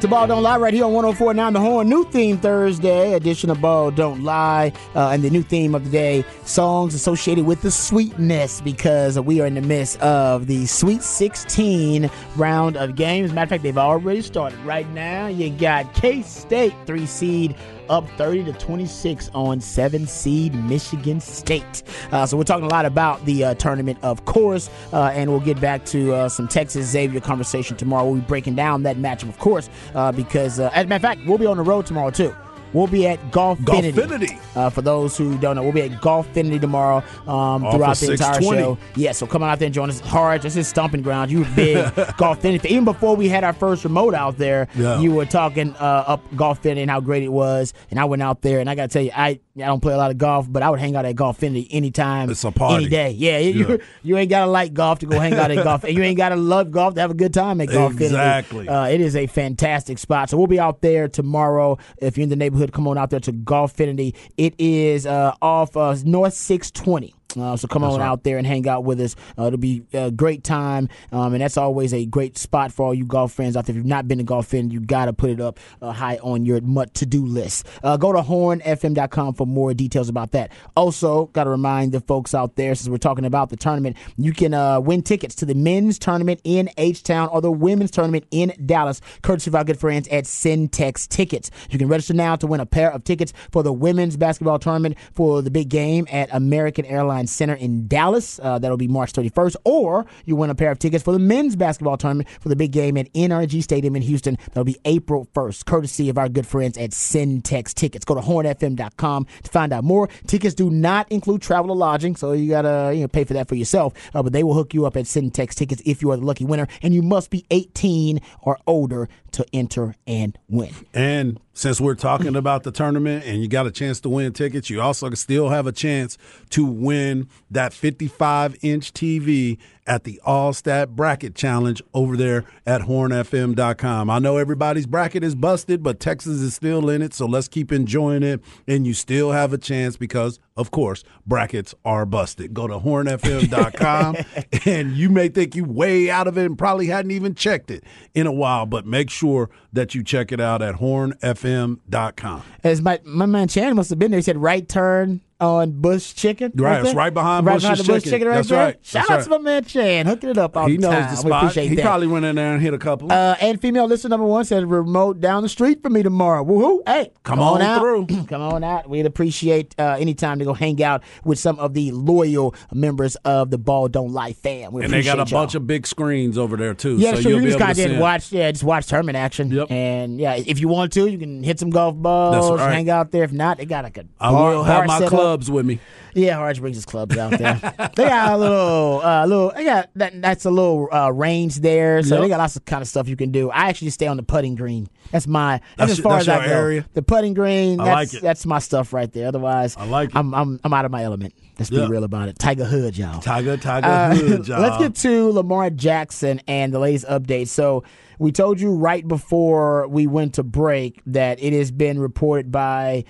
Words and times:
to 0.00 0.06
Ball 0.06 0.28
Don't 0.28 0.44
Lie 0.44 0.58
right 0.58 0.72
here 0.72 0.84
on 0.84 0.92
1049 0.92 1.52
The 1.54 1.60
Horn. 1.60 1.88
New 1.88 2.04
theme 2.04 2.38
Thursday 2.38 3.14
edition 3.14 3.50
of 3.50 3.60
Ball 3.60 3.90
Don't 3.90 4.22
Lie. 4.22 4.72
Uh, 4.94 5.08
and 5.08 5.24
the 5.24 5.30
new 5.30 5.42
theme 5.42 5.74
of 5.74 5.84
the 5.84 5.90
day 5.90 6.24
songs 6.44 6.94
associated 6.94 7.44
with 7.44 7.62
the 7.62 7.70
sweetness 7.70 8.60
because 8.60 9.18
we 9.18 9.40
are 9.40 9.46
in 9.46 9.54
the 9.54 9.60
midst 9.60 9.98
of 10.00 10.46
the 10.46 10.66
Sweet 10.66 11.02
16 11.02 12.08
round 12.36 12.76
of 12.76 12.94
games. 12.94 13.32
Matter 13.32 13.42
of 13.44 13.48
fact, 13.48 13.62
they've 13.64 13.76
already 13.76 14.22
started. 14.22 14.58
Right 14.60 14.88
now, 14.90 15.26
you 15.26 15.50
got 15.50 15.92
K 15.94 16.22
State, 16.22 16.74
three 16.86 17.06
seed 17.06 17.56
up 17.90 18.08
30 18.10 18.44
to 18.44 18.52
26 18.54 19.30
on 19.34 19.60
seven 19.60 20.06
seed 20.06 20.54
Michigan 20.54 21.20
State. 21.20 21.82
Uh, 22.12 22.26
so 22.26 22.36
we're 22.36 22.44
talking 22.44 22.64
a 22.64 22.68
lot 22.68 22.84
about 22.84 23.24
the 23.24 23.44
uh, 23.44 23.54
tournament, 23.54 23.98
of 24.02 24.24
course, 24.24 24.70
uh, 24.92 25.10
and 25.14 25.30
we'll 25.30 25.40
get 25.40 25.60
back 25.60 25.84
to 25.86 26.14
uh, 26.14 26.28
some 26.28 26.48
Texas 26.48 26.86
Xavier 26.86 27.20
conversation 27.20 27.76
tomorrow. 27.76 28.04
We'll 28.06 28.20
be 28.20 28.26
breaking 28.26 28.54
down 28.54 28.82
that 28.84 28.96
matchup, 28.96 29.28
of 29.28 29.38
course, 29.38 29.68
uh, 29.94 30.12
because 30.12 30.60
uh, 30.60 30.70
as 30.74 30.84
a 30.84 30.88
matter 30.88 30.96
of 30.96 31.02
fact, 31.02 31.28
we'll 31.28 31.38
be 31.38 31.46
on 31.46 31.56
the 31.56 31.62
road 31.62 31.86
tomorrow 31.86 32.10
too. 32.10 32.34
We'll 32.72 32.86
be 32.86 33.06
at 33.06 33.18
Golfinity. 33.30 33.92
Golfinity. 33.92 34.56
Uh, 34.56 34.70
for 34.70 34.82
those 34.82 35.16
who 35.16 35.38
don't 35.38 35.56
know, 35.56 35.62
we'll 35.62 35.72
be 35.72 35.82
at 35.82 35.90
Golfinity 36.00 36.60
tomorrow 36.60 37.02
um, 37.26 37.62
throughout 37.70 37.96
the 37.98 38.12
entire 38.12 38.40
show. 38.42 38.78
Yeah, 38.96 39.12
so 39.12 39.26
come 39.26 39.42
on 39.42 39.50
out 39.50 39.58
there 39.58 39.66
and 39.66 39.74
join 39.74 39.88
us. 39.90 40.00
Hard, 40.00 40.42
this 40.42 40.56
is 40.56 40.68
stomping 40.68 41.02
ground. 41.02 41.30
You 41.30 41.40
were 41.40 41.48
big 41.56 41.76
Golfinity. 42.18 42.66
Even 42.66 42.84
before 42.84 43.16
we 43.16 43.28
had 43.28 43.44
our 43.44 43.52
first 43.52 43.84
remote 43.84 44.14
out 44.14 44.38
there, 44.38 44.68
Yeah. 44.74 45.00
you 45.00 45.12
were 45.12 45.26
talking 45.26 45.74
uh, 45.76 46.04
up 46.06 46.30
Golfinity 46.34 46.78
and 46.82 46.90
how 46.90 47.00
great 47.00 47.22
it 47.22 47.32
was. 47.32 47.72
And 47.90 47.98
I 48.00 48.04
went 48.04 48.22
out 48.22 48.42
there, 48.42 48.60
and 48.60 48.68
I 48.68 48.74
got 48.74 48.90
to 48.90 48.92
tell 48.92 49.02
you, 49.02 49.12
I 49.14 49.40
I 49.56 49.62
don't 49.66 49.80
play 49.80 49.92
a 49.92 49.96
lot 49.96 50.12
of 50.12 50.18
golf, 50.18 50.46
but 50.48 50.62
I 50.62 50.70
would 50.70 50.78
hang 50.78 50.94
out 50.94 51.04
at 51.04 51.16
Golfinity 51.16 51.66
anytime, 51.70 52.30
It's 52.30 52.44
a 52.44 52.52
party. 52.52 52.76
any 52.84 52.88
day. 52.88 53.10
Yeah, 53.10 53.38
you, 53.38 53.80
you 54.04 54.16
ain't 54.16 54.30
got 54.30 54.44
to 54.44 54.50
like 54.50 54.72
golf 54.72 55.00
to 55.00 55.06
go 55.06 55.18
hang 55.18 55.34
out 55.34 55.50
at 55.50 55.64
golf, 55.64 55.82
and 55.88 55.96
you 55.96 56.02
ain't 56.04 56.16
got 56.16 56.28
to 56.28 56.36
love 56.36 56.70
golf 56.70 56.94
to 56.94 57.00
have 57.00 57.10
a 57.10 57.14
good 57.14 57.34
time 57.34 57.60
at 57.60 57.68
Golfinity. 57.68 58.02
Exactly. 58.02 58.68
Uh, 58.68 58.86
it 58.86 59.00
is 59.00 59.16
a 59.16 59.26
fantastic 59.26 59.98
spot. 59.98 60.30
So 60.30 60.36
we'll 60.36 60.46
be 60.46 60.60
out 60.60 60.80
there 60.80 61.08
tomorrow. 61.08 61.76
If 61.98 62.16
you're 62.16 62.22
in 62.24 62.28
the 62.28 62.36
neighborhood, 62.36 62.57
come 62.66 62.86
on 62.88 62.98
out 62.98 63.10
there 63.10 63.20
to 63.20 63.32
Golfinity. 63.32 64.14
It 64.36 64.54
is 64.58 65.06
uh, 65.06 65.34
off 65.40 65.76
uh, 65.76 65.96
North 66.04 66.34
620. 66.34 67.14
Uh, 67.36 67.54
so 67.56 67.68
come 67.68 67.84
on 67.84 68.00
out 68.00 68.24
there 68.24 68.38
and 68.38 68.46
hang 68.46 68.66
out 68.66 68.84
with 68.84 68.98
us. 68.98 69.14
Uh, 69.38 69.48
it'll 69.48 69.58
be 69.58 69.82
a 69.92 70.10
great 70.10 70.42
time, 70.42 70.88
um, 71.12 71.34
and 71.34 71.42
that's 71.42 71.58
always 71.58 71.92
a 71.92 72.06
great 72.06 72.38
spot 72.38 72.72
for 72.72 72.86
all 72.86 72.94
you 72.94 73.04
golf 73.04 73.32
friends 73.32 73.54
out 73.54 73.66
there. 73.66 73.74
If 73.74 73.76
you've 73.76 73.84
not 73.84 74.08
been 74.08 74.16
to 74.16 74.24
Golfinity, 74.24 74.72
you 74.72 74.80
got 74.80 75.06
to 75.06 75.12
put 75.12 75.28
it 75.28 75.38
up 75.38 75.60
uh, 75.82 75.92
high 75.92 76.16
on 76.22 76.46
your 76.46 76.62
much 76.62 76.94
to-do 76.94 77.26
list. 77.26 77.66
Uh, 77.82 77.98
go 77.98 78.12
to 78.12 78.20
hornfm.com 78.20 79.34
for 79.34 79.46
more 79.46 79.74
details 79.74 80.08
about 80.08 80.32
that. 80.32 80.50
Also, 80.74 81.26
got 81.26 81.44
to 81.44 81.50
remind 81.50 81.92
the 81.92 82.00
folks 82.00 82.32
out 82.32 82.56
there, 82.56 82.74
since 82.74 82.88
we're 82.88 82.96
talking 82.96 83.26
about 83.26 83.50
the 83.50 83.56
tournament, 83.56 83.98
you 84.16 84.32
can 84.32 84.54
uh, 84.54 84.80
win 84.80 85.02
tickets 85.02 85.34
to 85.34 85.44
the 85.44 85.54
men's 85.54 85.98
tournament 85.98 86.40
in 86.44 86.70
H-Town 86.78 87.28
or 87.28 87.42
the 87.42 87.52
women's 87.52 87.90
tournament 87.90 88.24
in 88.30 88.54
Dallas, 88.64 89.02
courtesy 89.20 89.50
of 89.50 89.54
our 89.54 89.64
good 89.64 89.78
friends 89.78 90.08
at 90.08 90.24
Syntex 90.24 91.06
Tickets. 91.06 91.50
You 91.68 91.78
can 91.78 91.88
register 91.88 92.14
now 92.14 92.36
to 92.36 92.46
win 92.46 92.60
a 92.60 92.66
pair 92.66 92.90
of 92.90 93.04
tickets 93.04 93.34
for 93.52 93.62
the 93.62 93.72
women's 93.72 94.16
basketball 94.16 94.58
tournament 94.58 94.96
for 95.12 95.42
the 95.42 95.50
big 95.50 95.68
game 95.68 96.06
at 96.10 96.32
American 96.32 96.86
Airlines 96.86 97.17
Center 97.26 97.54
in 97.54 97.88
Dallas. 97.88 98.38
Uh, 98.42 98.58
that'll 98.58 98.76
be 98.76 98.88
March 98.88 99.12
31st. 99.12 99.56
Or 99.64 100.06
you 100.24 100.36
win 100.36 100.50
a 100.50 100.54
pair 100.54 100.70
of 100.70 100.78
tickets 100.78 101.02
for 101.02 101.12
the 101.12 101.18
men's 101.18 101.56
basketball 101.56 101.96
tournament 101.96 102.28
for 102.40 102.48
the 102.48 102.56
big 102.56 102.72
game 102.72 102.96
at 102.96 103.12
NRG 103.12 103.62
Stadium 103.62 103.96
in 103.96 104.02
Houston. 104.02 104.36
That'll 104.48 104.64
be 104.64 104.78
April 104.84 105.28
1st, 105.34 105.64
courtesy 105.64 106.08
of 106.08 106.18
our 106.18 106.28
good 106.28 106.46
friends 106.46 106.78
at 106.78 106.90
Syntex 106.90 107.74
Tickets. 107.74 108.04
Go 108.04 108.14
to 108.14 108.20
hornfm.com 108.20 109.26
to 109.42 109.50
find 109.50 109.72
out 109.72 109.84
more. 109.84 110.08
Tickets 110.26 110.54
do 110.54 110.70
not 110.70 111.10
include 111.10 111.42
travel 111.42 111.70
or 111.70 111.76
lodging, 111.76 112.16
so 112.16 112.32
you 112.32 112.50
gotta 112.50 112.92
you 112.94 113.02
know 113.02 113.08
pay 113.08 113.24
for 113.24 113.34
that 113.34 113.48
for 113.48 113.54
yourself. 113.54 113.94
Uh, 114.14 114.22
but 114.22 114.32
they 114.32 114.42
will 114.42 114.54
hook 114.54 114.74
you 114.74 114.86
up 114.86 114.96
at 114.96 115.04
Syntex 115.04 115.54
Tickets 115.54 115.82
if 115.84 116.02
you 116.02 116.10
are 116.10 116.16
the 116.16 116.24
lucky 116.24 116.44
winner, 116.44 116.66
and 116.82 116.94
you 116.94 117.02
must 117.02 117.30
be 117.30 117.44
18 117.50 118.20
or 118.42 118.58
older 118.66 119.08
to 119.32 119.46
enter 119.52 119.94
and 120.06 120.38
win. 120.48 120.74
And 120.94 121.40
since 121.58 121.80
we're 121.80 121.96
talking 121.96 122.28
mm-hmm. 122.28 122.36
about 122.36 122.62
the 122.62 122.70
tournament 122.70 123.24
and 123.26 123.42
you 123.42 123.48
got 123.48 123.66
a 123.66 123.72
chance 123.72 123.98
to 123.98 124.08
win 124.08 124.32
tickets, 124.32 124.70
you 124.70 124.80
also 124.80 125.10
still 125.10 125.48
have 125.48 125.66
a 125.66 125.72
chance 125.72 126.16
to 126.50 126.64
win 126.64 127.28
that 127.50 127.72
55 127.72 128.56
inch 128.62 128.92
TV 128.92 129.58
at 129.88 130.04
the 130.04 130.20
All 130.24 130.52
Stat 130.52 130.94
Bracket 130.94 131.34
Challenge 131.34 131.82
over 131.94 132.16
there 132.16 132.44
at 132.66 132.82
hornfm.com. 132.82 134.10
I 134.10 134.18
know 134.18 134.36
everybody's 134.36 134.86
bracket 134.86 135.24
is 135.24 135.34
busted, 135.34 135.82
but 135.82 135.98
Texas 135.98 136.40
is 136.40 136.54
still 136.54 136.90
in 136.90 137.02
it, 137.02 137.14
so 137.14 137.26
let's 137.26 137.48
keep 137.48 137.72
enjoying 137.72 138.22
it. 138.22 138.40
And 138.68 138.86
you 138.86 138.92
still 138.94 139.32
have 139.32 139.52
a 139.52 139.58
chance 139.58 139.96
because, 139.96 140.38
of 140.56 140.70
course, 140.70 141.02
brackets 141.26 141.74
are 141.84 142.04
busted. 142.04 142.52
Go 142.52 142.68
to 142.68 142.78
hornfm.com 142.78 144.16
and 144.66 144.92
you 144.92 145.08
may 145.08 145.28
think 145.28 145.56
you 145.56 145.64
way 145.64 146.10
out 146.10 146.28
of 146.28 146.36
it 146.36 146.44
and 146.44 146.58
probably 146.58 146.86
hadn't 146.86 147.10
even 147.10 147.34
checked 147.34 147.70
it 147.70 147.82
in 148.14 148.26
a 148.26 148.32
while, 148.32 148.66
but 148.66 148.86
make 148.86 149.08
sure 149.08 149.48
that 149.72 149.94
you 149.94 150.04
check 150.04 150.30
it 150.30 150.40
out 150.40 150.60
at 150.60 150.76
hornfm.com. 150.76 152.42
As 152.62 152.82
my 152.82 153.00
my 153.04 153.26
man 153.26 153.48
Chan 153.48 153.74
must 153.74 153.88
have 153.90 153.98
been 153.98 154.10
there. 154.10 154.18
He 154.18 154.22
said 154.22 154.36
right 154.36 154.68
turn 154.68 155.22
on 155.40 155.70
Bush 155.80 156.14
Chicken. 156.14 156.52
Right, 156.56 156.84
it's 156.84 156.94
right 156.94 157.14
behind 157.14 157.46
right 157.46 157.54
Bush's 157.54 157.62
behind 157.62 157.78
the 157.80 157.84
Bush 157.84 158.02
Chicken. 158.04 158.10
Chicken 158.12 158.28
right 158.28 158.34
That's 158.36 158.48
there. 158.48 158.58
right. 158.58 158.78
Shout 158.82 159.08
That's 159.08 159.20
out 159.20 159.24
to 159.24 159.30
my 159.30 159.38
man 159.38 159.64
Chan, 159.64 160.06
hooking 160.06 160.30
it 160.30 160.38
up 160.38 160.56
all 160.56 160.66
He 160.66 160.76
the 160.76 160.82
knows 160.82 160.92
time. 160.94 161.02
the 161.04 161.22
We 161.22 161.28
spot. 161.30 161.42
appreciate 161.44 161.68
He 161.68 161.74
that. 161.76 161.82
probably 161.82 162.06
went 162.08 162.24
in 162.24 162.36
there 162.36 162.52
and 162.54 162.62
hit 162.62 162.74
a 162.74 162.78
couple. 162.78 163.12
Uh, 163.12 163.36
and 163.40 163.60
female 163.60 163.86
listener 163.86 164.10
number 164.10 164.26
one 164.26 164.44
said 164.44 164.68
remote 164.68 165.20
down 165.20 165.42
the 165.44 165.48
street 165.48 165.82
from 165.82 165.92
me 165.92 166.02
tomorrow. 166.02 166.44
Woohoo! 166.44 166.80
Hey, 166.86 167.12
come, 167.22 167.38
on 167.38 167.62
out. 167.62 167.80
through. 167.80 168.06
come 168.28 168.42
on 168.42 168.64
out. 168.64 168.88
We'd 168.88 169.06
appreciate 169.06 169.74
uh, 169.78 169.96
any 169.98 170.14
time 170.14 170.38
to 170.40 170.44
go 170.44 170.54
hang 170.54 170.82
out 170.82 171.02
with 171.24 171.38
some 171.38 171.58
of 171.60 171.72
the 171.74 171.92
loyal 171.92 172.54
members 172.72 173.14
of 173.24 173.50
the 173.50 173.58
Ball 173.58 173.88
Don't 173.88 174.12
Lie 174.12 174.32
fam. 174.32 174.72
We 174.72 174.82
and 174.84 174.92
they 174.92 175.02
got 175.02 175.18
a 175.18 175.30
y'all. 175.30 175.42
bunch 175.42 175.54
of 175.54 175.66
big 175.66 175.86
screens 175.86 176.36
over 176.36 176.56
there 176.56 176.74
too. 176.74 176.96
Yeah, 176.96 177.14
so 177.14 177.20
sure. 177.20 177.30
you'll 177.32 177.42
You 177.42 177.48
just 177.56 177.60
kind 177.60 177.78
of 177.92 177.98
watch, 178.00 178.32
yeah, 178.32 178.50
just 178.50 178.64
watch 178.64 178.86
tournament 178.86 179.16
action. 179.16 179.50
Yep. 179.50 179.70
And 179.70 180.18
yeah, 180.18 180.34
if 180.34 180.58
you 180.60 180.66
want 180.68 180.92
to, 180.94 181.06
you 181.06 181.18
can 181.18 181.42
hit 181.42 181.60
some 181.60 181.70
golf 181.70 181.94
balls, 181.94 182.58
right. 182.58 182.72
hang 182.72 182.90
out 182.90 183.12
there. 183.12 183.22
If 183.24 183.32
not, 183.32 183.58
they 183.58 183.66
got 183.66 183.84
like 183.84 183.98
a 183.98 184.04
I 184.20 184.30
bar, 184.32 184.50
will 184.50 184.64
have 184.64 184.86
my 184.86 184.96
up. 184.96 185.10
Clubs 185.28 185.50
with 185.50 185.66
me. 185.66 185.78
Yeah, 186.14 186.36
Harge 186.36 186.58
brings 186.60 186.76
his 186.76 186.86
clubs 186.86 187.16
out 187.18 187.32
there. 187.38 187.54
they 187.96 188.04
got 188.06 188.32
a 188.32 188.36
little, 188.38 189.00
uh, 189.04 189.26
little. 189.26 189.52
They 189.54 189.64
got 189.64 189.90
that. 189.96 190.20
That's 190.20 190.46
a 190.46 190.50
little 190.50 190.88
uh, 190.90 191.10
range 191.10 191.56
there, 191.56 192.02
so 192.02 192.14
Yep. 192.14 192.22
they 192.22 192.28
got 192.30 192.38
lots 192.38 192.56
of 192.56 192.64
kind 192.64 192.80
of 192.82 192.88
stuff 192.88 193.08
you 193.08 193.16
can 193.16 193.30
do. 193.30 193.50
I 193.50 193.68
actually 193.68 193.90
stay 193.90 194.06
on 194.06 194.16
the 194.16 194.22
putting 194.22 194.54
green. 194.54 194.88
That's 195.12 195.26
my. 195.26 195.58
That's, 195.58 195.90
That's 195.90 195.92
as 195.92 195.98
far 196.00 196.12
that's 196.16 196.28
as 196.28 196.40
I 196.40 196.46
go. 196.46 196.52
area? 196.52 196.86
The 196.94 197.02
putting 197.02 197.34
green. 197.34 197.78
I 197.78 197.84
That's, 197.84 198.12
like 198.12 198.14
it. 198.14 198.22
That's 198.24 198.46
my 198.46 198.58
stuff 198.58 198.92
right 198.92 199.12
there. 199.12 199.28
Otherwise, 199.28 199.76
I 199.76 199.84
like 199.86 200.08
it. 200.10 200.16
I'm 200.16 200.34
I'm 200.34 200.60
I'm 200.64 200.72
out 200.72 200.84
of 200.86 200.90
my 200.90 201.04
element. 201.04 201.34
Let's 201.58 201.70
Yeah. 201.70 201.84
be 201.84 201.90
real 201.92 202.04
about 202.04 202.28
it. 202.28 202.38
Tiger 202.38 202.64
Hood, 202.64 202.96
y'all. 202.96 203.20
Tiger, 203.20 203.56
Tiger 203.56 203.86
Uh, 203.86 204.14
Hood, 204.16 204.48
y'all. 204.48 204.60
Let's 204.62 204.78
get 204.78 204.94
to 204.96 205.30
Lamar 205.32 205.70
Jackson 205.70 206.40
and 206.48 206.72
the 206.72 206.78
latest 206.78 207.06
update. 207.06 207.48
So 207.48 207.84
we 208.18 208.32
told 208.32 208.60
you 208.60 208.72
right 208.74 209.06
before 209.06 209.86
we 209.88 210.06
went 210.06 210.34
to 210.34 210.42
break 210.42 211.00
that 211.06 211.40
it 211.42 211.52
has 211.52 211.70
been 211.70 211.98
reported 212.00 212.50
by 212.50 213.04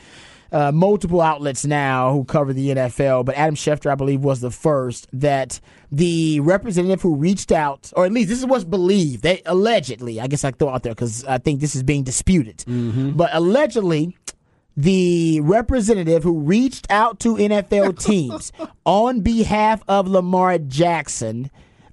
uh, 0.51 0.73
multiple 0.73 1.21
outlets 1.21 1.65
now 1.65 2.13
who 2.13 2.25
cover 2.25 2.53
the 2.53 2.71
NFL, 2.71 3.25
but 3.25 3.37
Adam 3.37 3.55
Schefter, 3.55 3.91
I 3.91 3.95
believe, 3.95 4.21
was 4.21 4.41
the 4.41 4.51
first 4.51 5.07
that 5.13 5.61
the 5.93 6.41
representative 6.41 7.03
who 7.03 7.15
reached 7.15 7.53
out, 7.53 7.93
or 7.97 8.07
at 8.07 8.13
least 8.13 8.29
this 8.29 8.39
is 8.39 8.47
what's 8.47 8.65
believed, 8.65 9.23
they 9.23 9.43
allegedly, 9.47 10.21
I 10.21 10.27
guess 10.27 10.45
I 10.45 10.51
throw 10.51 10.71
out 10.71 10.83
there 10.83 10.95
because 10.95 11.25
I 11.25 11.39
think 11.39 11.61
this 11.61 11.75
is 11.77 11.83
being 11.83 12.03
disputed, 12.03 12.65
but 13.17 13.31
allegedly 13.33 14.17
the 14.77 15.41
representative 15.41 16.23
who 16.23 16.39
reached 16.39 16.87
out 16.89 17.19
to 17.21 17.35
NFL 17.35 17.99
teams 18.05 18.53
on 18.87 19.21
behalf 19.23 19.83
of 19.89 20.07
Lamar 20.07 20.57
Jackson. 20.59 21.51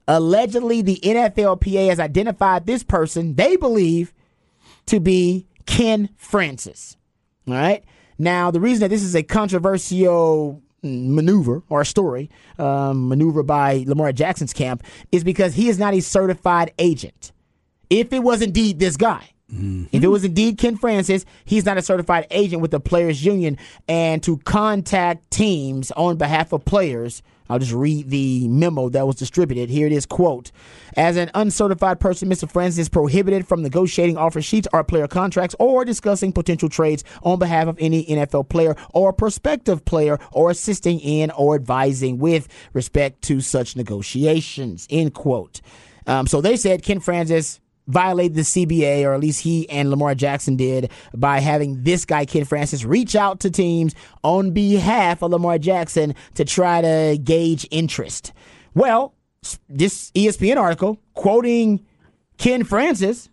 Allegedly, 0.08 0.84
the 0.84 1.00
NFLPA 1.02 1.90
has 1.90 2.00
identified 2.00 2.68
this 2.68 2.84
person 2.84 3.34
they 3.34 3.56
believe 3.56 4.14
to 4.86 5.00
be 5.00 5.48
Ken 5.66 6.10
Francis. 6.16 6.96
All 7.48 7.56
right. 7.56 7.84
Now, 8.18 8.52
the 8.52 8.60
reason 8.60 8.82
that 8.82 8.90
this 8.90 9.04
is 9.04 9.16
a 9.16 9.24
controversial 9.24 10.62
maneuver 10.84 11.64
or 11.70 11.82
a 11.82 11.86
story, 11.86 12.30
um, 12.60 13.08
maneuver 13.08 13.44
by 13.44 13.84
Lamar 13.88 14.12
Jackson's 14.12 14.54
camp, 14.54 14.84
is 15.12 15.24
because 15.24 15.56
he 15.56 15.68
is 15.70 15.80
not 15.80 15.94
a 15.94 16.00
certified 16.00 16.72
agent. 16.78 17.32
If 17.90 18.14
it 18.14 18.20
was 18.20 18.42
indeed 18.42 18.80
this 18.80 18.98
guy, 18.98 19.32
Mm-hmm. 19.52 19.86
If 19.92 20.04
it 20.04 20.08
was 20.08 20.26
indeed 20.26 20.58
Ken 20.58 20.76
Francis, 20.76 21.26
he's 21.46 21.66
not 21.66 21.78
a 21.78 21.82
certified 21.82 22.26
agent 22.32 22.62
with 22.62 22.72
the 22.72 22.80
players' 22.80 23.24
union, 23.24 23.58
and 23.88 24.24
to 24.24 24.38
contact 24.38 25.30
teams 25.30 25.92
on 25.92 26.18
behalf 26.18 26.52
of 26.52 26.66
players. 26.66 27.22
I'll 27.50 27.60
just 27.60 27.74
read 27.74 28.10
the 28.10 28.48
memo 28.48 28.90
that 28.90 29.06
was 29.06 29.16
distributed. 29.16 29.70
Here 29.70 29.88
it 29.88 29.94
is, 29.94 30.06
quote, 30.06 30.52
as 30.98 31.18
an 31.18 31.30
uncertified 31.34 32.00
person, 32.00 32.30
Mr. 32.30 32.50
Francis 32.50 32.80
is 32.80 32.90
prohibited 32.90 33.48
from 33.48 33.62
negotiating 33.62 34.18
offer 34.18 34.42
sheets 34.42 34.68
or 34.74 34.84
player 34.84 35.08
contracts 35.08 35.56
or 35.60 35.86
discussing 35.86 36.32
potential 36.32 36.70
trades 36.70 37.04
on 37.24 37.40
behalf 37.40 37.68
of 37.68 37.78
any 37.80 38.06
NFL 38.06 38.50
player 38.50 38.76
or 38.94 39.14
prospective 39.14 39.86
player 39.86 40.20
or 40.32 40.50
assisting 40.52 41.00
in 41.00 41.32
or 41.32 41.56
advising 41.56 42.18
with 42.18 42.48
respect 42.74 43.22
to 43.24 43.42
such 43.42 43.76
negotiations, 43.76 44.88
end 44.90 45.14
quote. 45.14 45.62
Um, 46.08 46.28
so 46.28 46.42
they 46.42 46.56
said 46.56 46.84
Ken 46.84 47.00
Francis 47.00 47.60
violated 47.88 48.36
the 48.36 48.42
CBA, 48.42 49.04
or 49.04 49.14
at 49.14 49.20
least 49.20 49.42
he 49.42 49.70
and 49.70 49.90
Lamar 49.90 50.16
Jackson 50.16 50.56
did, 50.56 50.92
by 51.14 51.40
having 51.40 51.84
this 51.84 52.06
guy, 52.06 52.26
Ken 52.26 52.46
Francis, 52.46 52.84
reach 52.86 53.16
out 53.16 53.40
to 53.42 53.50
teams 53.50 53.96
on 54.24 54.52
behalf 54.52 55.22
of 55.22 55.32
Lamar 55.32 55.58
Jackson 55.58 56.16
to 56.36 56.46
try 56.46 56.82
to 56.82 57.18
gauge 57.24 57.68
interest. 57.72 58.34
Well, 58.74 59.14
this 59.70 60.12
ESPN 60.12 60.58
article, 60.58 61.00
quoting 61.14 61.86
Ken 62.38 62.64
Francis, 62.64 63.30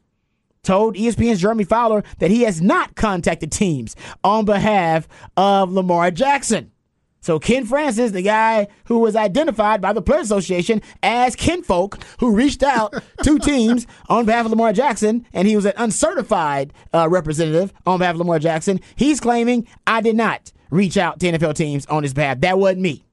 told 0.63 0.97
ESPN's 0.97 1.41
Jeremy 1.41 1.65
Fowler 1.65 2.03
that 2.19 2.31
he 2.31 2.43
has 2.43 2.61
not 2.61 2.95
contacted 2.95 3.51
teams 3.51 3.97
on 4.23 4.45
behalf 4.45 5.09
of 5.37 5.73
Lamar 5.73 6.11
Jackson. 6.11 6.72
So 7.23 7.39
Ken 7.39 7.65
Francis, 7.65 8.11
the 8.11 8.21
guy 8.21 8.67
who 8.87 8.99
was 8.99 9.17
identified 9.17 9.81
by 9.81 9.93
the 9.93 10.03
Players 10.03 10.27
Association 10.27 10.83
as 11.03 11.37
kinfolk, 11.37 11.99
who 12.19 12.35
reached 12.35 12.63
out 12.63 12.93
to 13.23 13.39
teams 13.39 13.87
on 14.09 14.27
behalf 14.27 14.45
of 14.45 14.51
Lamar 14.51 14.73
Jackson, 14.73 15.25
and 15.33 15.49
he 15.49 15.57
was 15.57 15.65
an 15.65 15.73
uncertified 15.77 16.73
uh, 16.93 17.09
representative 17.09 17.73
on 17.87 18.01
behalf 18.01 18.17
of 18.17 18.19
Lamar 18.19 18.41
Jackson. 18.41 18.81
He's 18.97 19.21
claiming 19.21 19.67
I 19.87 20.01
did 20.01 20.17
not 20.17 20.53
reach 20.71 20.97
out 20.97 21.21
to 21.21 21.31
NFL 21.31 21.55
teams 21.55 21.87
on 21.87 22.03
his 22.03 22.13
behalf. 22.13 22.41
That 22.41 22.59
wasn't 22.59 22.83
me. 22.83 23.05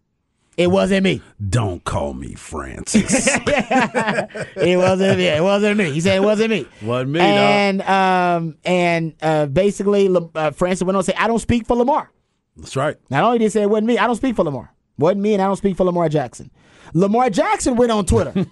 It 0.57 0.71
wasn't 0.71 1.03
me. 1.05 1.21
Don't 1.47 1.81
call 1.85 2.13
me 2.13 2.33
Francis. 2.33 3.29
it 3.47 4.77
wasn't 4.77 5.17
me. 5.17 5.27
It 5.27 5.41
wasn't 5.41 5.77
me. 5.77 5.91
He 5.91 6.01
said 6.01 6.17
it 6.17 6.23
wasn't 6.23 6.49
me. 6.49 6.67
Wasn't 6.81 7.11
me. 7.11 7.21
And 7.21 7.81
um 7.83 8.57
and 8.65 9.13
uh, 9.21 9.45
basically, 9.45 10.13
uh, 10.35 10.51
Francis 10.51 10.83
went 10.83 10.97
on 10.97 11.03
to 11.03 11.11
say, 11.11 11.17
"I 11.17 11.27
don't 11.27 11.39
speak 11.39 11.65
for 11.65 11.77
Lamar." 11.77 12.11
That's 12.59 12.75
right. 12.75 12.97
Not 13.09 13.23
only 13.23 13.39
did 13.39 13.45
he 13.45 13.49
say 13.49 13.61
it 13.63 13.69
wasn't 13.69 13.87
me, 13.87 13.97
I 13.97 14.07
don't 14.07 14.15
speak 14.15 14.35
for 14.35 14.43
Lamar. 14.43 14.73
Wasn't 14.97 15.21
me, 15.21 15.33
and 15.33 15.41
I 15.41 15.47
don't 15.47 15.55
speak 15.55 15.77
for 15.77 15.85
Lamar 15.85 16.09
Jackson. 16.09 16.51
Lamar 16.93 17.29
Jackson 17.29 17.75
went 17.75 17.91
on 17.91 18.05
Twitter 18.05 18.45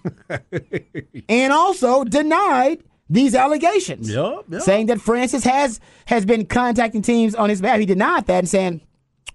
and 1.30 1.54
also 1.54 2.04
denied 2.04 2.83
these 3.09 3.33
allegations, 3.36 4.09
yep, 4.09 4.44
yep. 4.50 4.62
saying 4.62 4.88
that 4.88 5.01
Francis 5.01 5.44
has 5.44 5.80
has 6.06 6.25
been 6.25 6.45
contacting 6.45 7.01
teams 7.01 7.36
on 7.36 7.50
his 7.50 7.62
behalf. 7.62 7.80
He 7.80 7.86
denied 7.86 8.27
that 8.27 8.39
and 8.39 8.50
saying, 8.50 8.81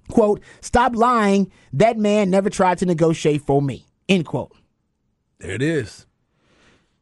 "quote 0.08 0.40
Stop 0.60 0.94
lying. 0.94 1.50
That 1.72 1.98
man 1.98 2.30
never 2.30 2.50
tried 2.50 2.78
to 2.78 2.86
negotiate 2.86 3.42
for 3.42 3.62
me." 3.62 3.86
End 4.08 4.26
quote. 4.26 4.52
There 5.38 5.52
it 5.52 5.62
is. 5.62 6.06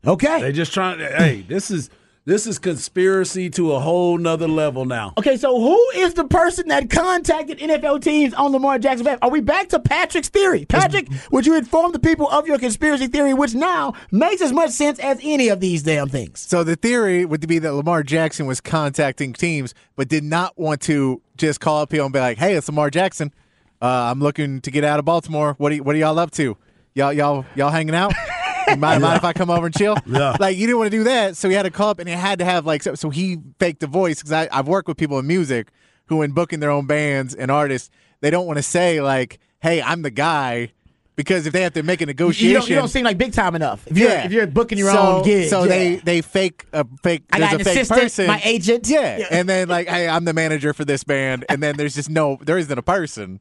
Okay. 0.06 0.40
They 0.40 0.52
just 0.52 0.72
trying 0.72 0.98
to. 0.98 1.06
Hey, 1.06 1.42
this 1.42 1.70
is 1.70 1.90
this 2.26 2.46
is 2.46 2.58
conspiracy 2.58 3.48
to 3.50 3.72
a 3.72 3.80
whole 3.80 4.18
nother 4.18 4.46
level 4.46 4.84
now. 4.84 5.14
Okay, 5.16 5.36
so 5.36 5.58
who 5.58 5.90
is 5.94 6.14
the 6.14 6.24
person 6.24 6.68
that 6.68 6.90
contacted 6.90 7.58
NFL 7.58 8.02
teams 8.02 8.34
on 8.34 8.52
Lamar 8.52 8.78
Jackson? 8.78 9.06
Are 9.22 9.30
we 9.30 9.40
back 9.40 9.70
to 9.70 9.80
Patrick's 9.80 10.28
theory? 10.28 10.66
Patrick, 10.66 11.08
would 11.32 11.46
you 11.46 11.56
inform 11.56 11.92
the 11.92 11.98
people 11.98 12.28
of 12.28 12.46
your 12.46 12.58
conspiracy 12.58 13.06
theory, 13.06 13.32
which 13.32 13.54
now 13.54 13.94
makes 14.10 14.42
as 14.42 14.52
much 14.52 14.70
sense 14.70 14.98
as 14.98 15.18
any 15.22 15.48
of 15.48 15.60
these 15.60 15.82
damn 15.82 16.08
things? 16.08 16.40
So 16.40 16.62
the 16.62 16.76
theory 16.76 17.24
would 17.24 17.46
be 17.48 17.58
that 17.58 17.72
Lamar 17.72 18.02
Jackson 18.02 18.44
was 18.46 18.60
contacting 18.60 19.32
teams, 19.32 19.74
but 19.96 20.08
did 20.08 20.24
not 20.24 20.58
want 20.58 20.82
to 20.82 21.22
just 21.38 21.60
call 21.60 21.80
up 21.80 21.88
people 21.88 22.04
and 22.06 22.12
be 22.12 22.20
like, 22.20 22.36
"Hey, 22.36 22.54
it's 22.54 22.68
Lamar 22.68 22.90
Jackson. 22.90 23.32
Uh, 23.80 23.86
I'm 23.86 24.20
looking 24.20 24.60
to 24.60 24.70
get 24.70 24.84
out 24.84 24.98
of 24.98 25.06
Baltimore. 25.06 25.54
What 25.56 25.72
are, 25.72 25.76
what 25.76 25.94
are 25.94 25.98
y'all 25.98 26.18
up 26.18 26.32
to? 26.32 26.56
Y'all 26.94 27.12
y'all 27.14 27.46
y'all 27.54 27.70
hanging 27.70 27.94
out?" 27.94 28.12
mind, 28.78 29.02
mind 29.02 29.16
if 29.16 29.24
I 29.24 29.32
come 29.32 29.50
over 29.50 29.66
and 29.66 29.74
chill? 29.74 29.96
Yeah. 30.06 30.36
Like 30.38 30.56
you 30.56 30.66
didn't 30.66 30.78
want 30.78 30.90
to 30.90 30.96
do 30.96 31.04
that, 31.04 31.36
so 31.36 31.48
he 31.48 31.54
had 31.54 31.62
to 31.62 31.70
call 31.70 31.90
up 31.90 31.98
and 31.98 32.08
he 32.08 32.14
had 32.14 32.38
to 32.38 32.44
have 32.44 32.66
like 32.66 32.82
so, 32.82 32.94
so 32.94 33.10
he 33.10 33.38
faked 33.58 33.80
the 33.80 33.86
voice 33.86 34.22
because 34.22 34.48
I've 34.50 34.68
worked 34.68 34.88
with 34.88 34.96
people 34.96 35.18
in 35.18 35.26
music 35.26 35.68
who, 36.06 36.22
in 36.22 36.32
booking 36.32 36.60
their 36.60 36.70
own 36.70 36.86
bands 36.86 37.34
and 37.34 37.50
artists, 37.50 37.90
they 38.20 38.30
don't 38.30 38.46
want 38.46 38.58
to 38.58 38.62
say 38.62 39.00
like, 39.00 39.38
"Hey, 39.60 39.80
I'm 39.80 40.02
the 40.02 40.10
guy." 40.10 40.72
Because 41.20 41.46
if 41.46 41.52
they 41.52 41.60
have 41.60 41.74
to 41.74 41.82
make 41.82 42.00
a 42.00 42.06
negotiation, 42.06 42.48
you 42.48 42.54
don't, 42.54 42.68
you 42.70 42.74
don't 42.76 42.88
seem 42.88 43.04
like 43.04 43.18
big 43.18 43.34
time 43.34 43.54
enough. 43.54 43.86
If 43.86 43.98
you're, 43.98 44.08
yeah. 44.08 44.24
if 44.24 44.32
you're 44.32 44.46
booking 44.46 44.78
your 44.78 44.90
so, 44.90 44.98
own 44.98 45.22
gig, 45.22 45.50
so 45.50 45.64
yeah. 45.64 45.68
they 45.68 45.96
they 45.96 46.22
fake 46.22 46.64
a 46.72 46.86
fake. 47.02 47.24
I 47.30 47.40
there's 47.40 47.50
got 47.50 47.52
a 47.52 47.58
an 47.58 47.64
fake 47.64 47.76
assistant, 47.76 48.00
person, 48.00 48.26
my 48.26 48.40
agent. 48.42 48.88
Yeah. 48.88 49.18
Yeah. 49.18 49.26
and 49.30 49.46
then 49.46 49.68
like, 49.68 49.86
hey, 49.86 50.08
I'm 50.08 50.24
the 50.24 50.32
manager 50.32 50.72
for 50.72 50.86
this 50.86 51.04
band, 51.04 51.44
and 51.50 51.62
then 51.62 51.76
there's 51.76 51.94
just 51.94 52.08
no, 52.08 52.38
there 52.40 52.56
isn't 52.56 52.78
a 52.78 52.80
person. 52.80 53.38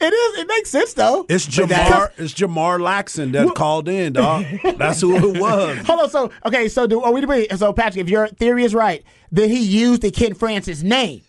it 0.00 0.12
is. 0.12 0.40
It 0.40 0.48
makes 0.48 0.70
sense 0.70 0.94
though. 0.94 1.24
It's 1.28 1.46
Jamar. 1.46 2.10
It's 2.18 2.34
Jamar 2.34 2.80
Laxon 2.80 3.30
that 3.30 3.54
called 3.54 3.88
in, 3.88 4.14
dog. 4.14 4.44
That's 4.76 5.00
who 5.00 5.14
it 5.14 5.40
was. 5.40 5.78
Hold 5.86 6.00
on. 6.00 6.10
So 6.10 6.32
okay. 6.46 6.66
So 6.66 6.88
do 6.88 7.00
oh, 7.00 7.04
are 7.04 7.12
we? 7.12 7.48
So 7.50 7.72
Patrick, 7.72 8.02
if 8.02 8.10
your 8.10 8.26
theory 8.26 8.64
is 8.64 8.74
right, 8.74 9.04
then 9.30 9.50
he 9.50 9.62
used 9.62 10.02
the 10.02 10.10
Ken 10.10 10.34
Francis 10.34 10.82
name. 10.82 11.22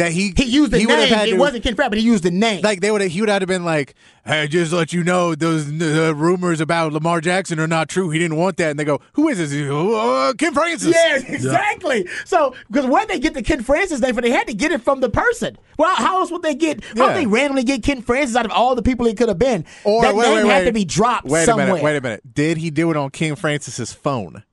That 0.00 0.12
he 0.12 0.32
He 0.34 0.44
used 0.44 0.70
the 0.72 0.78
he 0.78 0.86
name. 0.86 1.08
had 1.08 1.28
It 1.28 1.32
to- 1.32 1.36
wasn't 1.36 1.62
Ken 1.62 1.74
Francis, 1.74 1.90
but 1.90 1.98
he 1.98 2.04
used 2.04 2.24
the 2.24 2.30
name. 2.30 2.62
Like 2.62 2.80
they 2.80 2.90
would 2.90 3.02
have, 3.02 3.10
he 3.10 3.20
would 3.20 3.28
have 3.28 3.46
been 3.46 3.66
like, 3.66 3.94
"Hey, 4.24 4.48
just 4.48 4.72
let 4.72 4.94
you 4.94 5.04
know, 5.04 5.34
those 5.34 5.68
uh, 5.68 6.14
rumors 6.16 6.60
about 6.62 6.94
Lamar 6.94 7.20
Jackson 7.20 7.60
are 7.60 7.66
not 7.66 7.90
true. 7.90 8.08
He 8.08 8.18
didn't 8.18 8.38
want 8.38 8.56
that." 8.56 8.70
And 8.70 8.78
they 8.80 8.84
go, 8.84 9.00
"Who 9.12 9.28
is 9.28 9.36
this? 9.36 9.52
Uh, 9.52 10.32
Kim 10.38 10.54
Francis." 10.54 10.94
Yes, 10.94 11.24
exactly. 11.28 12.08
So, 12.24 12.54
because 12.70 12.86
where 12.86 13.04
they 13.04 13.18
get 13.18 13.34
the 13.34 13.42
Ken 13.42 13.62
Francis 13.62 14.00
name 14.00 14.14
they 14.14 14.30
had 14.30 14.46
to 14.46 14.54
get 14.54 14.72
it 14.72 14.80
from 14.82 15.00
the 15.00 15.10
person. 15.10 15.58
Well, 15.78 15.94
how 15.94 16.20
else 16.20 16.30
would 16.30 16.42
they 16.42 16.54
get? 16.54 16.82
How 16.96 17.08
Yeah. 17.08 17.12
they 17.14 17.26
randomly 17.26 17.62
get 17.64 17.82
Ken 17.82 18.00
Francis 18.02 18.36
out 18.36 18.44
of 18.46 18.52
all 18.52 18.74
the 18.74 18.82
people 18.82 19.06
it 19.06 19.16
could 19.18 19.28
have 19.28 19.38
been? 19.38 19.64
Or 19.84 20.02
that 20.02 20.14
wait, 20.14 20.28
name 20.28 20.46
wait, 20.46 20.52
had 20.52 20.58
wait. 20.60 20.64
to 20.66 20.72
be 20.72 20.84
dropped 20.84 21.26
Wait 21.26 21.44
somewhere. 21.44 21.66
a 21.66 21.68
minute. 21.72 21.84
Wait 21.84 21.96
a 21.96 22.00
minute. 22.00 22.34
Did 22.34 22.56
he 22.58 22.70
do 22.70 22.90
it 22.90 22.96
on 22.96 23.10
King 23.10 23.34
Francis's 23.36 23.92
phone? 23.92 24.44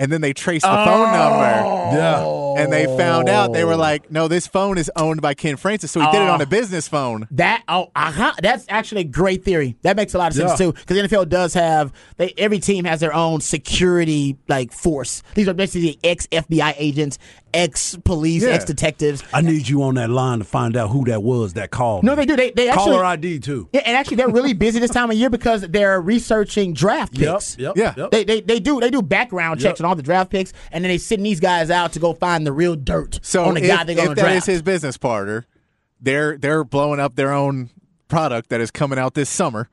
And 0.00 0.12
then 0.12 0.20
they 0.20 0.32
traced 0.32 0.64
the 0.64 0.68
phone 0.68 1.12
number. 1.12 1.96
Yeah. 1.96 2.62
And 2.62 2.72
they 2.72 2.86
found 2.86 3.28
out 3.28 3.52
they 3.52 3.64
were 3.64 3.76
like, 3.76 4.10
no, 4.10 4.28
this 4.28 4.46
phone 4.46 4.78
is 4.78 4.90
owned 4.96 5.20
by 5.22 5.34
Ken 5.34 5.56
Francis, 5.56 5.90
so 5.90 6.00
he 6.00 6.06
did 6.06 6.22
it 6.22 6.28
Oh. 6.28 6.32
on 6.32 6.40
a 6.40 6.46
business 6.46 6.86
phone. 6.88 7.26
That 7.32 7.62
oh, 7.68 7.90
uh-huh. 7.94 8.34
that's 8.42 8.64
actually 8.68 9.02
a 9.02 9.04
great 9.04 9.44
theory. 9.44 9.76
That 9.82 9.96
makes 9.96 10.14
a 10.14 10.18
lot 10.18 10.30
of 10.32 10.36
sense 10.36 10.52
Yeah. 10.52 10.66
too, 10.66 10.72
because 10.72 10.96
the 10.96 11.02
NFL 11.08 11.28
does 11.28 11.54
have 11.54 11.92
they 12.16 12.32
every 12.36 12.58
team 12.58 12.84
has 12.84 13.00
their 13.00 13.14
own 13.14 13.40
security 13.40 14.36
like 14.48 14.72
force. 14.72 15.22
These 15.34 15.48
are 15.48 15.54
basically 15.54 15.98
ex 16.04 16.26
FBI 16.28 16.74
agents, 16.78 17.18
ex 17.54 17.96
police, 18.04 18.42
Yeah. 18.42 18.50
ex 18.50 18.64
detectives. 18.64 19.22
I 19.32 19.40
need 19.40 19.68
you 19.68 19.82
on 19.82 19.94
that 19.94 20.10
line 20.10 20.38
to 20.38 20.44
find 20.44 20.76
out 20.76 20.90
who 20.90 21.04
that 21.06 21.22
was 21.22 21.54
that 21.54 21.70
called. 21.70 22.04
No, 22.04 22.12
me. 22.12 22.16
they 22.16 22.26
do. 22.26 22.36
They 22.36 22.50
they 22.50 22.68
actually 22.68 22.92
caller 22.92 23.04
ID 23.04 23.40
too. 23.40 23.68
Yeah, 23.72 23.82
and 23.86 23.96
actually 23.96 24.16
they're 24.18 24.28
really 24.28 24.52
busy 24.52 24.78
this 24.80 24.90
time 24.90 25.10
of 25.10 25.16
year 25.16 25.30
because 25.30 25.62
they're 25.62 26.00
researching 26.00 26.72
draft 26.74 27.14
picks. 27.14 27.56
Yep. 27.58 27.76
Yep. 27.76 27.96
Yeah. 27.96 28.02
Yep. 28.02 28.10
They, 28.10 28.24
they 28.24 28.40
they 28.40 28.60
do 28.60 28.80
they 28.80 28.90
do 28.90 29.02
background 29.02 29.60
checks 29.60 29.80
Yep. 29.80 29.84
on 29.84 29.88
all 29.90 29.96
the 29.96 30.02
draft 30.02 30.30
picks, 30.30 30.52
and 30.72 30.84
then 30.84 30.90
they 30.90 30.98
send 30.98 31.24
these 31.24 31.40
guys 31.40 31.70
out 31.70 31.92
to 31.92 31.98
go 31.98 32.12
find 32.14 32.46
the 32.46 32.52
real 32.52 32.76
dirt 32.76 33.18
So 33.22 33.44
on 33.44 33.54
the 33.54 33.62
if, 33.62 33.68
guy 33.68 33.84
they're 33.84 33.96
going 33.96 34.10
if 34.10 34.16
to 34.16 34.20
draft. 34.22 34.36
is 34.36 34.46
his 34.46 34.62
business 34.62 34.96
partner, 34.96 35.46
they're 36.00 36.36
they're 36.38 36.64
blowing 36.64 37.00
up 37.00 37.16
their 37.16 37.32
own 37.32 37.70
product 38.08 38.50
that 38.50 38.60
is 38.60 38.70
coming 38.70 38.98
out 38.98 39.14
this 39.14 39.28
summer. 39.28 39.68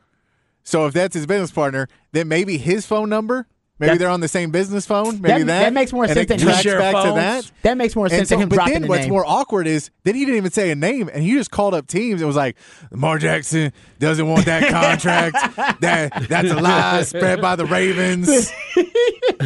So 0.63 0.87
if 0.87 0.93
that's 0.93 1.13
his 1.15 1.25
business 1.27 1.51
partner, 1.51 1.87
then 2.11 2.27
maybe 2.27 2.57
his 2.57 2.85
phone 2.85 3.07
number, 3.09 3.47
maybe 3.79 3.91
That- 3.91 3.99
they're 3.99 4.09
on 4.09 4.19
the 4.21 4.27
same 4.27 4.51
business 4.51 4.85
phone, 4.85 5.21
maybe 5.21 5.43
That- 5.43 5.47
that 5.47 5.59
that 5.65 5.73
makes 5.73 5.91
more 5.93 6.07
sense 6.07 6.19
it 6.19 6.27
than 6.27 6.39
tracks 6.39 6.63
back 6.65 6.95
to 6.95 7.01
phones. 7.01 7.15
that. 7.15 7.51
that 7.63 7.77
makes 7.77 7.95
more 7.95 8.07
sense 8.09 8.29
so, 8.29 8.35
than 8.35 8.43
him 8.43 8.49
but 8.49 8.65
then 8.65 8.83
the 8.83 8.87
what's 8.87 9.01
name. 9.01 9.09
more 9.09 9.25
awkward 9.25 9.67
is 9.67 9.89
then 10.03 10.15
he 10.15 10.21
didn't 10.25 10.37
even 10.37 10.51
say 10.51 10.71
a 10.71 10.75
name, 10.75 11.09
and 11.13 11.23
he 11.23 11.33
just 11.33 11.51
called 11.51 11.73
up 11.73 11.87
teams 11.87 12.21
and 12.21 12.27
was 12.27 12.35
like, 12.35 12.55
"Lamar 12.91 13.17
Jackson 13.19 13.71
doesn't 13.99 14.27
want 14.27 14.45
that 14.45 14.69
contract. 14.71 15.35
that 15.81 16.27
that's 16.29 16.49
a 16.51 16.55
lie 16.55 17.03
spread 17.03 17.41
by 17.41 17.55
the 17.55 17.65
Ravens." 17.65 18.27
and 18.77 18.85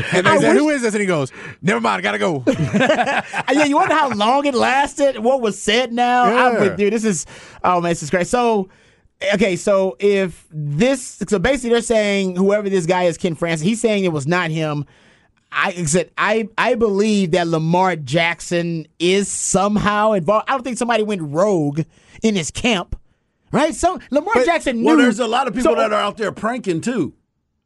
they 0.02 0.20
I 0.30 0.38
said, 0.40 0.54
wish- 0.54 0.58
"Who 0.62 0.70
is 0.70 0.82
this?" 0.82 0.94
And 0.94 1.02
he 1.02 1.08
goes, 1.08 1.32
"Never 1.62 1.80
mind, 1.82 2.00
I 2.00 2.02
gotta 2.02 2.18
go." 2.20 2.44
Yeah, 3.52 3.66
you 3.66 3.76
wonder 3.76 3.94
how 3.96 4.10
long 4.12 4.46
it 4.46 4.54
lasted, 4.54 5.20
what 5.20 5.42
was 5.42 5.62
said 5.62 5.92
now. 5.92 6.24
I'm 6.24 6.54
Yeah. 6.54 6.60
with 6.62 6.80
you. 6.80 6.90
This 6.90 7.04
is 7.04 7.26
oh 7.64 7.82
man, 7.82 7.92
this 7.92 8.04
is 8.04 8.10
great. 8.10 8.28
So 8.28 8.70
okay, 9.34 9.56
so 9.56 9.96
if 10.00 10.46
this 10.52 11.22
so 11.28 11.40
basically 11.40 11.72
they're 11.72 11.82
saying 11.82 12.36
whoever 12.36 12.70
this 12.70 12.86
guy 12.86 13.04
is, 13.04 13.18
Ken 13.18 13.36
Francis, 13.36 13.66
he's 13.66 13.82
saying 13.82 14.04
it 14.06 14.12
was 14.14 14.28
not 14.28 14.52
him. 14.52 14.86
I 15.52 15.72
said 15.86 16.12
I 16.18 16.48
I 16.58 16.76
believe 16.76 17.32
that 17.32 17.48
Lamar 17.48 17.96
Jackson 17.96 18.88
is 19.00 19.28
somehow 19.28 20.12
involved. 20.14 20.46
I 20.48 20.54
don't 20.54 20.64
think 20.64 20.78
somebody 20.78 21.04
went 21.04 21.22
rogue 21.24 21.82
in 22.22 22.36
his 22.36 22.52
camp. 22.52 22.96
Right? 23.52 23.74
So 23.74 24.00
Lamar 24.12 24.46
Jackson 24.46 24.78
knew 24.82 24.86
Well, 24.86 24.98
there's 24.98 25.20
a 25.20 25.26
lot 25.28 25.48
of 25.48 25.56
people 25.56 25.72
so- 25.72 25.76
that 25.80 25.92
are 25.92 26.02
out 26.02 26.18
there 26.18 26.32
pranking 26.32 26.82
too. 26.82 27.14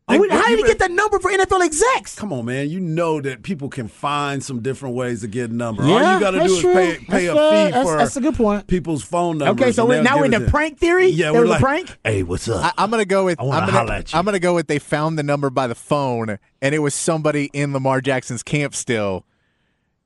Oh, 0.09 0.29
how 0.29 0.47
did 0.49 0.57
he 0.57 0.61
you- 0.63 0.67
get 0.67 0.79
that 0.79 0.91
number 0.91 1.17
for 1.17 1.31
NFL 1.31 1.61
execs? 1.63 2.15
Come 2.15 2.33
on, 2.33 2.43
man. 2.45 2.69
You 2.69 2.79
know 2.81 3.21
that 3.21 3.41
people 3.41 3.69
can 3.69 3.87
find 3.87 4.43
some 4.43 4.61
different 4.61 4.95
ways 4.95 5.21
to 5.21 5.27
get 5.27 5.49
a 5.49 5.53
number. 5.53 5.81
All 5.81 5.89
Yeah, 5.89 6.15
you 6.15 6.19
got 6.19 6.31
to 6.31 6.37
that's 6.39 6.49
do 6.51 6.55
is 6.55 6.61
true. 6.61 6.73
pay, 6.73 6.97
pay 6.97 7.25
That's, 7.27 7.37
a 7.37 7.41
uh, 7.41 7.49
fee 7.51 7.71
that's- 7.71 7.85
for 7.85 7.97
that's 7.97 8.17
a 8.17 8.21
good 8.21 8.35
point. 8.35 8.67
people's 8.67 9.03
phone 9.03 9.37
numbers. 9.37 9.63
Okay, 9.63 9.71
so 9.71 9.83
and 9.83 9.89
we're, 9.89 9.95
they'll 9.95 10.03
now 10.03 10.17
we're 10.17 10.25
in 10.25 10.31
give 10.31 10.41
the 10.41 10.47
it 10.47 10.51
prank 10.51 10.77
theory. 10.77 11.07
Yeah, 11.07 11.31
There 11.31 11.41
we're 11.41 11.47
like, 11.47 11.59
a 11.59 11.63
prank. 11.63 11.97
hey, 12.03 12.23
what's 12.23 12.49
up? 12.49 12.65
I, 12.77 12.83
I'm 12.83 12.91
gonna 12.91 13.05
go 13.05 13.25
with 13.25 13.39
I 13.39 13.43
wanna 13.43 13.65
I'm 13.65 13.71
gonna, 13.71 13.91
at 13.93 14.11
you. 14.11 14.19
I'm 14.19 14.25
gonna 14.25 14.39
go 14.39 14.53
with 14.55 14.67
they 14.67 14.79
found 14.79 15.17
the 15.17 15.23
number 15.23 15.49
by 15.49 15.67
the 15.67 15.75
phone 15.75 16.37
and 16.61 16.75
it 16.75 16.79
was 16.79 16.93
somebody 16.93 17.49
in 17.53 17.71
Lamar 17.71 18.01
Jackson's 18.01 18.43
camp 18.43 18.75
still, 18.75 19.25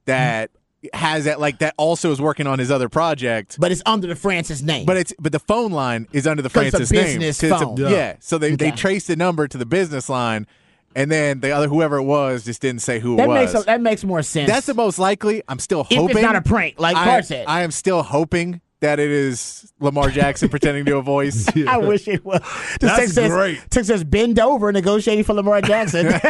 that 0.05 0.51
has 0.93 1.25
that 1.25 1.39
like 1.39 1.59
that 1.59 1.73
also 1.77 2.11
is 2.11 2.19
working 2.21 2.47
on 2.47 2.59
his 2.59 2.71
other 2.71 2.89
project. 2.89 3.57
But 3.59 3.71
it's 3.71 3.81
under 3.85 4.07
the 4.07 4.15
Francis 4.15 4.61
name. 4.61 4.85
But 4.85 4.97
it's 4.97 5.13
but 5.19 5.31
the 5.31 5.39
phone 5.39 5.71
line 5.71 6.07
is 6.11 6.27
under 6.27 6.41
the 6.41 6.49
'Cause 6.49 6.67
it's 6.67 6.73
a 6.75 6.77
Francis 6.85 6.91
name. 7.11 7.21
it's 7.21 7.43
a- 7.43 7.75
yeah. 7.77 7.89
Yeah. 7.89 8.15
So 8.19 8.37
they 8.37 8.55
they 8.55 8.67
Okay. 8.67 8.75
traced 8.75 9.07
the 9.07 9.15
number 9.15 9.47
to 9.47 9.57
the 9.57 9.65
business 9.65 10.09
line, 10.09 10.47
and 10.95 11.11
then 11.11 11.39
the 11.41 11.51
other 11.51 11.67
whoever 11.67 11.97
it 11.97 12.03
was 12.03 12.45
just 12.45 12.61
didn't 12.61 12.81
say 12.81 12.99
who 12.99 13.13
it 13.13 13.17
that 13.17 13.27
was. 13.27 13.53
makes 13.53 13.65
that 13.65 13.81
makes 13.81 14.03
more 14.03 14.21
sense. 14.23 14.49
That's 14.49 14.65
the 14.67 14.73
most 14.73 14.99
likely. 14.99 15.43
I'm 15.47 15.59
still 15.59 15.81
If 15.89 15.97
hoping 15.97 16.17
it's 16.17 16.21
not 16.23 16.35
a 16.35 16.41
prank, 16.41 16.79
like 16.79 16.95
I, 16.95 17.21
said. 17.21 17.45
I 17.47 17.61
am 17.63 17.71
still 17.71 18.03
hoping 18.03 18.61
that 18.79 18.99
it 18.99 19.09
is 19.09 19.73
Lamar 19.79 20.09
Jackson 20.09 20.49
pretending 20.49 20.85
to 20.85 20.91
do 20.91 20.97
a 20.97 21.01
voice. 21.01 21.47
I 21.67 21.77
wish 21.77 22.07
it 22.07 22.23
was. 22.23 22.39
This 22.41 22.77
That's 22.81 22.97
text 22.99 23.15
says, 23.15 23.31
great. 23.31 23.59
Text 23.69 23.87
says 23.87 24.03
bend 24.03 24.39
over 24.39 24.71
negotiating 24.71 25.23
for 25.23 25.33
Lamar 25.33 25.61
Jackson. 25.61 26.05
you 26.05 26.11
know, 26.11 26.21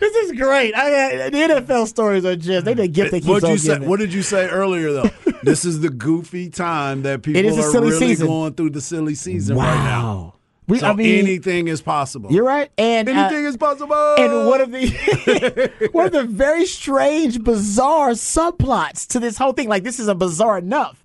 this 0.00 0.14
is 0.16 0.32
great. 0.32 0.74
I, 0.74 1.30
the 1.30 1.36
NFL 1.38 1.86
stories 1.88 2.24
are 2.24 2.36
just 2.36 2.64
they 2.64 2.74
the 2.74 2.88
gift 2.88 3.10
they 3.10 3.20
keep 3.20 3.28
What 3.28 3.44
on 3.44 3.50
you 3.50 3.58
say? 3.58 3.74
giving. 3.74 3.88
What 3.88 3.98
did 3.98 4.12
you 4.12 4.22
say 4.22 4.48
earlier 4.48 4.92
though? 4.92 5.10
this 5.42 5.64
is 5.64 5.80
the 5.80 5.90
goofy 5.90 6.48
time 6.48 7.02
that 7.02 7.22
people 7.22 7.44
is 7.44 7.58
are 7.58 7.70
silly 7.70 7.90
really 7.90 8.08
season. 8.08 8.26
going 8.28 8.54
through 8.54 8.70
the 8.70 8.80
silly 8.80 9.14
season 9.14 9.56
right 9.56 9.74
now. 9.84 10.34
We, 10.68 10.78
So 10.78 10.86
I 10.86 10.92
mean, 10.94 11.26
anything 11.26 11.68
is 11.68 11.82
possible. 11.82 12.30
you're 12.32 12.44
right. 12.44 12.70
And 12.78 13.08
uh, 13.08 13.12
anything 13.12 13.44
is 13.44 13.56
possible. 13.56 14.14
and 14.18 14.46
one 14.46 14.60
of 14.60 14.70
the 14.70 15.88
one 15.92 16.06
of 16.06 16.12
the 16.12 16.24
very 16.24 16.66
strange, 16.66 17.42
bizarre 17.42 18.10
subplots 18.10 19.06
to 19.08 19.18
this 19.20 19.36
whole 19.36 19.52
thing, 19.52 19.68
like 19.68 19.82
this 19.82 19.98
is 19.98 20.08
a 20.08 20.14
bizarre 20.14 20.58
enough, 20.58 21.04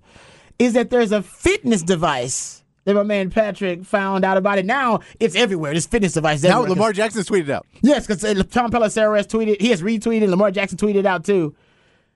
is 0.58 0.74
that 0.74 0.90
there's 0.90 1.12
a 1.12 1.22
fitness 1.22 1.82
device 1.82 2.62
that 2.84 2.94
my 2.94 3.02
man 3.02 3.30
Patrick 3.30 3.84
found 3.84 4.24
out 4.24 4.36
about 4.36 4.58
it. 4.58 4.64
Now 4.64 5.00
it's 5.20 5.34
everywhere. 5.34 5.74
This 5.74 5.86
fitness 5.86 6.12
device. 6.14 6.42
now. 6.42 6.60
Lamar 6.60 6.92
Jackson 6.92 7.22
tweeted 7.22 7.50
out. 7.50 7.66
Yes, 7.82 8.06
because 8.06 8.22
Tom 8.46 8.70
Pelissero 8.70 9.16
has 9.16 9.26
tweeted. 9.26 9.60
He 9.60 9.70
has 9.70 9.82
retweeted. 9.82 10.28
Lamar 10.28 10.50
Jackson 10.52 10.78
tweeted 10.78 11.04
out 11.04 11.24
too. 11.24 11.54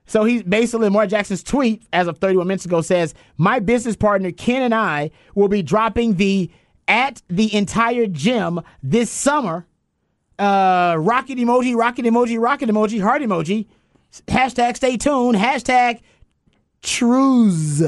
So 0.06 0.24
he's 0.24 0.42
basically 0.42 0.86
Lamar 0.86 1.06
Jackson's 1.06 1.42
tweet 1.42 1.82
as 1.92 2.06
of 2.06 2.18
31 2.18 2.46
minutes 2.46 2.64
ago 2.64 2.80
says, 2.80 3.14
"My 3.36 3.58
business 3.58 3.96
partner 3.96 4.30
Ken 4.32 4.62
and 4.62 4.74
I 4.74 5.10
will 5.34 5.48
be 5.48 5.62
dropping 5.62 6.14
the 6.16 6.50
at 6.88 7.22
the 7.28 7.54
entire 7.54 8.06
gym 8.06 8.60
this 8.82 9.10
summer. 9.10 9.66
Uh, 10.38 10.96
rocket 10.98 11.38
emoji, 11.38 11.76
rocket 11.76 12.04
emoji, 12.04 12.40
rocket 12.40 12.68
emoji, 12.68 13.00
heart 13.02 13.22
emoji. 13.22 13.66
Hashtag 14.28 14.76
stay 14.76 14.96
tuned. 14.96 15.36
Hashtag 15.36 16.00
Trues. 16.82 17.82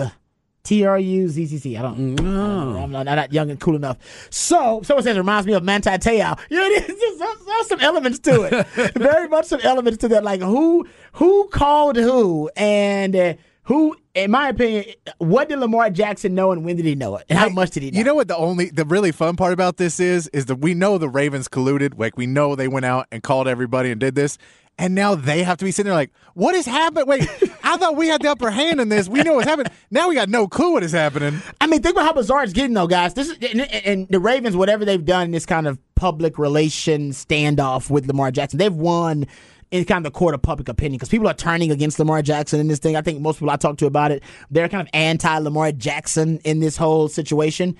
T 0.63 0.87
R 0.87 0.99
U 0.99 1.29
Z 1.29 1.47
C 1.47 1.59
C. 1.59 1.77
I 1.77 1.83
don't. 1.83 2.15
No. 2.15 2.79
I'm 2.83 2.91
not, 2.91 3.05
not 3.05 3.33
young 3.35 3.51
and 3.51 3.61
cool 3.61 3.77
enough. 3.77 3.99
So, 4.31 4.81
someone 4.83 5.03
says 5.05 5.15
it 5.15 5.19
reminds 5.19 5.47
me 5.47 5.53
of 5.53 5.63
Manti 5.63 5.91
Te'o. 5.91 6.39
Yeah, 6.51 6.61
it 6.61 6.89
is. 6.91 6.99
There's, 6.99 7.19
there's- 7.19 7.39
there's 7.45 7.67
some 7.69 7.81
elements 7.81 8.19
to 8.21 8.43
it. 8.43 8.67
Very 8.95 9.29
much 9.29 9.45
some 9.47 9.61
elements 9.61 9.99
to 9.99 10.09
that. 10.09 10.25
Like 10.25 10.41
who 10.41 10.87
who 11.13 11.49
called 11.49 11.97
who 11.97 12.51
and 12.57 13.15
uh, 13.15 13.35
who, 13.65 13.97
in 14.15 14.31
my 14.31 14.49
opinion, 14.51 14.85
what 15.19 15.49
did 15.49 15.59
Lamar 15.59 15.91
Jackson 15.91 16.35
know 16.35 16.53
and 16.53 16.65
when 16.65 16.77
did 16.77 16.85
he 16.85 16.95
know 16.95 17.17
it 17.17 17.27
and 17.29 17.39
how 17.39 17.49
much 17.49 17.71
did 17.71 17.83
he 17.83 17.91
know? 17.91 17.99
You 17.99 18.05
know 18.05 18.15
what 18.15 18.29
the 18.29 18.37
only 18.37 18.71
the 18.71 18.85
really 18.85 19.13
fun 19.13 19.37
part 19.37 19.53
about 19.53 19.79
this 19.79 19.99
is 20.01 20.29
is 20.29 20.47
that 20.47 20.57
we 20.57 20.75
know 20.75 20.99
the 20.99 21.09
Ravens 21.09 21.49
colluded. 21.49 21.99
Like 21.99 22.17
we 22.17 22.27
know 22.27 22.55
they 22.55 22.69
went 22.69 22.85
out 22.85 23.07
and 23.11 23.23
called 23.23 23.49
everybody 23.49 23.91
and 23.91 24.01
did 24.01 24.15
this. 24.15 24.39
And 24.77 24.95
now 24.95 25.15
they 25.15 25.45
have 25.45 25.59
to 25.59 25.65
be 25.65 25.71
sitting 25.71 25.89
there 25.89 25.97
like, 25.97 26.11
what 26.35 26.57
is 26.57 26.67
happening? 26.67 27.07
Wait, 27.07 27.23
I 27.63 27.77
thought 27.77 27.95
we 27.97 28.09
had 28.09 28.23
the 28.23 28.31
upper 28.31 28.51
hand 28.51 28.81
in 28.81 28.89
this. 28.89 29.09
We 29.09 29.23
know 29.23 29.35
what's 29.35 29.47
happening. 29.47 29.73
Now 29.93 30.09
we 30.09 30.17
got 30.17 30.29
no 30.29 30.49
clue 30.49 30.73
what 30.73 30.83
is 30.83 30.91
happening. 30.91 31.41
I 31.61 31.69
mean, 31.69 31.81
think 31.81 31.95
about 31.95 32.07
how 32.07 32.13
bizarre 32.13 32.43
it's 32.43 32.53
getting, 32.53 32.75
though, 32.75 32.89
guys. 32.89 33.15
This 33.15 33.31
is 33.31 33.39
and, 33.53 33.61
and 33.61 34.09
the 34.09 34.19
Ravens, 34.19 34.57
whatever 34.57 34.85
they've 34.85 35.05
done 35.05 35.27
in 35.27 35.31
this 35.31 35.47
kind 35.47 35.69
of 35.69 35.79
public 35.95 36.39
relations 36.41 37.25
standoff 37.25 37.89
with 37.89 38.07
Lamar 38.07 38.33
Jackson, 38.33 38.59
they've 38.59 38.75
won 38.75 39.27
in 39.75 39.85
kind 39.85 40.07
of 40.07 40.13
the 40.13 40.17
court 40.17 40.37
of 40.37 40.41
public 40.41 40.69
opinion 40.69 40.99
because 40.99 41.09
people 41.09 41.27
are 41.27 41.35
turning 41.35 41.73
against 41.73 41.99
Lamar 41.99 42.23
Jackson 42.23 42.61
in 42.61 42.69
this 42.69 42.79
thing. 42.79 42.95
I 42.95 43.03
think 43.03 43.21
most 43.21 43.41
people 43.41 43.51
I 43.51 43.57
talk 43.57 43.77
to 43.79 43.87
about 43.87 44.13
it, 44.13 44.23
they're 44.49 44.69
kind 44.69 44.87
of 44.87 44.89
anti 44.95 45.39
Lamar 45.39 45.73
Jackson 45.73 46.39
in 46.45 46.61
this 46.61 46.77
whole 46.77 47.09
situation. 47.09 47.77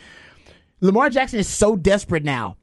Lamar 0.81 1.09
Jackson 1.09 1.39
is 1.39 1.47
so 1.47 1.77
desperate 1.77 2.25
now 2.25 2.57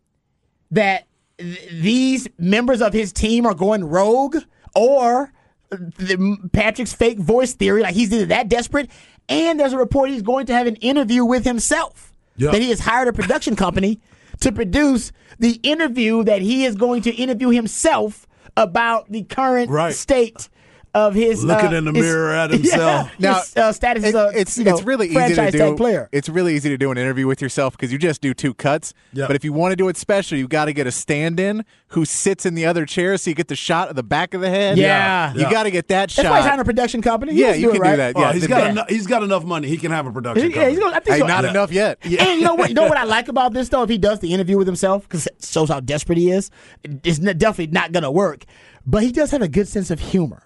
that 0.71 1.07
th- 1.38 1.69
these 1.71 2.27
members 2.38 2.81
of 2.81 2.91
his 2.91 3.13
team 3.13 3.45
are 3.45 3.53
going 3.53 3.85
rogue 3.85 4.35
or 4.75 5.31
the, 5.69 6.50
Patrick's 6.51 6.91
fake 6.91 7.17
voice 7.17 7.53
theory, 7.53 7.83
like 7.83 7.95
he's 7.95 8.11
either 8.11 8.25
that 8.25 8.50
desperate, 8.50 8.91
and 9.29 9.57
there's 9.57 9.71
a 9.71 9.77
report 9.77 10.09
he's 10.09 10.21
going 10.21 10.45
to 10.47 10.53
have 10.53 10.67
an 10.67 10.75
interview 10.75 11.23
with 11.23 11.45
himself. 11.45 12.11
Yeah. 12.35 12.51
That 12.51 12.61
he 12.61 12.67
has 12.67 12.81
hired 12.81 13.07
a 13.07 13.13
production 13.13 13.55
company 13.55 14.01
to 14.41 14.51
produce 14.51 15.13
the 15.39 15.53
interview 15.63 16.25
that 16.25 16.41
he 16.41 16.65
is 16.65 16.75
going 16.75 17.03
to 17.03 17.11
interview 17.11 17.50
himself 17.50 18.27
about 18.58 19.10
the 19.12 19.24
current 19.24 19.70
Right. 19.70 19.93
state 19.96 20.50
of 20.93 21.13
his 21.15 21.43
Looking 21.43 21.74
uh, 21.74 21.77
in 21.77 21.86
the 21.86 21.91
his- 21.93 22.03
mirror 22.03 22.31
at 22.33 22.50
himself. 22.51 23.10
Yeah, 23.17 23.36
his, 23.39 23.55
uh, 23.55 23.71
status 23.74 24.03
as 24.03 24.10
It- 24.13 24.15
a 24.17 24.31
it's 24.36 24.57
you 24.57 24.63
know, 24.65 24.74
it's 24.75 24.83
really 24.83 25.07
easy 25.07 25.13
to 25.15 25.19
franchise 25.36 25.51
do. 25.53 25.57
tag 25.60 25.77
player. 25.77 26.10
It's 26.12 26.27
really 26.29 26.55
easy 26.55 26.69
to 26.69 26.77
do 26.77 26.91
an 26.91 26.98
interview 26.98 27.27
with 27.27 27.41
yourself 27.41 27.77
because 27.77 27.91
you 27.91 27.98
just 27.98 28.19
do 28.21 28.33
two 28.33 28.53
cuts. 28.53 28.93
Yeah. 29.13 29.27
But 29.27 29.36
if 29.36 29.45
you 29.45 29.53
want 29.53 29.71
to 29.71 29.75
do 29.75 29.88
it 29.89 29.95
special, 29.98 30.38
you 30.38 30.48
got 30.48 30.65
to 30.65 30.74
get 30.74 30.88
a 30.88 30.91
stand-in 30.91 31.63
who 31.89 32.03
sits 32.05 32.45
in 32.45 32.55
the 32.55 32.65
other 32.65 32.86
chair 32.86 33.17
so 33.17 33.29
you 33.29 33.36
get 33.36 33.48
the 33.48 33.55
shot 33.55 33.89
of 33.89 33.95
the 33.95 34.03
back 34.03 34.33
of 34.33 34.41
the 34.41 34.50
head. 34.50 34.77
Yeah. 34.77 35.33
you 35.33 35.50
got 35.50 35.63
to 35.63 35.71
get 35.71 35.88
that 35.89 36.10
shot. 36.12 36.24
That's 36.24 36.31
why 36.31 36.38
he's 36.38 36.43
shot. 36.43 36.50
hiring 36.50 36.62
a 36.62 36.65
production 36.65 37.01
company. 37.01 37.33
He 37.33 37.41
Yeah, 37.41 37.53
you 37.53 37.67
do 37.67 37.69
it 37.69 37.71
can 37.74 37.81
do 37.81 37.81
right. 37.89 37.95
that. 37.98 38.13
Oh, 38.15 38.21
Yeah, 38.21 38.33
he's 38.33 38.41
the- 38.43 38.48
got 38.48 38.67
enough. 38.69 38.89
He's 38.89 39.07
got 39.07 39.24
enough 39.24 39.43
money. 39.45 39.67
He 39.69 39.77
can 39.77 39.91
have 39.91 40.07
a 40.07 40.12
production 40.12 40.51
Yeah, 40.51 40.69
he's 40.69 40.77
company. 40.79 40.79
gonna, 40.81 40.95
I 40.95 41.00
think 41.00 41.13
Hey, 41.15 41.19
so. 41.21 41.27
not 41.27 41.43
Yeah. 41.43 41.50
enough 41.51 41.71
yet. 41.71 41.98
And 42.03 42.39
you 42.39 42.41
know 42.41 42.55
what? 42.55 42.69
You 42.69 42.75
know 42.75 42.88
what 42.88 42.98
I 42.98 43.03
like 43.05 43.27
about 43.27 43.53
this 43.53 43.69
though? 43.69 43.83
If 43.83 43.89
he 43.89 43.98
does 43.98 44.19
the 44.19 44.33
interview 44.33 44.57
with 44.57 44.67
himself, 44.67 45.03
because 45.03 45.27
it 45.27 45.43
shows 45.43 45.69
how 45.69 45.79
desperate 45.79 46.17
he 46.17 46.31
is, 46.31 46.50
it's 46.83 47.19
definitely 47.19 47.67
not 47.67 47.91
gonna 47.91 48.12
work. 48.12 48.43
But 48.86 49.03
he 49.03 49.12
does 49.12 49.31
have 49.31 49.41
a 49.41 49.48
good 49.48 49.67
sense 49.67 49.91
of 49.91 50.00
humor. 50.00 50.43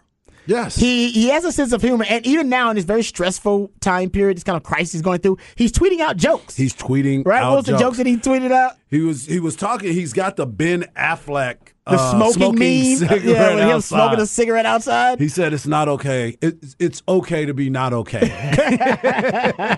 Yes. 0.47 0.75
He 0.75 1.11
he 1.11 1.29
has 1.29 1.43
a 1.45 1.51
sense 1.51 1.71
of 1.73 1.81
humor, 1.81 2.05
and 2.09 2.25
even 2.25 2.49
now 2.49 2.69
in 2.69 2.75
this 2.75 2.85
very 2.85 3.03
stressful 3.03 3.71
time 3.79 4.09
period, 4.09 4.37
this 4.37 4.43
kind 4.43 4.57
of 4.57 4.63
crisis 4.63 4.93
he's 4.93 5.01
going 5.01 5.19
through, 5.19 5.37
he's 5.55 5.71
tweeting 5.71 5.99
out 5.99 6.17
jokes. 6.17 6.55
He's 6.55 6.73
tweeting 6.73 7.25
right. 7.25 7.41
out 7.43 7.51
What 7.51 7.55
was 7.57 7.65
the 7.65 7.77
jokes. 7.77 7.97
that 7.97 8.05
he 8.07 8.17
tweeted 8.17 8.51
out? 8.51 8.73
He 8.89 9.01
was 9.01 9.25
he 9.25 9.39
was 9.39 9.55
talking. 9.55 9.93
He's 9.93 10.13
got 10.13 10.35
the 10.37 10.45
Ben 10.45 10.83
Affleck 10.95 11.57
The 11.85 11.91
uh, 11.97 12.11
smoking, 12.11 12.57
meme, 12.57 12.95
cigarette 12.97 13.23
yeah, 13.25 13.51
him 13.51 13.69
outside. 13.69 13.97
smoking 13.97 14.19
a 14.21 14.25
cigarette 14.25 14.65
outside. 14.65 15.19
He 15.19 15.27
said 15.27 15.53
it's 15.53 15.67
not 15.67 15.87
okay. 15.89 16.37
It's 16.41 16.75
it's 16.79 17.03
okay 17.07 17.45
to 17.45 17.53
be 17.53 17.69
not 17.69 17.93
okay. 17.93 19.77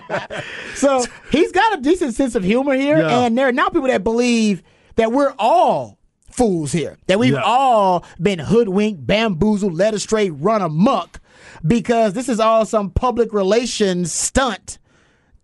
So 0.74 1.04
he's 1.32 1.50
got 1.50 1.78
a 1.78 1.82
decent 1.82 2.14
sense 2.14 2.34
of 2.36 2.44
humor 2.44 2.74
here, 2.74 2.98
Yeah. 2.98 3.20
and 3.22 3.36
there 3.36 3.48
are 3.48 3.52
now 3.52 3.68
people 3.68 3.88
that 3.88 4.04
believe 4.04 4.62
that 4.96 5.10
we're 5.10 5.34
all 5.38 5.97
fools 6.38 6.72
here, 6.72 6.96
that 7.08 7.18
we've 7.18 7.32
Yeah. 7.34 7.42
all 7.44 8.04
been 8.22 8.38
hoodwinked, 8.38 9.06
bamboozled, 9.06 9.74
led 9.74 9.92
astray, 9.94 10.30
run 10.30 10.62
amok, 10.62 11.20
because 11.66 12.14
this 12.14 12.28
is 12.28 12.38
all 12.40 12.64
some 12.64 12.90
public 12.90 13.32
relations 13.32 14.12
stunt 14.12 14.78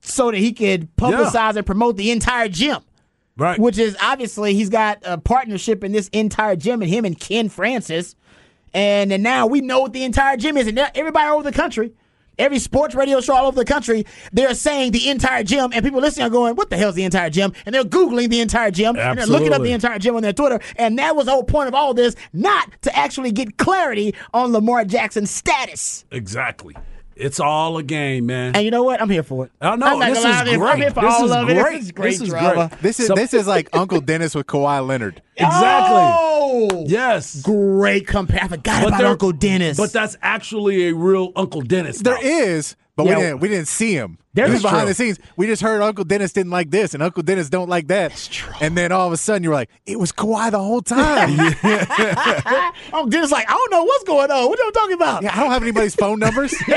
so 0.01 0.31
that 0.31 0.39
he 0.39 0.53
could 0.53 0.95
publicize 0.97 1.57
and 1.57 1.67
promote 1.67 1.97
the 1.97 2.11
entire 2.11 2.49
gym. 2.49 2.79
right. 3.37 3.59
Which 3.59 3.79
is 3.79 3.97
obviously 4.01 4.55
he's 4.55 4.69
got 4.71 4.99
a 5.05 5.19
partnership 5.19 5.83
in 5.83 5.91
this 5.91 6.07
entire 6.13 6.55
gym, 6.55 6.81
and 6.83 6.89
him 6.91 7.05
and 7.05 7.19
Ken 7.19 7.49
Francis. 7.49 8.15
And, 8.73 9.13
and 9.13 9.23
now 9.25 9.47
we 9.49 9.61
know 9.61 9.81
what 9.81 9.93
the 9.93 10.05
entire 10.05 10.37
gym 10.37 10.57
is, 10.57 10.67
and 10.69 10.77
now 10.77 10.87
everybody 10.95 11.29
over 11.31 11.43
the 11.43 11.51
country, 11.53 11.93
every 12.39 12.59
sports 12.59 12.95
radio 12.95 13.21
show 13.21 13.35
all 13.35 13.47
over 13.47 13.57
the 13.57 13.65
country, 13.65 14.07
they're 14.33 14.55
saying 14.55 14.93
the 14.93 15.09
entire 15.09 15.43
gym, 15.43 15.71
and 15.73 15.85
people 15.85 16.01
listening 16.01 16.27
are 16.27 16.31
going, 16.31 16.55
"What 16.57 16.71
the 16.71 16.77
hell's 16.77 16.95
the 16.95 17.05
entire 17.05 17.31
gym?" 17.31 17.53
And 17.67 17.75
they're 17.75 17.85
googling 17.85 18.31
the 18.31 18.41
entire 18.41 18.71
gym, 18.71 18.97
and 18.97 19.19
they're 19.19 19.27
looking 19.27 19.53
up 19.53 19.63
the 19.63 19.73
entire 19.73 19.99
gym 19.99 20.17
on 20.17 20.23
their 20.23 20.33
Twitter, 20.33 20.61
and 20.77 20.99
that 20.99 21.17
was 21.17 21.27
the 21.27 21.33
whole 21.33 21.45
point 21.45 21.69
of 21.69 21.75
all 21.75 21.95
this, 21.95 22.15
not 22.33 22.71
to 22.83 22.97
actually 22.97 23.33
get 23.33 23.57
clarity 23.59 24.15
on 24.33 24.53
Lamar 24.53 24.85
Jackson's 24.85 25.31
status. 25.31 26.05
exactly. 26.11 26.75
It's 27.17 27.39
all 27.39 27.79
a 27.79 27.83
game, 27.83 28.27
man. 28.27 28.57
And 28.57 28.65
you 28.65 28.71
know 28.71 28.83
what? 28.83 29.01
I'm 29.01 29.09
here 29.09 29.23
for 29.23 29.45
it. 29.47 29.53
I 29.61 29.77
know 29.77 30.01
this 30.01 30.19
is 30.19 30.25
I'm 30.25 30.47
here- 30.47 30.59
great. 30.59 30.93
For 30.95 31.01
this 31.01 31.21
is 31.21 31.31
great. 31.31 31.55
This 31.57 31.85
is 31.85 31.93
great 31.93 32.11
This 32.11 32.21
is 32.23 32.29
drama. 32.29 32.69
great. 32.69 32.83
This 32.83 33.01
is 33.01 33.07
So- 33.07 33.15
this 33.15 33.35
is 33.35 33.47
like 33.47 33.69
Uncle 33.73 34.01
Dennis 34.01 34.35
with 34.35 34.47
Kawhi 34.47 34.87
Leonard. 34.87 35.23
exactly. 35.37 35.97
Oh, 35.97 36.85
Yes. 36.87 37.41
great 37.43 38.07
compare. 38.07 38.41
I 38.43 38.49
forgot 38.49 38.87
about 38.87 38.99
there- 38.99 39.07
Uncle 39.09 39.33
Dennis. 39.33 39.77
But 39.77 39.93
that's 39.93 40.17
actually 40.23 40.89
a 40.89 40.95
real 40.95 41.33
Uncle 41.37 41.61
Dennis. 41.63 41.99
There 41.99 42.15
though. 42.21 42.27
is, 42.29 42.77
but 42.97 43.07
Yeah. 43.07 43.17
we 43.17 43.23
didn't 43.23 43.41
we 43.41 43.49
didn't 43.49 43.69
see 43.69 43.95
him. 43.95 44.19
There's 44.35 44.49
he 44.49 44.53
was 44.55 44.63
behind 44.63 44.83
true. 44.83 44.89
the 44.89 44.95
scenes. 44.95 45.19
We 45.37 45.47
just 45.47 45.63
heard 45.63 45.81
Uncle 45.81 46.05
Dennis 46.05 46.33
didn't 46.33 46.51
like 46.51 46.71
this, 46.71 46.93
and 46.93 47.03
Uncle 47.03 47.23
Dennis 47.23 47.49
don't 47.49 47.69
like 47.69 47.87
that. 47.87 48.11
That's 48.11 48.27
true. 48.27 48.53
And 48.61 48.77
then 48.77 48.91
all 48.91 49.07
of 49.07 49.13
a 49.13 49.17
sudden, 49.17 49.45
you 49.45 49.51
were 49.51 49.55
like, 49.55 49.71
"It 49.87 49.99
was 50.01 50.11
Kawhi 50.11 50.51
the 50.51 50.59
whole 50.59 50.83
time." 50.83 51.37
yeah. 51.63 52.71
Uncle 52.93 53.11
Dennis 53.11 53.31
like, 53.31 53.49
I 53.49 53.53
don't 53.53 53.71
know 53.71 53.85
what's 53.85 54.05
going 54.05 54.31
on. 54.31 54.49
What 54.49 54.59
you 54.59 54.73
talking 54.73 54.95
about? 54.95 55.25
I 55.25 55.41
don't 55.41 55.53
have 55.53 55.63
anybody's 55.63 55.95
phone 55.95 56.19
numbers. 56.19 56.53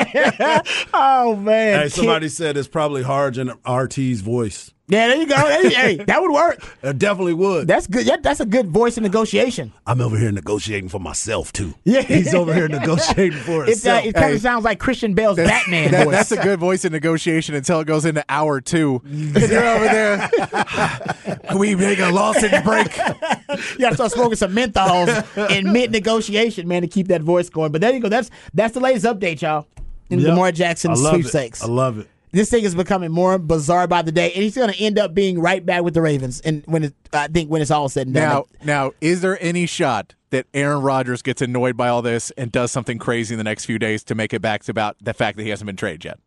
oh 0.94 1.36
man. 1.36 1.82
Hey, 1.82 1.90
somebody 1.90 2.30
said 2.30 2.58
it's 2.58 2.68
probably 2.68 3.02
Harge 3.04 3.38
and 3.38 3.52
RT's 3.68 4.22
voice. 4.22 4.72
Yeah, 4.90 5.08
there 5.10 5.18
you 5.18 5.26
go. 5.28 5.36
Hey, 5.36 5.70
hey, 5.70 5.96
that 6.06 6.22
would 6.22 6.32
work. 6.32 6.64
It 6.84 6.98
definitely 7.00 7.34
would. 7.34 7.68
That's 7.68 7.88
good. 7.88 8.06
That, 8.06 8.24
that's 8.24 8.40
a 8.40 8.46
good 8.46 8.68
voice 8.68 8.96
in 8.98 9.04
negotiation. 9.04 9.74
I'm 9.86 10.00
over 10.00 10.18
here 10.18 10.32
negotiating 10.32 10.88
for 10.88 11.00
myself 11.00 11.52
too. 11.52 11.74
Yeah. 11.84 12.02
he's 12.04 12.34
over 12.34 12.54
here 12.54 12.70
negotiating 12.70 13.40
for 13.40 13.64
uh, 13.64 13.66
himself. 13.66 14.06
it 14.06 14.14
kind 14.14 14.28
Hey. 14.28 14.36
of 14.36 14.42
sounds 14.42 14.64
like 14.64 14.80
Christian 14.80 15.14
Bale's 15.14 15.36
Batman 15.38 15.92
That- 15.92 16.06
voice. 16.06 16.16
that's 16.16 16.32
a 16.32 16.38
good 16.42 16.60
voice 16.60 16.86
in 16.86 16.94
negotiation 16.94 17.56
until 17.56 17.82
it 17.82 17.86
goes 17.88 18.06
into 18.06 18.24
hour 18.30 18.62
two. 18.62 19.02
You're 19.06 19.66
over 19.66 19.86
there. 19.86 20.30
Can 21.50 21.58
we 21.58 21.76
make 21.76 22.00
a 22.00 22.10
lozenge 22.10 22.64
break? 22.64 22.96
you 22.96 23.80
got 23.80 23.90
to 23.90 23.96
start 23.96 24.12
smoking 24.14 24.36
some 24.38 24.56
menthols 24.56 25.50
in 25.52 25.74
mid 25.74 25.92
negotiation, 25.92 26.66
man, 26.68 26.84
to 26.84 26.88
keep 26.88 27.08
that 27.10 27.22
voice 27.22 27.50
going. 27.50 27.72
But 27.74 27.82
there 27.82 27.94
you 27.94 28.00
go. 28.00 28.08
That's 28.08 28.30
that's 28.54 28.74
the 28.74 28.80
latest 28.80 29.06
update, 29.06 29.42
y'all. 29.42 29.68
In 30.10 30.20
Yep. 30.20 30.30
Lamar 30.30 30.52
Jackson's 30.54 31.02
sweepstakes. 31.06 31.62
I 31.62 31.68
love 31.68 31.98
it. 32.00 32.08
This 32.32 32.50
thing 32.50 32.64
is 32.64 32.76
becoming 32.76 33.12
more 33.12 33.38
bizarre 33.38 33.88
by 33.88 34.02
the 34.02 34.12
day, 34.12 34.32
and 34.34 34.44
he's 34.44 34.56
going 34.56 34.72
to 34.72 34.80
end 34.80 35.00
up 35.00 35.14
being 35.14 35.40
right 35.40 35.66
back 35.66 35.84
with 35.84 35.94
the 35.94 36.02
Ravens. 36.02 36.42
And 36.42 36.64
when 36.66 36.84
it, 36.86 36.94
I 37.14 37.28
think 37.28 37.50
when 37.50 37.62
it's 37.62 37.72
all 37.72 37.90
said 37.90 38.08
and 38.08 38.14
done, 38.16 38.30
Now, 38.30 38.46
now, 38.64 38.92
is 39.02 39.22
there 39.22 39.38
any 39.42 39.66
shot 39.66 40.16
that 40.30 40.46
Aaron 40.54 40.82
Rodgers 40.82 41.22
gets 41.22 41.42
annoyed 41.42 41.78
by 41.78 41.88
all 41.88 42.02
this 42.02 42.32
and 42.32 42.52
does 42.52 42.72
something 42.72 42.98
crazy 42.98 43.34
in 43.34 43.38
the 43.38 43.44
next 43.44 43.66
few 43.66 43.80
days 43.80 44.04
to 44.06 44.16
make 44.16 44.34
it 44.34 44.42
back 44.42 44.64
to 44.64 44.72
about 44.72 44.98
the 45.02 45.14
fact 45.14 45.38
that 45.38 45.44
he 45.44 45.50
hasn't 45.50 45.66
been 45.66 45.78
traded 45.78 46.04
yet? 46.06 46.20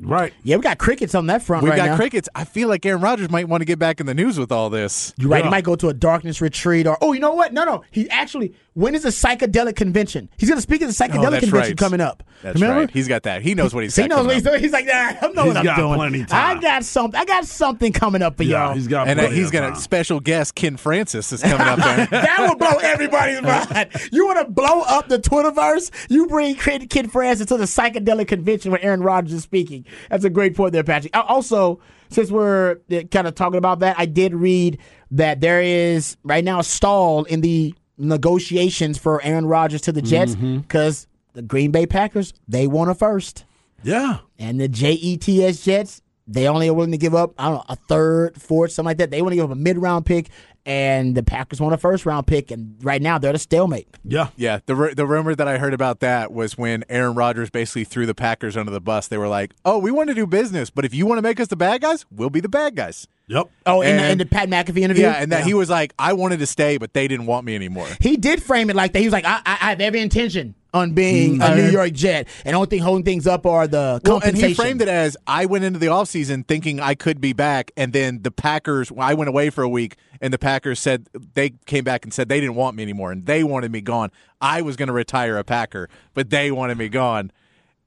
Right. 0.00 0.32
yeah, 0.44 0.54
we 0.54 0.62
got 0.62 0.78
crickets 0.78 1.16
on 1.16 1.26
that 1.26 1.42
front 1.42 1.64
We've 1.64 1.70
right 1.70 1.76
got 1.76 1.86
now. 1.86 1.96
crickets. 1.96 2.28
I 2.32 2.44
feel 2.44 2.68
like 2.68 2.86
Aaron 2.86 3.00
Rodgers 3.00 3.30
might 3.30 3.48
want 3.48 3.62
to 3.62 3.64
get 3.64 3.80
back 3.80 3.98
in 3.98 4.06
the 4.06 4.14
news 4.14 4.38
with 4.38 4.52
all 4.52 4.70
this. 4.70 5.12
You're 5.16 5.28
right. 5.28 5.38
Yeah. 5.38 5.46
He 5.46 5.50
might 5.50 5.64
go 5.64 5.74
to 5.74 5.88
a 5.88 5.94
darkness 5.94 6.40
retreat, 6.40 6.86
or 6.86 6.96
oh, 7.00 7.12
you 7.12 7.18
know 7.18 7.34
what? 7.34 7.52
No, 7.52 7.64
no. 7.64 7.82
He 7.90 8.08
actually 8.10 8.54
when 8.78 8.94
is 8.94 9.02
the 9.02 9.08
psychedelic 9.08 9.74
convention? 9.74 10.28
He's 10.38 10.48
going 10.48 10.56
to 10.58 10.62
speak 10.62 10.82
at 10.82 10.86
the 10.86 10.92
psychedelic 10.94 11.36
Oh, 11.36 11.40
convention 11.40 11.52
right. 11.52 11.76
coming 11.76 12.00
up. 12.00 12.22
That's 12.42 12.54
Remember? 12.60 12.82
right. 12.82 12.90
He's 12.90 13.08
got 13.08 13.24
that. 13.24 13.42
He 13.42 13.54
knows 13.54 13.74
what 13.74 13.82
he's 13.82 13.94
So 13.94 14.02
he 14.02 14.08
knows 14.08 14.24
what 14.24 14.34
he's 14.34 14.44
doing. 14.44 14.60
He's 14.60 14.72
like, 14.72 14.86
nah, 14.86 14.92
I 14.92 15.18
know 15.34 15.42
He's 15.42 15.48
what 15.48 15.56
I'm 15.56 15.64
got 15.64 15.76
doing. 15.78 15.94
plenty 15.94 16.24
time. 16.24 16.58
I 16.58 16.60
got 16.60 16.84
something. 16.84 17.18
I 17.20 17.24
got 17.24 17.44
something 17.44 17.92
coming 17.92 18.22
up 18.22 18.36
for 18.36 18.44
Yeah, 18.44 18.66
y'all. 18.66 18.74
he's 18.74 18.86
got 18.86 19.08
And 19.08 19.18
uh, 19.18 19.24
plenty 19.24 19.36
he's 19.36 19.46
of 19.46 19.52
got 19.52 19.72
a 19.72 19.76
special 19.80 20.20
guest, 20.20 20.54
Ken 20.54 20.76
Francis, 20.76 21.32
is 21.32 21.42
coming 21.42 21.66
up 21.66 21.78
there. 21.80 22.06
that 22.22 22.36
will 22.48 22.54
blow 22.56 22.78
everybody's 22.82 23.42
mind. 23.42 23.90
You 24.12 24.26
want 24.26 24.46
to 24.46 24.52
blow 24.52 24.82
up 24.82 25.08
the 25.08 25.18
Twitterverse? 25.18 25.90
You 26.08 26.26
bring 26.28 26.54
Kid, 26.54 26.88
Kid 26.88 27.10
Francis 27.10 27.46
to 27.46 27.56
the 27.56 27.64
psychedelic 27.64 28.28
convention 28.28 28.70
where 28.70 28.80
Aaron 28.80 29.02
Rodgers 29.02 29.32
is 29.32 29.42
speaking. 29.42 29.84
That's 30.08 30.24
a 30.24 30.30
great 30.30 30.54
point 30.56 30.72
there, 30.72 30.84
Patrick. 30.84 31.16
Uh, 31.16 31.24
Also, 31.26 31.80
since 32.10 32.30
we're 32.30 32.76
kind 33.10 33.26
of 33.26 33.34
talking 33.34 33.58
about 33.58 33.80
that, 33.80 33.96
I 33.98 34.06
did 34.06 34.34
read 34.34 34.78
that 35.10 35.40
there 35.40 35.60
is 35.60 36.16
right 36.22 36.44
now 36.44 36.60
a 36.60 36.64
stall 36.64 37.24
in 37.24 37.40
the 37.40 37.74
negotiations 37.98 38.98
for 38.98 39.22
Aaron 39.22 39.46
Rodgers 39.46 39.80
to 39.82 39.92
the 39.92 40.02
Jets 40.02 40.34
mm-hmm. 40.34 40.58
because 40.58 41.06
the 41.34 41.42
Green 41.42 41.70
Bay 41.70 41.86
Packers 41.86 42.32
they 42.46 42.66
want 42.66 42.90
a 42.90 42.94
first. 42.94 43.44
Yeah. 43.82 44.18
And 44.38 44.60
the 44.60 44.68
JETS 44.68 45.64
Jets, 45.64 46.02
they 46.26 46.46
only 46.48 46.68
are 46.68 46.74
willing 46.74 46.92
to 46.92 46.98
give 46.98 47.14
up, 47.14 47.32
I 47.38 47.46
don't 47.46 47.54
know, 47.54 47.64
a 47.68 47.76
third, 47.76 48.40
fourth, 48.40 48.72
something 48.72 48.88
like 48.88 48.98
that. 48.98 49.10
They 49.10 49.22
want 49.22 49.32
to 49.32 49.36
give 49.36 49.44
up 49.44 49.50
a 49.50 49.54
mid 49.54 49.78
round 49.78 50.04
pick, 50.04 50.28
and 50.66 51.14
the 51.14 51.22
Packers 51.22 51.60
want 51.60 51.74
a 51.74 51.78
first 51.78 52.04
round 52.04 52.26
pick. 52.26 52.50
And 52.50 52.76
right 52.82 53.00
now, 53.00 53.18
they're 53.18 53.30
at 53.30 53.34
a 53.34 53.38
stalemate. 53.38 53.88
Yeah. 54.04 54.28
Yeah, 54.36 54.60
the 54.66 54.74
ru- 54.74 54.94
the 54.94 55.06
rumor 55.06 55.34
that 55.34 55.48
I 55.48 55.58
heard 55.58 55.74
about 55.74 56.00
that 56.00 56.32
was 56.32 56.58
when 56.58 56.84
Aaron 56.88 57.14
Rodgers 57.14 57.50
basically 57.50 57.84
threw 57.84 58.04
the 58.04 58.14
Packers 58.14 58.56
under 58.56 58.70
the 58.70 58.80
bus. 58.80 59.08
They 59.08 59.18
were 59.18 59.28
like, 59.28 59.54
"Oh, 59.64 59.78
we 59.78 59.90
want 59.90 60.08
to 60.08 60.14
do 60.14 60.26
business, 60.26 60.70
but 60.70 60.84
if 60.84 60.94
you 60.94 61.06
want 61.06 61.18
to 61.18 61.22
make 61.22 61.40
us 61.40 61.48
the 61.48 61.56
bad 61.56 61.80
guys, 61.80 62.04
we'll 62.10 62.30
be 62.30 62.40
the 62.40 62.48
bad 62.48 62.76
guys." 62.76 63.06
Yep. 63.28 63.50
Oh, 63.66 63.82
in, 63.82 63.96
the, 63.96 64.04
in 64.04 64.10
And- 64.12 64.20
the 64.20 64.26
Pat 64.26 64.48
McAfee 64.48 64.80
interview? 64.80 65.04
Yeah, 65.04 65.12
and 65.12 65.32
that 65.32 65.44
he 65.44 65.54
was 65.54 65.68
like, 65.68 65.92
"I 65.98 66.14
wanted 66.14 66.38
to 66.40 66.46
stay, 66.46 66.78
but 66.78 66.94
they 66.94 67.06
didn't 67.06 67.26
want 67.26 67.44
me 67.44 67.54
anymore." 67.54 67.86
He 68.00 68.16
did 68.16 68.42
frame 68.42 68.70
it 68.70 68.76
like 68.76 68.92
that. 68.94 69.00
He 69.00 69.04
was 69.04 69.12
like, 69.12 69.26
I, 69.26 69.40
I 69.44 69.58
I 69.60 69.70
have 69.70 69.80
every 69.80 70.00
intention 70.00 70.54
on 70.74 70.92
being 70.92 71.40
a 71.42 71.54
New 71.54 71.62
mm-hmm. 71.62 71.72
York 71.72 71.92
Jet, 71.92 72.28
and 72.44 72.54
only 72.54 72.68
thing 72.68 72.80
holding 72.80 73.04
things 73.04 73.26
up 73.26 73.46
are 73.46 73.66
the 73.66 74.00
Well, 74.04 74.20
and 74.24 74.36
he 74.36 74.54
framed 74.54 74.82
it 74.82 74.88
as 74.88 75.16
I 75.26 75.46
went 75.46 75.64
into 75.64 75.78
the 75.78 75.86
offseason 75.86 76.46
thinking 76.46 76.80
I 76.80 76.94
could 76.94 77.20
be 77.20 77.32
back, 77.32 77.70
and 77.76 77.92
then 77.92 78.22
the 78.22 78.30
Packers, 78.30 78.92
I 78.98 79.14
went 79.14 79.28
away 79.28 79.50
for 79.50 79.62
a 79.62 79.68
week, 79.68 79.96
and 80.20 80.32
the 80.32 80.38
Packers 80.38 80.78
said 80.78 81.08
they 81.34 81.50
came 81.66 81.84
back 81.84 82.04
and 82.04 82.12
said 82.12 82.28
they 82.28 82.40
didn't 82.40 82.56
want 82.56 82.76
me 82.76 82.82
anymore, 82.82 83.12
and 83.12 83.26
they 83.26 83.44
wanted 83.44 83.72
me 83.72 83.80
gone. 83.80 84.10
I 84.40 84.62
was 84.62 84.76
going 84.76 84.88
to 84.88 84.92
retire 84.92 85.36
a 85.38 85.44
Packer, 85.44 85.88
but 86.14 86.30
they 86.30 86.50
wanted 86.50 86.78
me 86.78 86.88
gone. 86.88 87.32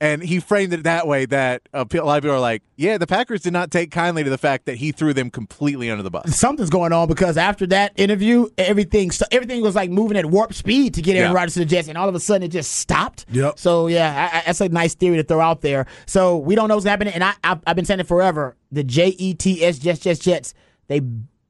And 0.02 0.24
he 0.24 0.40
framed 0.40 0.74
it 0.74 0.84
that 0.84 1.06
way 1.06 1.28
that 1.28 1.62
uh, 1.76 1.86
a 1.90 1.98
lot 1.98 2.18
of 2.18 2.24
people 2.24 2.36
are 2.36 2.40
like, 2.40 2.64
yeah, 2.76 2.98
the 2.98 3.06
Packers 3.06 3.42
did 3.42 3.54
not 3.54 3.70
take 3.70 3.92
kindly 3.92 4.24
to 4.24 4.32
the 4.32 4.38
fact 4.38 4.66
that 4.66 4.78
he 4.78 4.92
threw 4.92 5.14
them 5.14 5.30
completely 5.30 5.92
under 5.92 6.02
the 6.02 6.10
bus. 6.10 6.36
Something's 6.36 6.72
going 6.72 6.92
on 6.92 7.08
because 7.08 7.38
after 7.38 7.68
that 7.68 7.94
interview, 7.98 8.48
everything 8.58 9.12
st- 9.12 9.32
everything 9.32 9.62
was 9.62 9.76
like 9.76 9.92
moving 9.92 10.18
at 10.18 10.26
warp 10.26 10.56
speed 10.56 10.96
to 10.96 11.04
get 11.04 11.16
Aaron 11.18 11.32
Yeah. 11.32 11.38
Rodgers 11.38 11.54
to 11.54 11.60
the 11.60 11.66
Jets, 11.66 11.88
and 11.88 12.00
all 12.00 12.10
of 12.10 12.16
a 12.16 12.20
sudden 12.20 12.42
it 12.42 12.48
just 12.48 12.72
stopped. 12.72 13.28
Yep. 13.30 13.60
So 13.60 13.86
yeah, 13.86 14.30
I, 14.34 14.40
I, 14.40 14.44
that's 14.48 14.60
a 14.60 14.70
nice 14.70 14.96
theory 14.96 15.18
to 15.18 15.24
throw 15.24 15.40
out 15.40 15.62
there. 15.62 15.86
So 16.08 16.40
we 16.40 16.56
don't 16.56 16.68
know 16.68 16.76
what's 16.78 16.88
happening, 16.88 17.14
and 17.14 17.24
I, 17.24 17.36
I 17.44 17.60
I've 17.68 17.76
been 17.76 17.86
saying 17.86 18.00
it 18.00 18.08
forever. 18.08 18.58
The 18.72 18.84
J 18.84 19.10
E 19.10 19.36
T 19.36 19.64
S 19.64 19.78
Jets 19.78 20.00
Jets 20.00 20.20
Jets 20.20 20.54
they 20.88 21.00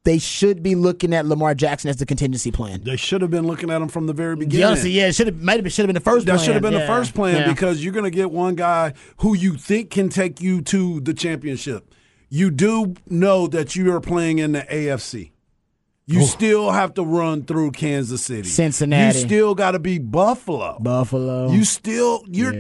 they 0.03 0.17
should 0.17 0.63
be 0.63 0.75
looking 0.75 1.13
at 1.13 1.25
Lamar 1.25 1.53
Jackson 1.53 1.89
as 1.89 1.98
the 1.98 2.05
contingency 2.05 2.51
plan. 2.51 2.81
They 2.84 2.96
should 2.96 3.22
have 3.22 3.29
been 3.31 3.46
looking 3.46 3.70
at 3.70 3.81
him 3.81 3.88
from 3.88 4.08
the 4.08 4.13
very 4.13 4.36
beginning. 4.36 4.77
Yeah, 4.77 4.84
yeah, 4.84 5.08
it 5.08 5.15
should 5.15 5.27
have 5.27 5.41
might 5.41 5.63
have 5.63 5.72
should 5.72 5.84
have 5.84 5.88
been 5.88 5.96
the 5.96 6.00
first. 6.00 6.25
That 6.25 6.34
plan. 6.34 6.46
should 6.46 6.53
have 6.55 6.63
been 6.63 6.74
the 6.74 6.88
first 6.88 7.13
plan 7.13 7.36
Yeah. 7.38 7.48
because 7.53 7.84
you're 7.84 7.93
going 7.93 8.05
to 8.05 8.12
get 8.12 8.31
one 8.31 8.55
guy 8.55 8.93
who 9.17 9.36
you 9.36 9.55
think 9.55 9.91
can 9.91 10.10
take 10.10 10.41
you 10.41 10.62
to 10.63 11.00
the 11.01 11.13
championship. 11.13 11.93
You 12.29 12.50
do 12.50 12.96
know 13.08 13.48
that 13.48 13.75
you 13.75 13.93
are 13.93 14.01
playing 14.01 14.39
in 14.39 14.53
the 14.53 14.62
AFC. 14.62 15.31
You 16.08 16.24
still 16.24 16.72
have 16.72 16.96
to 16.96 17.03
run 17.03 17.44
through 17.46 17.72
Kansas 17.72 18.25
City, 18.25 18.48
Cincinnati. 18.50 19.18
You 19.18 19.25
still 19.25 19.55
got 19.55 19.72
to 19.72 19.79
be 19.79 19.98
Buffalo. 19.98 20.77
Buffalo. 20.79 21.51
You 21.51 21.64
still 21.64 22.24
you're 22.27 22.53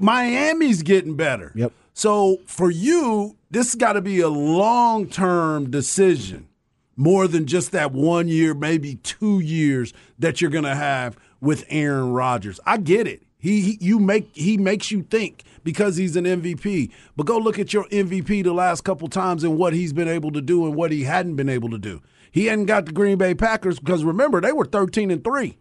Miami's 0.00 0.82
getting 0.82 1.14
better. 1.14 1.52
Yep. 1.54 1.72
So 1.92 2.38
for 2.46 2.70
you, 2.70 3.36
this 3.50 3.74
got 3.74 3.92
to 3.94 4.00
be 4.00 4.20
a 4.20 4.28
long 4.28 5.06
term 5.08 5.70
decision, 5.70 6.48
more 6.96 7.28
than 7.28 7.46
just 7.46 7.72
that 7.72 7.92
one 7.92 8.28
year, 8.28 8.54
maybe 8.54 8.96
two 8.96 9.40
years 9.40 9.92
that 10.18 10.40
you're 10.40 10.50
going 10.50 10.64
to 10.64 10.74
have 10.74 11.16
with 11.40 11.64
Aaron 11.68 12.12
Rodgers. 12.12 12.58
I 12.66 12.78
get 12.78 13.06
it. 13.06 13.22
He, 13.38 13.60
he 13.60 13.78
you 13.80 13.98
make 13.98 14.34
he 14.34 14.56
makes 14.56 14.90
you 14.90 15.02
think 15.02 15.44
because 15.62 15.96
he's 15.96 16.16
an 16.16 16.24
MVP. 16.24 16.90
But 17.16 17.26
go 17.26 17.38
look 17.38 17.58
at 17.58 17.72
your 17.72 17.84
MVP 17.88 18.42
the 18.42 18.52
last 18.52 18.82
couple 18.82 19.08
times 19.08 19.44
and 19.44 19.58
what 19.58 19.72
he's 19.72 19.92
been 19.92 20.08
able 20.08 20.32
to 20.32 20.40
do 20.40 20.64
and 20.66 20.74
what 20.74 20.90
he 20.90 21.04
hadn't 21.04 21.36
been 21.36 21.48
able 21.48 21.70
to 21.70 21.78
do. 21.78 22.02
He 22.32 22.46
hadn't 22.46 22.66
got 22.66 22.86
the 22.86 22.92
Green 22.92 23.18
Bay 23.18 23.34
Packers 23.34 23.78
because 23.78 24.04
remember 24.04 24.40
they 24.40 24.52
were 24.52 24.64
13 24.64 25.10
and 25.10 25.22
3 25.22 25.56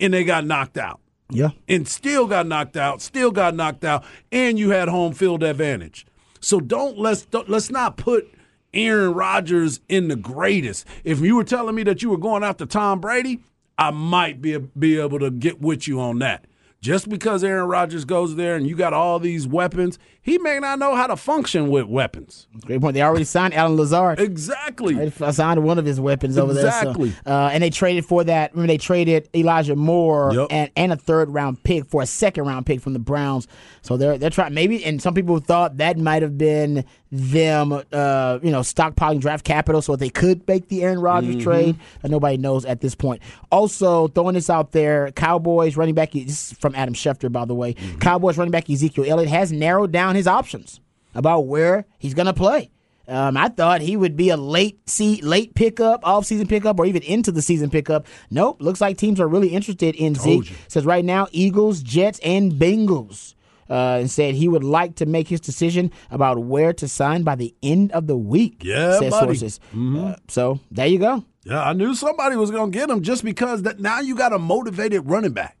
and 0.00 0.12
they 0.12 0.24
got 0.24 0.44
knocked 0.44 0.76
out 0.76 1.00
yeah. 1.30 1.50
and 1.68 1.88
still 1.88 2.26
got 2.26 2.46
knocked 2.46 2.76
out, 2.76 3.00
still 3.00 3.30
got 3.30 3.54
knocked 3.54 3.84
out, 3.84 4.04
and 4.30 4.58
you 4.58 4.70
had 4.70 4.88
home 4.88 5.12
field 5.12 5.42
advantage. 5.42 6.06
So 6.40 6.60
don't 6.60 6.98
let's 6.98 7.26
don't, 7.26 7.48
let's 7.48 7.70
not 7.70 7.96
put 7.96 8.32
Aaron 8.72 9.14
Rodgers 9.14 9.80
in 9.88 10.08
the 10.08 10.16
greatest. 10.16 10.86
If 11.04 11.20
you 11.20 11.36
were 11.36 11.44
telling 11.44 11.74
me 11.74 11.82
that 11.84 12.02
you 12.02 12.10
were 12.10 12.18
going 12.18 12.44
after 12.44 12.66
Tom 12.66 13.00
Brady, 13.00 13.40
I 13.78 13.90
might 13.90 14.40
be 14.42 14.56
be 14.58 14.98
able 15.00 15.18
to 15.20 15.30
get 15.30 15.60
with 15.60 15.88
you 15.88 16.00
on 16.00 16.18
that. 16.20 16.46
Just 16.80 17.08
because 17.10 17.44
Aaron 17.44 17.68
Rodgers 17.68 18.04
goes 18.06 18.36
there 18.36 18.56
and 18.56 18.66
you 18.66 18.74
got 18.74 18.94
all 18.94 19.18
these 19.18 19.46
weapons, 19.46 19.98
he 20.30 20.38
may 20.38 20.58
not 20.58 20.78
know 20.78 20.94
how 20.94 21.06
to 21.06 21.16
function 21.16 21.68
with 21.70 21.86
weapons. 21.86 22.46
Great 22.66 22.80
point. 22.80 22.94
They 22.94 23.02
already 23.02 23.24
signed 23.24 23.54
Allen 23.54 23.76
Lazard. 23.76 24.20
Exactly. 24.20 25.12
I 25.20 25.30
signed 25.32 25.62
one 25.64 25.78
of 25.78 25.84
his 25.84 26.00
weapons 26.00 26.38
over 26.38 26.52
Exactly. 26.52 27.10
there. 27.10 27.20
So, 27.24 27.30
uh, 27.32 27.50
and 27.52 27.62
they 27.62 27.70
traded 27.70 28.04
for 28.04 28.24
that. 28.24 28.52
Remember, 28.52 28.68
they 28.72 28.78
traded 28.78 29.28
Elijah 29.34 29.76
Moore 29.76 30.32
Yep. 30.34 30.46
and, 30.50 30.70
and 30.76 30.92
a 30.92 30.96
third 30.96 31.30
round 31.30 31.62
pick 31.62 31.86
for 31.86 32.02
a 32.02 32.06
second 32.06 32.46
round 32.46 32.66
pick 32.66 32.80
from 32.80 32.92
the 32.92 32.98
Browns. 32.98 33.48
So 33.82 33.96
they're 33.96 34.18
they're 34.18 34.30
trying 34.30 34.54
maybe. 34.54 34.84
And 34.84 35.00
some 35.02 35.14
people 35.14 35.38
thought 35.40 35.78
that 35.78 35.98
might 35.98 36.22
have 36.22 36.36
been 36.38 36.84
them, 37.12 37.72
uh, 37.72 38.38
you 38.42 38.50
know, 38.52 38.60
stockpiling 38.60 39.20
draft 39.20 39.44
capital 39.44 39.82
so 39.82 39.96
they 39.96 40.10
could 40.10 40.46
make 40.46 40.68
the 40.68 40.82
Aaron 40.84 41.00
Rodgers 41.00 41.30
Mm-hmm. 41.36 41.40
trade. 41.42 41.76
And 42.02 42.10
nobody 42.12 42.36
knows 42.36 42.64
at 42.64 42.80
this 42.80 42.94
point. 42.94 43.20
Also, 43.50 44.08
throwing 44.08 44.34
this 44.34 44.48
out 44.50 44.72
there, 44.72 45.10
Cowboys 45.12 45.76
running 45.76 45.94
back. 45.94 46.12
This 46.12 46.52
is 46.52 46.58
from 46.58 46.74
Adam 46.74 46.94
Schefter, 46.94 47.30
by 47.30 47.44
the 47.44 47.54
way. 47.54 47.74
Mm-hmm. 47.74 47.98
Cowboys 47.98 48.36
running 48.38 48.52
back 48.52 48.68
Ezekiel 48.70 49.04
Elliott 49.08 49.28
has 49.30 49.50
narrowed 49.52 49.90
down 49.92 50.14
his 50.14 50.19
options 50.26 50.80
about 51.14 51.40
where 51.46 51.86
he's 51.98 52.14
going 52.14 52.26
to 52.26 52.34
play. 52.34 52.70
Um, 53.08 53.36
I 53.36 53.48
thought 53.48 53.80
he 53.80 53.96
would 53.96 54.16
be 54.16 54.28
a 54.30 54.36
late 54.36 54.88
see, 54.88 55.20
late 55.22 55.56
pickup, 55.56 56.06
off 56.06 56.26
season 56.26 56.46
pickup, 56.46 56.78
or 56.78 56.86
even 56.86 57.02
into 57.02 57.32
the 57.32 57.42
season 57.42 57.68
pickup. 57.68 58.06
Nope. 58.30 58.58
Looks 58.60 58.80
like 58.80 58.98
teams 58.98 59.18
are 59.18 59.26
really 59.26 59.48
interested 59.48 59.96
in 59.96 60.14
Zeke. 60.14 60.48
you. 60.50 60.56
Says 60.68 60.86
right 60.86 61.04
now, 61.04 61.26
Eagles, 61.32 61.82
Jets, 61.82 62.20
and 62.22 62.52
Bengals. 62.52 63.34
Uh, 63.68 63.98
and 64.00 64.10
said 64.10 64.34
he 64.34 64.48
would 64.48 64.64
like 64.64 64.96
to 64.96 65.06
make 65.06 65.28
his 65.28 65.40
decision 65.40 65.92
about 66.10 66.40
where 66.40 66.72
to 66.72 66.88
sign 66.88 67.22
by 67.22 67.36
the 67.36 67.54
end 67.62 67.92
of 67.92 68.08
the 68.08 68.16
week. 68.16 68.62
Yeah, 68.64 68.98
says 68.98 69.12
buddy. 69.12 69.26
sources. 69.26 69.60
Uh, 69.72 70.16
so 70.26 70.58
there 70.72 70.88
you 70.88 70.98
go. 70.98 71.24
Yeah, 71.44 71.62
I 71.62 71.72
knew 71.72 71.94
somebody 71.94 72.34
was 72.34 72.50
going 72.50 72.72
to 72.72 72.76
get 72.76 72.90
him 72.90 73.00
just 73.02 73.24
because 73.24 73.62
that 73.62 73.78
now 73.78 74.00
you 74.00 74.16
got 74.16 74.32
a 74.32 74.40
motivated 74.40 75.08
running 75.08 75.32
back. 75.32 75.56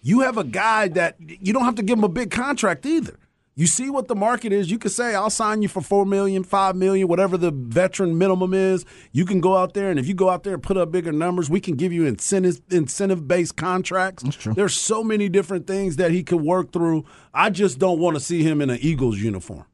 You 0.00 0.20
have 0.20 0.38
a 0.38 0.44
guy 0.44 0.88
that 0.88 1.16
you 1.20 1.52
don't 1.52 1.64
have 1.64 1.74
to 1.74 1.82
give 1.82 1.98
him 1.98 2.04
a 2.04 2.08
big 2.08 2.30
contract 2.30 2.86
either. 2.86 3.18
You 3.56 3.66
see 3.66 3.90
what 3.90 4.08
the 4.08 4.14
market 4.14 4.52
is. 4.52 4.70
You 4.70 4.78
could 4.78 4.92
say, 4.92 5.14
I'll 5.14 5.28
sign 5.28 5.60
you 5.60 5.68
for 5.68 5.82
four 5.82 6.06
million, 6.06 6.44
five 6.44 6.76
million, 6.76 7.08
whatever 7.08 7.36
the 7.36 7.50
veteran 7.50 8.16
minimum 8.16 8.54
is. 8.54 8.86
You 9.12 9.26
can 9.26 9.40
go 9.40 9.56
out 9.56 9.74
there, 9.74 9.90
and 9.90 9.98
if 9.98 10.06
you 10.06 10.14
go 10.14 10.30
out 10.30 10.44
there 10.44 10.54
and 10.54 10.62
put 10.62 10.76
up 10.76 10.90
bigger 10.90 11.12
numbers, 11.12 11.50
we 11.50 11.60
can 11.60 11.74
give 11.74 11.92
you 11.92 12.06
incentive 12.06 12.60
incentive 12.70 13.26
based 13.28 13.56
contracts. 13.56 14.22
That's 14.22 14.36
true. 14.36 14.54
There's 14.54 14.74
so 14.74 15.02
many 15.04 15.28
different 15.28 15.66
things 15.66 15.96
that 15.96 16.10
he 16.10 16.22
could 16.22 16.40
work 16.40 16.72
through. 16.72 17.04
I 17.34 17.50
just 17.50 17.78
don't 17.78 17.98
want 17.98 18.16
to 18.16 18.20
see 18.20 18.42
him 18.42 18.62
in 18.62 18.70
an 18.70 18.78
Eagles 18.80 19.18
uniform. 19.18 19.64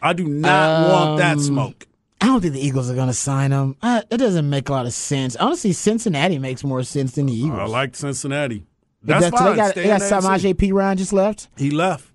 I 0.00 0.12
do 0.12 0.26
not 0.26 0.90
want 0.90 1.18
that 1.18 1.40
smoke. 1.40 1.86
I 2.20 2.26
don't 2.26 2.40
think 2.40 2.54
the 2.54 2.64
Eagles 2.64 2.90
are 2.90 2.94
going 2.94 3.08
to 3.08 3.14
sign 3.14 3.50
him. 3.50 3.76
Uh, 3.82 4.02
it 4.10 4.16
doesn't 4.16 4.48
make 4.48 4.68
a 4.68 4.72
lot 4.72 4.86
of 4.86 4.92
sense. 4.92 5.36
Honestly, 5.36 5.72
Cincinnati 5.72 6.38
makes 6.38 6.64
more 6.64 6.82
sense 6.82 7.12
than 7.12 7.26
the 7.26 7.34
Eagles. 7.34 7.58
I 7.58 7.66
like 7.66 7.94
Cincinnati. 7.94 8.64
That's 9.02 9.24
that's- 9.24 9.40
fine. 9.40 9.50
They 9.50 9.56
got, 9.56 9.70
Stay 9.72 9.82
they 9.82 9.88
got. 9.88 10.00
Samaje 10.00 10.54
Perine 10.54 10.96
just 10.96 11.12
left. 11.12 11.48
He 11.56 11.70
left. 11.70 12.10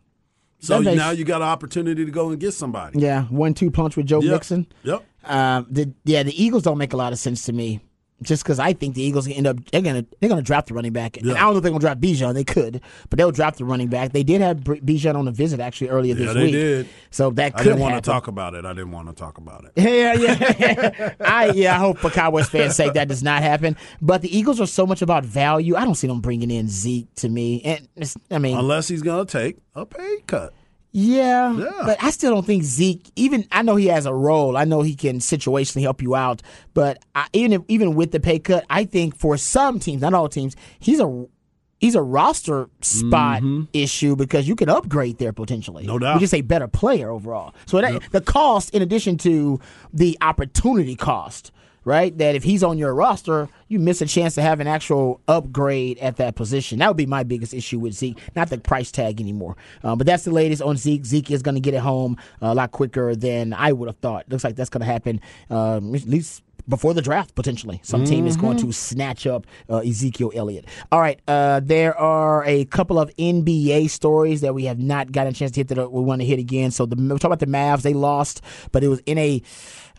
So 0.62 0.80
makes- 0.80 0.96
now 0.98 1.10
you 1.12 1.24
got 1.26 1.42
an 1.42 1.48
opportunity 1.48 2.06
to 2.06 2.12
go 2.12 2.30
and 2.30 2.40
get 2.40 2.54
somebody. 2.54 3.00
Yeah, 3.00 3.24
one-two 3.26 3.72
punch 3.72 3.98
with 3.98 4.06
Joe 4.06 4.22
Yep. 4.22 4.32
Mixon. 4.32 4.68
Yep. 4.84 5.04
Um, 5.26 5.68
the, 5.70 5.92
yeah, 6.06 6.24
the 6.24 6.42
Eagles 6.44 6.64
don't 6.64 6.78
make 6.78 6.94
a 6.94 6.98
lot 6.98 7.14
of 7.14 7.20
sense 7.20 7.46
to 7.46 7.54
me. 7.54 7.80
Just 8.22 8.44
because 8.44 8.60
I 8.60 8.74
think 8.74 8.96
the 8.96 9.02
Eagles 9.02 9.28
end 9.28 9.48
up 9.48 9.58
they're 9.72 9.82
gonna 9.82 10.06
they're 10.20 10.30
gonna 10.30 10.42
draft 10.42 10.68
the 10.68 10.74
running 10.74 10.94
back. 10.94 11.18
Yeah. 11.22 11.34
I 11.34 11.40
don't 11.40 11.54
know 11.54 11.58
if 11.58 11.64
they're 11.64 11.72
gonna 11.72 11.80
draft 11.82 12.02
Bijan. 12.02 12.34
They 12.36 12.44
could, 12.44 12.82
but 13.10 13.18
they'll 13.18 13.32
draft 13.32 13.58
the 13.58 13.66
running 13.66 13.88
back. 13.88 14.12
They 14.12 14.24
did 14.24 14.42
have 14.42 14.58
Bijan 14.60 15.16
on 15.16 15.28
a 15.28 15.32
visit 15.32 15.60
actually 15.60 15.90
earlier 15.90 16.16
Yeah, 16.16 16.26
this 16.26 16.34
they 16.36 16.44
week. 16.44 16.52
did. 16.52 16.90
So 17.10 17.32
that 17.32 17.54
I 17.60 17.64
didn't 17.64 17.80
want 17.80 17.96
to 17.96 18.02
talk 18.02 18.28
about 18.28 18.54
it. 18.54 18.64
I 18.66 18.74
didn't 18.74 18.92
want 18.92 19.08
to 19.08 19.14
talk 19.14 19.38
about 19.38 19.66
it. 19.66 19.72
Yeah, 19.82 20.14
yeah. 20.14 21.14
I 21.20 21.48
yeah, 21.52 21.76
I 21.76 21.80
hope 21.80 21.98
for 21.98 22.10
Cowboys 22.10 22.48
fans' 22.50 22.76
sake 22.76 22.94
that 22.94 23.08
does 23.08 23.24
not 23.24 23.42
happen. 23.42 23.76
But 24.02 24.22
the 24.22 24.36
Eagles 24.38 24.62
are 24.62 24.68
so 24.68 24.86
much 24.86 25.02
about 25.02 25.26
value. 25.26 25.76
I 25.76 25.84
don't 25.84 25.96
see 25.96 26.08
them 26.08 26.22
bringing 26.22 26.52
in 26.52 26.68
Zeke 26.68 27.14
to 27.16 27.30
me. 27.30 27.62
And 27.64 27.88
I 28.30 28.38
mean, 28.38 28.58
Unless 28.58 28.88
he's 28.88 29.02
going 29.02 29.26
to 29.26 29.32
take 29.32 29.58
a 29.76 29.86
pay 29.86 30.18
cut. 30.28 30.54
Yeah, 30.92 31.54
Yeah. 31.56 31.72
but 31.86 32.04
I 32.04 32.12
still 32.12 32.34
don't 32.34 32.46
think 32.46 32.64
Zeke. 32.64 33.10
Even 33.16 33.46
I 33.52 33.62
know 33.62 33.76
he 33.76 33.88
has 33.88 34.06
a 34.06 34.14
role. 34.14 34.58
I 34.58 34.66
know 34.66 34.82
he 34.82 34.96
can 34.96 35.20
situationally 35.20 35.82
help 35.82 36.02
you 36.02 36.16
out. 36.16 36.42
But 36.74 37.00
I, 37.16 37.28
even 37.34 37.54
if, 37.54 37.62
even 37.68 37.96
with 37.96 38.12
the 38.12 38.20
pay 38.20 38.40
cut, 38.40 38.66
I 38.70 38.84
think 38.86 39.16
for 39.16 39.38
some 39.38 39.80
teams, 39.80 40.02
not 40.02 40.14
all 40.14 40.28
teams, 40.30 40.56
he's 40.80 41.00
a 41.00 41.26
he's 41.80 41.96
a 41.96 42.02
roster 42.02 42.70
spot 42.82 43.42
issue 43.74 44.16
because 44.16 44.48
you 44.48 44.56
can 44.56 44.70
upgrade 44.70 45.18
there 45.18 45.34
potentially. 45.34 45.84
Mm-hmm. 45.84 45.92
No 45.94 46.00
doubt. 46.00 46.14
You 46.16 46.20
just 46.20 46.34
a 46.34 46.42
better 46.42 46.68
player 46.68 47.10
overall. 47.10 47.56
So 47.66 47.82
that, 47.82 48.02
the 48.12 48.22
cost, 48.22 48.74
in 48.76 48.82
addition 48.82 49.18
to 49.20 49.60
the 49.94 50.18
opportunity 50.22 50.96
cost. 50.96 51.52
Right, 51.84 52.16
that 52.20 52.36
if 52.36 52.44
he's 52.44 52.62
on 52.62 52.78
your 52.78 52.94
roster, 52.94 53.50
you 53.68 53.80
miss 53.80 54.04
a 54.04 54.06
chance 54.06 54.36
to 54.36 54.42
have 54.44 54.60
an 54.60 54.68
actual 54.68 55.20
upgrade 55.28 55.98
at 55.98 56.18
that 56.18 56.36
position. 56.36 56.78
That 56.78 56.90
would 56.90 56.98
be 56.98 57.08
my 57.08 57.24
biggest 57.24 57.56
issue 57.56 57.80
with 57.80 57.94
Zeke, 57.94 58.20
not 58.36 58.52
the 58.52 58.60
price 58.60 58.92
tag 58.92 59.20
anymore. 59.20 59.56
Uh, 59.84 59.96
but 59.96 60.06
that's 60.06 60.24
the 60.24 60.30
latest 60.30 60.62
on 60.62 60.78
Zeke. 60.78 61.04
Zeke 61.06 61.32
is 61.32 61.42
going 61.42 61.56
to 61.56 61.62
get 61.62 61.74
it 61.74 61.80
home 61.80 62.18
a 62.40 62.54
lot 62.54 62.72
quicker 62.72 63.16
than 63.16 63.52
I 63.54 63.72
would 63.72 63.90
have 63.90 63.98
thought. 63.98 64.30
Looks 64.30 64.44
like 64.44 64.56
that's 64.56 64.70
going 64.70 64.82
to 64.82 64.86
happen 64.86 65.22
um, 65.50 65.96
at 65.96 66.06
least 66.06 66.44
before 66.72 66.96
the 66.96 67.02
draft 67.04 67.36
potentially. 67.36 67.80
Some 67.84 68.04
team 68.06 68.26
is 68.26 68.36
going 68.36 68.58
to 68.58 68.72
snatch 68.72 69.28
up 69.28 69.46
uh, 69.70 69.78
Ezekiel 69.78 70.32
Elliott. 70.34 70.66
All 70.92 71.00
right, 71.00 71.20
uh, 71.28 71.60
there 71.64 71.96
are 71.96 72.44
a 72.46 72.66
couple 72.66 72.98
of 72.98 73.16
NBA 73.18 73.92
stories 73.92 74.42
that 74.42 74.56
we 74.56 74.66
have 74.66 74.80
not 74.80 75.12
gotten 75.12 75.34
a 75.34 75.36
chance 75.36 75.52
to 75.52 75.60
hit 75.60 75.68
that 75.68 75.92
we 75.92 76.02
want 76.02 76.22
to 76.22 76.26
hit 76.26 76.40
again. 76.40 76.72
So 76.72 76.88
the, 76.88 76.96
we'll 76.96 77.20
talk 77.20 77.30
about 77.30 77.40
the 77.40 77.46
Mavs. 77.46 77.84
They 77.84 77.94
lost, 77.94 78.42
but 78.72 78.84
it 78.84 78.88
was 78.88 79.02
in 79.06 79.20
a 79.20 79.44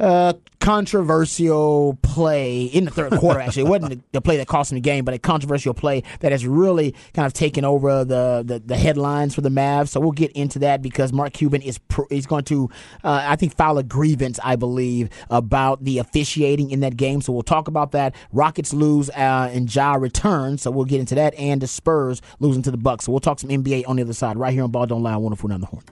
uh, 0.00 0.32
controversial 0.60 1.98
play 2.02 2.64
in 2.64 2.84
the 2.84 2.90
third 2.90 3.12
quarter. 3.18 3.40
Actually, 3.40 3.64
it 3.64 3.68
wasn't 3.68 4.12
the, 4.12 4.20
play 4.20 4.36
that 4.36 4.46
cost 4.46 4.70
them 4.70 4.76
the 4.76 4.80
game, 4.80 5.04
but 5.04 5.12
a 5.14 5.18
controversial 5.18 5.74
play 5.74 6.02
that 6.20 6.32
has 6.32 6.46
really 6.46 6.94
kind 7.14 7.26
of 7.26 7.32
taken 7.32 7.64
over 7.64 8.04
the 8.04 8.42
the, 8.44 8.60
the 8.60 8.76
headlines 8.76 9.34
for 9.34 9.40
the 9.40 9.48
Mavs. 9.48 9.88
So 9.88 10.00
we'll 10.00 10.12
get 10.12 10.32
into 10.32 10.58
that 10.60 10.82
because 10.82 11.12
Mark 11.12 11.32
Cuban 11.32 11.62
is 11.62 11.78
pr- 11.78 12.02
is 12.10 12.26
going 12.26 12.44
to, 12.44 12.70
uh, 13.04 13.24
I 13.28 13.36
think, 13.36 13.56
file 13.56 13.78
a 13.78 13.82
grievance, 13.82 14.38
I 14.42 14.56
believe, 14.56 15.10
about 15.30 15.84
the 15.84 15.98
officiating 15.98 16.61
in 16.70 16.80
that 16.80 16.96
game. 16.96 17.20
So 17.20 17.32
we'll 17.32 17.42
talk 17.42 17.68
about 17.68 17.92
that. 17.92 18.14
Rockets 18.32 18.72
lose 18.72 19.10
uh, 19.10 19.50
and 19.52 19.74
Ja 19.74 19.94
returns, 19.94 20.62
so 20.62 20.70
we'll 20.70 20.84
get 20.84 21.00
into 21.00 21.14
that, 21.16 21.34
and 21.34 21.60
the 21.60 21.66
Spurs 21.66 22.22
losing 22.40 22.62
to 22.62 22.70
the 22.70 22.76
Bucks. 22.76 23.04
So 23.06 23.12
we'll 23.12 23.20
talk 23.20 23.38
some 23.38 23.50
NBA 23.50 23.84
on 23.86 23.96
the 23.96 24.02
other 24.02 24.12
side, 24.12 24.36
right 24.36 24.52
here 24.52 24.64
on 24.64 24.70
Ball 24.70 24.86
Don't 24.86 25.02
Lie, 25.02 25.16
wonderful 25.16 25.52
on 25.52 25.60
the 25.60 25.66
horn. 25.66 25.84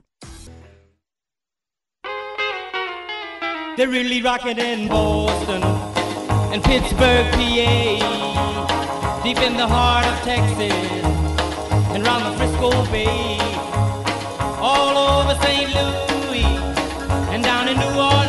They're 3.76 3.88
really 3.88 4.20
rocking 4.20 4.58
in 4.58 4.88
Boston 4.88 5.62
and 6.52 6.62
Pittsburgh, 6.62 7.32
PA, 7.32 9.20
deep 9.22 9.38
in 9.38 9.56
the 9.56 9.66
heart 9.66 10.04
of 10.06 10.18
Texas 10.20 11.20
and 11.94 12.04
round 12.04 12.26
the 12.26 12.36
Frisco 12.38 12.70
Bay, 12.92 13.38
all 14.58 15.22
over 15.22 15.34
St. 15.42 15.70
Louis 15.72 16.44
and 17.32 17.42
down 17.42 17.68
in 17.68 17.78
New 17.78 17.98
Orleans. 17.98 18.19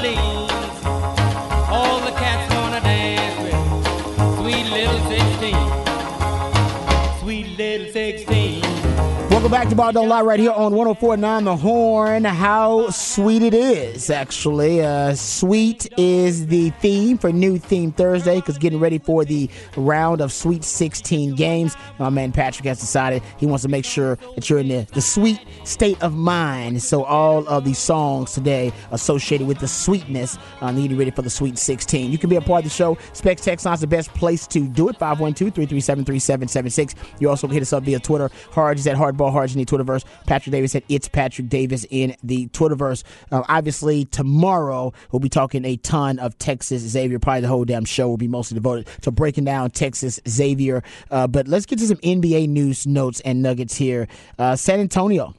Welcome 9.42 9.58
back 9.60 9.70
to 9.70 9.76
Ball 9.76 9.92
Don't 9.92 10.08
Lie 10.08 10.22
right 10.22 10.40
here 10.40 10.52
on 10.52 10.76
1049 10.76 11.46
The 11.46 11.56
Horn. 11.56 12.26
How 12.26 12.92
sweet 12.92 13.42
it 13.42 13.56
is, 13.56 14.12
actually. 14.12 14.82
Uh, 14.82 15.16
sweet 15.16 15.92
is 15.98 16.46
the 16.46 16.70
theme 16.70 17.18
for 17.18 17.32
New 17.32 17.58
Theme 17.58 17.92
Thursday 17.92 18.36
because 18.36 18.60
getting 18.60 18.80
ready 18.80 19.00
for 19.00 19.26
the 19.26 19.50
round 19.76 20.22
of 20.22 20.32
Sweet 20.32 20.64
16 20.64 21.34
games. 21.34 21.76
My 21.98 22.12
man 22.12 22.32
Patrick 22.32 22.68
has 22.68 22.80
decided 22.80 23.24
he 23.40 23.48
wants 23.48 23.64
to 23.64 23.68
make 23.68 23.84
sure 23.84 24.16
that 24.36 24.48
you're 24.48 24.60
in 24.60 24.68
the, 24.68 24.88
the 24.94 25.02
sweet 25.02 25.40
state 25.64 26.00
of 26.04 26.14
mind. 26.14 26.84
So 26.84 27.04
all 27.04 27.48
of 27.48 27.66
the 27.66 27.74
songs 27.74 28.34
today 28.34 28.72
associated 28.92 29.48
with 29.48 29.58
the 29.58 29.68
sweetness 29.68 30.38
uh, 30.62 30.72
getting 30.72 30.96
ready 31.00 31.10
for 31.10 31.24
the 31.24 31.32
Sweet 31.32 31.58
16. 31.58 32.12
You 32.12 32.20
can 32.20 32.30
be 32.30 32.36
a 32.36 32.42
part 32.42 32.60
of 32.60 32.66
the 32.66 32.76
show. 32.76 32.96
Specs 33.14 33.48
Line's 33.66 33.82
the 33.82 33.88
best 33.88 34.14
place 34.14 34.46
to 34.46 34.68
do 34.68 34.90
it. 34.90 35.00
512-337-3776. 35.00 36.94
You 37.20 37.28
also 37.32 37.48
can 37.48 37.56
hit 37.56 37.64
us 37.64 37.74
up 37.74 37.82
via 37.82 38.00
Twitter. 38.00 38.30
Hard 38.52 38.78
is 38.78 38.86
at 38.86 38.96
Hardball 38.96 39.31
Hard 39.32 39.52
in 39.52 39.58
the 39.58 39.66
Twitterverse. 39.66 40.04
Patrick 40.28 40.52
Davis 40.52 40.72
said 40.72 40.84
It's 40.90 41.08
Patrick 41.08 41.50
Davis 41.50 41.86
in 41.90 42.16
the 42.24 42.48
Twitterverse. 42.50 43.04
Uh, 43.32 43.44
obviously, 43.48 44.06
tomorrow 44.06 44.94
we'll 45.12 45.20
be 45.20 45.30
talking 45.30 45.66
a 45.66 45.78
ton 45.78 46.20
of 46.20 46.38
Texas 46.38 46.82
Xavier. 46.82 47.20
Probably 47.20 47.42
the 47.42 47.48
whole 47.48 47.66
damn 47.66 47.86
show 47.86 48.08
will 48.08 48.18
be 48.18 48.28
mostly 48.28 48.56
devoted 48.56 48.88
to 49.02 49.12
breaking 49.12 49.46
down 49.46 49.72
Texas 49.72 50.20
Xavier. 50.28 50.84
Uh, 51.10 51.28
but 51.28 51.48
let's 51.48 51.66
get 51.66 51.80
to 51.80 51.88
some 51.88 51.98
NBA 51.98 52.50
news 52.50 52.86
notes 52.86 53.20
and 53.22 53.42
nuggets 53.42 53.76
here. 53.76 54.08
Uh, 54.38 54.56
San 54.56 54.80
Antonio. 54.80 55.36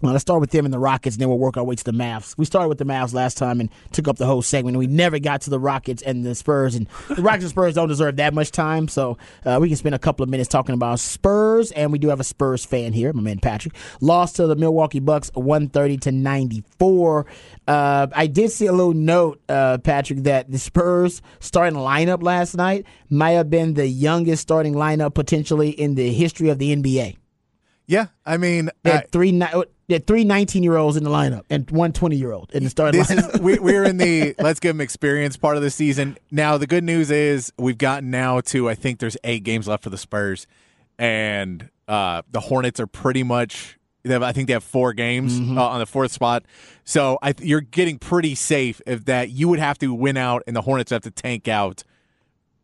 Well, 0.00 0.12
let's 0.12 0.22
start 0.22 0.40
with 0.40 0.50
them 0.50 0.64
and 0.64 0.72
the 0.72 0.78
Rockets, 0.78 1.16
and 1.16 1.20
then 1.20 1.28
we'll 1.28 1.38
work 1.38 1.56
our 1.56 1.64
way 1.64 1.74
to 1.74 1.82
the 1.84 1.90
Mavs. 1.92 2.38
We 2.38 2.44
started 2.44 2.68
with 2.68 2.78
the 2.78 2.84
Mavs 2.84 3.12
last 3.14 3.36
time 3.36 3.58
and 3.58 3.68
took 3.90 4.06
up 4.06 4.16
the 4.16 4.26
whole 4.26 4.42
segment. 4.42 4.76
and 4.76 4.78
We 4.78 4.86
never 4.86 5.18
got 5.18 5.40
to 5.42 5.50
the 5.50 5.58
Rockets 5.58 6.02
and 6.02 6.24
the 6.24 6.36
Spurs, 6.36 6.76
and 6.76 6.86
the 7.08 7.20
Rockets 7.20 7.44
and 7.44 7.50
Spurs 7.50 7.74
don't 7.74 7.88
deserve 7.88 8.14
that 8.16 8.32
much 8.32 8.52
time, 8.52 8.86
so 8.86 9.18
uh, 9.44 9.58
we 9.60 9.66
can 9.66 9.76
spend 9.76 9.96
a 9.96 9.98
couple 9.98 10.22
of 10.22 10.30
minutes 10.30 10.48
talking 10.48 10.74
about 10.74 11.00
Spurs, 11.00 11.72
and 11.72 11.90
we 11.90 11.98
do 11.98 12.08
have 12.08 12.20
a 12.20 12.24
Spurs 12.24 12.64
fan 12.64 12.92
here, 12.92 13.12
my 13.12 13.22
man 13.22 13.40
Patrick. 13.40 13.74
Lost 14.00 14.36
to 14.36 14.46
the 14.46 14.54
Milwaukee 14.54 15.00
Bucks, 15.00 15.32
one 15.34 15.68
thirty 15.68 15.96
to 15.98 16.12
ninety 16.12 16.62
four. 16.78 17.26
Uh, 17.66 18.06
I 18.14 18.28
did 18.28 18.52
see 18.52 18.66
a 18.66 18.72
little 18.72 18.94
note, 18.94 19.40
uh, 19.48 19.78
Patrick, 19.78 20.22
that 20.22 20.48
the 20.48 20.58
Spurs 20.58 21.22
starting 21.40 21.76
lineup 21.78 22.22
last 22.22 22.54
night 22.56 22.86
might 23.10 23.32
have 23.32 23.50
been 23.50 23.74
the 23.74 23.88
youngest 23.88 24.42
starting 24.42 24.74
lineup 24.74 25.14
potentially 25.14 25.70
in 25.70 25.96
the 25.96 26.12
history 26.12 26.50
of 26.50 26.58
the 26.58 26.74
NBA. 26.74 27.16
Yeah, 27.86 28.06
I 28.24 28.36
mean, 28.36 28.70
had 28.84 29.10
three 29.10 29.32
ni- 29.32 29.46
they 29.88 29.94
had 29.94 30.06
three 30.06 30.22
19 30.24 30.62
year 30.62 30.76
olds 30.76 30.96
in 30.96 31.02
the 31.04 31.10
lineup 31.10 31.42
and 31.50 31.68
one 31.70 31.92
20 31.92 32.16
year 32.16 32.32
old 32.32 32.50
in 32.52 32.62
the 32.64 32.70
starting 32.70 33.00
this 33.00 33.10
lineup. 33.10 33.34
is 33.34 33.40
we, 33.40 33.58
we're 33.58 33.84
in 33.84 33.96
the 33.96 34.34
let's 34.38 34.60
give 34.60 34.70
them 34.76 34.80
experience 34.80 35.36
part 35.36 35.56
of 35.56 35.62
the 35.62 35.70
season. 35.70 36.16
Now 36.30 36.56
the 36.58 36.66
good 36.66 36.84
news 36.84 37.10
is 37.10 37.52
we've 37.58 37.78
gotten 37.78 38.10
now 38.10 38.40
to 38.42 38.68
I 38.68 38.74
think 38.74 38.98
there's 39.00 39.16
eight 39.24 39.44
games 39.44 39.66
left 39.66 39.82
for 39.82 39.90
the 39.90 39.98
Spurs, 39.98 40.46
and 40.98 41.68
uh, 41.88 42.22
the 42.30 42.40
Hornets 42.40 42.80
are 42.80 42.86
pretty 42.86 43.22
much. 43.22 43.74
They 44.04 44.12
have, 44.12 44.22
I 44.22 44.32
think 44.32 44.46
they 44.46 44.52
have 44.52 44.64
four 44.64 44.92
games 44.92 45.38
Mm-hmm. 45.38 45.58
uh, 45.58 45.62
on 45.62 45.80
the 45.80 45.86
fourth 45.86 46.12
spot, 46.12 46.44
so 46.84 47.18
I, 47.20 47.34
you're 47.40 47.60
getting 47.60 47.98
pretty 47.98 48.34
safe 48.36 48.80
if 48.86 49.04
that 49.06 49.30
you 49.30 49.48
would 49.48 49.58
have 49.58 49.76
to 49.78 49.92
win 49.92 50.16
out 50.16 50.42
and 50.46 50.54
the 50.54 50.62
Hornets 50.62 50.92
have 50.92 51.02
to 51.02 51.10
tank 51.10 51.48
out 51.48 51.82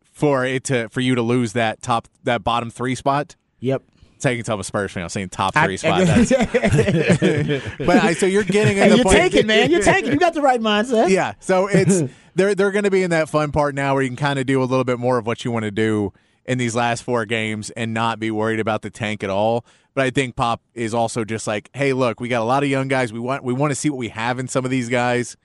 for 0.03 0.45
it 0.45 0.65
to 0.65 0.89
for 0.91 1.01
you 1.01 1.15
to 1.17 1.23
lose 1.23 1.53
that 1.55 1.83
top 1.83 2.07
that 2.23 2.45
bottom 2.45 2.71
three 2.71 2.95
spot. 2.95 3.35
yep. 3.61 3.83
Taking 4.19 4.45
top 4.45 4.59
of 4.59 4.67
Spurs 4.67 4.93
fan, 4.93 5.03
I'm 5.03 5.09
saying 5.09 5.29
top 5.31 5.57
I- 5.57 5.65
three 5.67 5.77
spot. 5.77 6.01
That's, 6.07 6.31
but 7.79 7.97
I, 7.97 8.15
so 8.15 8.27
you're 8.27 8.45
getting 8.45 8.77
in 8.77 8.83
Hey, 8.85 8.89
the 8.91 8.97
you're 8.97 9.05
point- 9.05 9.17
taking, 9.17 9.47
man. 9.47 9.71
You're 9.71 9.83
taking. 9.83 10.13
You 10.13 10.19
got 10.19 10.35
the 10.35 10.43
right 10.43 10.61
mindset. 10.61 11.11
yeah. 11.11 11.35
So 11.41 11.67
it's 11.67 12.03
they're 12.35 12.55
they're 12.55 12.71
going 12.71 12.85
to 12.85 12.91
be 12.91 13.03
in 13.03 13.11
that 13.11 13.29
fun 13.29 13.53
part 13.53 13.75
now 13.75 13.95
where 13.95 14.03
you 14.03 14.09
can 14.09 14.17
kind 14.17 14.39
of 14.39 14.47
do 14.47 14.63
a 14.63 14.65
little 14.65 14.85
bit 14.85 14.99
more 14.99 15.19
of 15.19 15.27
what 15.27 15.45
you 15.45 15.51
want 15.51 15.65
to 15.65 15.71
do 15.71 16.13
in 16.47 16.59
these 16.59 16.75
last 16.75 17.03
four 17.03 17.25
games 17.25 17.71
and 17.71 17.95
not 17.95 18.19
be 18.19 18.31
worried 18.31 18.61
about 18.61 18.83
the 18.83 18.91
tank 18.91 19.23
at 19.25 19.31
all. 19.31 19.65
But 19.95 20.07
I 20.07 20.11
think 20.11 20.37
Pop 20.37 20.61
is 20.75 20.93
also 20.93 21.25
just 21.25 21.47
like, 21.47 21.71
hey, 21.73 21.93
look, 21.93 22.21
we 22.21 22.29
got 22.29 22.43
a 22.43 22.45
lot 22.45 22.63
of 22.63 22.69
young 22.69 22.89
guys. 22.89 23.13
We 23.13 23.21
want 23.21 23.45
we 23.45 23.53
want 23.53 23.71
to 23.71 23.75
see 23.75 23.91
what 23.91 23.99
we 23.99 24.09
have 24.09 24.39
in 24.39 24.49
some 24.49 24.65
of 24.65 24.71
these 24.71 24.89
guys 24.89 25.37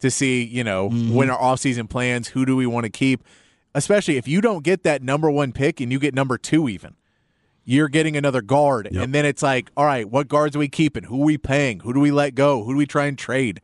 to 0.00 0.10
see, 0.10 0.42
you 0.42 0.64
know, 0.64 0.90
mm-hmm. 0.90 1.14
when 1.14 1.30
our 1.30 1.38
offseason 1.38 1.88
plans, 1.88 2.28
who 2.28 2.44
do 2.44 2.56
we 2.56 2.66
want 2.66 2.84
to 2.84 2.90
keep? 2.90 3.22
Especially 3.74 4.16
if 4.16 4.28
you 4.28 4.40
don't 4.40 4.64
get 4.64 4.82
that 4.82 5.02
number 5.02 5.30
one 5.30 5.52
pick 5.52 5.80
and 5.80 5.90
you 5.90 5.98
get 5.98 6.14
number 6.14 6.36
two 6.36 6.68
even. 6.68 6.94
You're 7.64 7.88
getting 7.88 8.16
another 8.16 8.42
guard. 8.42 8.88
And 9.02 9.14
then 9.14 9.24
it's 9.24 9.42
like, 9.42 9.70
all 9.76 9.84
right, 9.84 10.08
what 10.08 10.28
guards 10.28 10.56
are 10.56 10.58
we 10.58 10.68
keeping? 10.68 11.04
Who 11.04 11.22
are 11.22 11.26
we 11.26 11.38
paying? 11.38 11.80
Who 11.80 11.92
do 11.92 12.00
we 12.00 12.10
let 12.10 12.34
go? 12.34 12.64
Who 12.64 12.72
do 12.72 12.76
we 12.78 12.86
try 12.86 13.06
and 13.06 13.16
trade? 13.16 13.60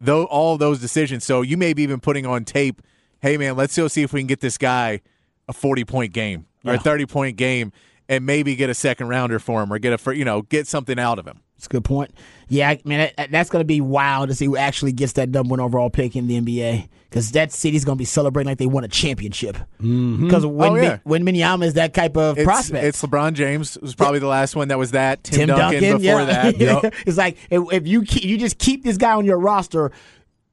Though 0.00 0.24
all 0.24 0.58
those 0.58 0.80
decisions. 0.80 1.24
So 1.24 1.42
you 1.42 1.56
may 1.56 1.74
be 1.74 1.82
even 1.82 2.00
putting 2.00 2.26
on 2.26 2.44
tape, 2.44 2.82
hey 3.20 3.36
man, 3.36 3.56
let's 3.56 3.76
go 3.76 3.88
see 3.88 4.02
if 4.02 4.12
we 4.12 4.20
can 4.20 4.26
get 4.26 4.40
this 4.40 4.58
guy 4.58 5.00
a 5.48 5.52
40 5.52 5.84
point 5.84 6.12
game 6.12 6.46
or 6.64 6.74
a 6.74 6.78
30 6.78 7.06
point 7.06 7.36
game 7.36 7.72
and 8.08 8.26
maybe 8.26 8.54
get 8.56 8.70
a 8.70 8.74
second 8.74 9.08
rounder 9.08 9.38
for 9.38 9.62
him 9.62 9.72
or 9.72 9.78
get 9.78 10.06
a 10.06 10.16
you 10.16 10.24
know 10.24 10.42
get 10.42 10.66
something 10.66 10.98
out 10.98 11.18
of 11.18 11.26
him. 11.26 11.40
That's 11.62 11.68
a 11.68 11.76
good 11.76 11.84
point. 11.84 12.10
Yeah, 12.48 12.74
man, 12.84 13.12
that, 13.16 13.30
that's 13.30 13.48
going 13.48 13.60
to 13.60 13.64
be 13.64 13.80
wild 13.80 14.30
to 14.30 14.34
see 14.34 14.46
who 14.46 14.56
actually 14.56 14.90
gets 14.90 15.12
that 15.12 15.28
number 15.28 15.50
one 15.52 15.60
overall 15.60 15.90
pick 15.90 16.16
in 16.16 16.26
the 16.26 16.40
NBA 16.40 16.88
because 17.08 17.30
that 17.32 17.52
city's 17.52 17.84
going 17.84 17.96
to 17.96 18.00
be 18.00 18.04
celebrating 18.04 18.48
like 18.50 18.58
they 18.58 18.66
won 18.66 18.82
a 18.82 18.88
championship. 18.88 19.54
Mm-hmm. 19.80 20.24
Because 20.26 20.44
oh, 20.44 20.48
when 20.48 20.72
Oh, 20.72 20.74
yeah. 20.74 20.98
when 21.04 21.24
Minyama 21.24 21.64
is 21.66 21.74
that 21.74 21.94
type 21.94 22.16
of 22.16 22.36
It's, 22.36 22.44
prospect, 22.44 22.84
it's 22.84 23.00
LeBron 23.00 23.34
James 23.34 23.78
was 23.78 23.94
probably 23.94 24.18
the 24.18 24.26
last 24.26 24.56
one 24.56 24.66
that 24.68 24.78
was 24.78 24.90
that. 24.90 25.22
Tim, 25.22 25.46
Tim 25.46 25.48
Duncan, 25.56 25.82
Duncan, 25.84 26.02
before 26.02 26.20
yeah. 26.22 26.80
that. 26.80 26.94
it's 27.06 27.16
like 27.16 27.36
if, 27.48 27.62
if 27.72 27.86
you 27.86 28.02
keep, 28.02 28.24
you 28.24 28.36
just 28.36 28.58
keep 28.58 28.82
this 28.82 28.96
guy 28.96 29.12
on 29.12 29.24
your 29.24 29.38
roster, 29.38 29.92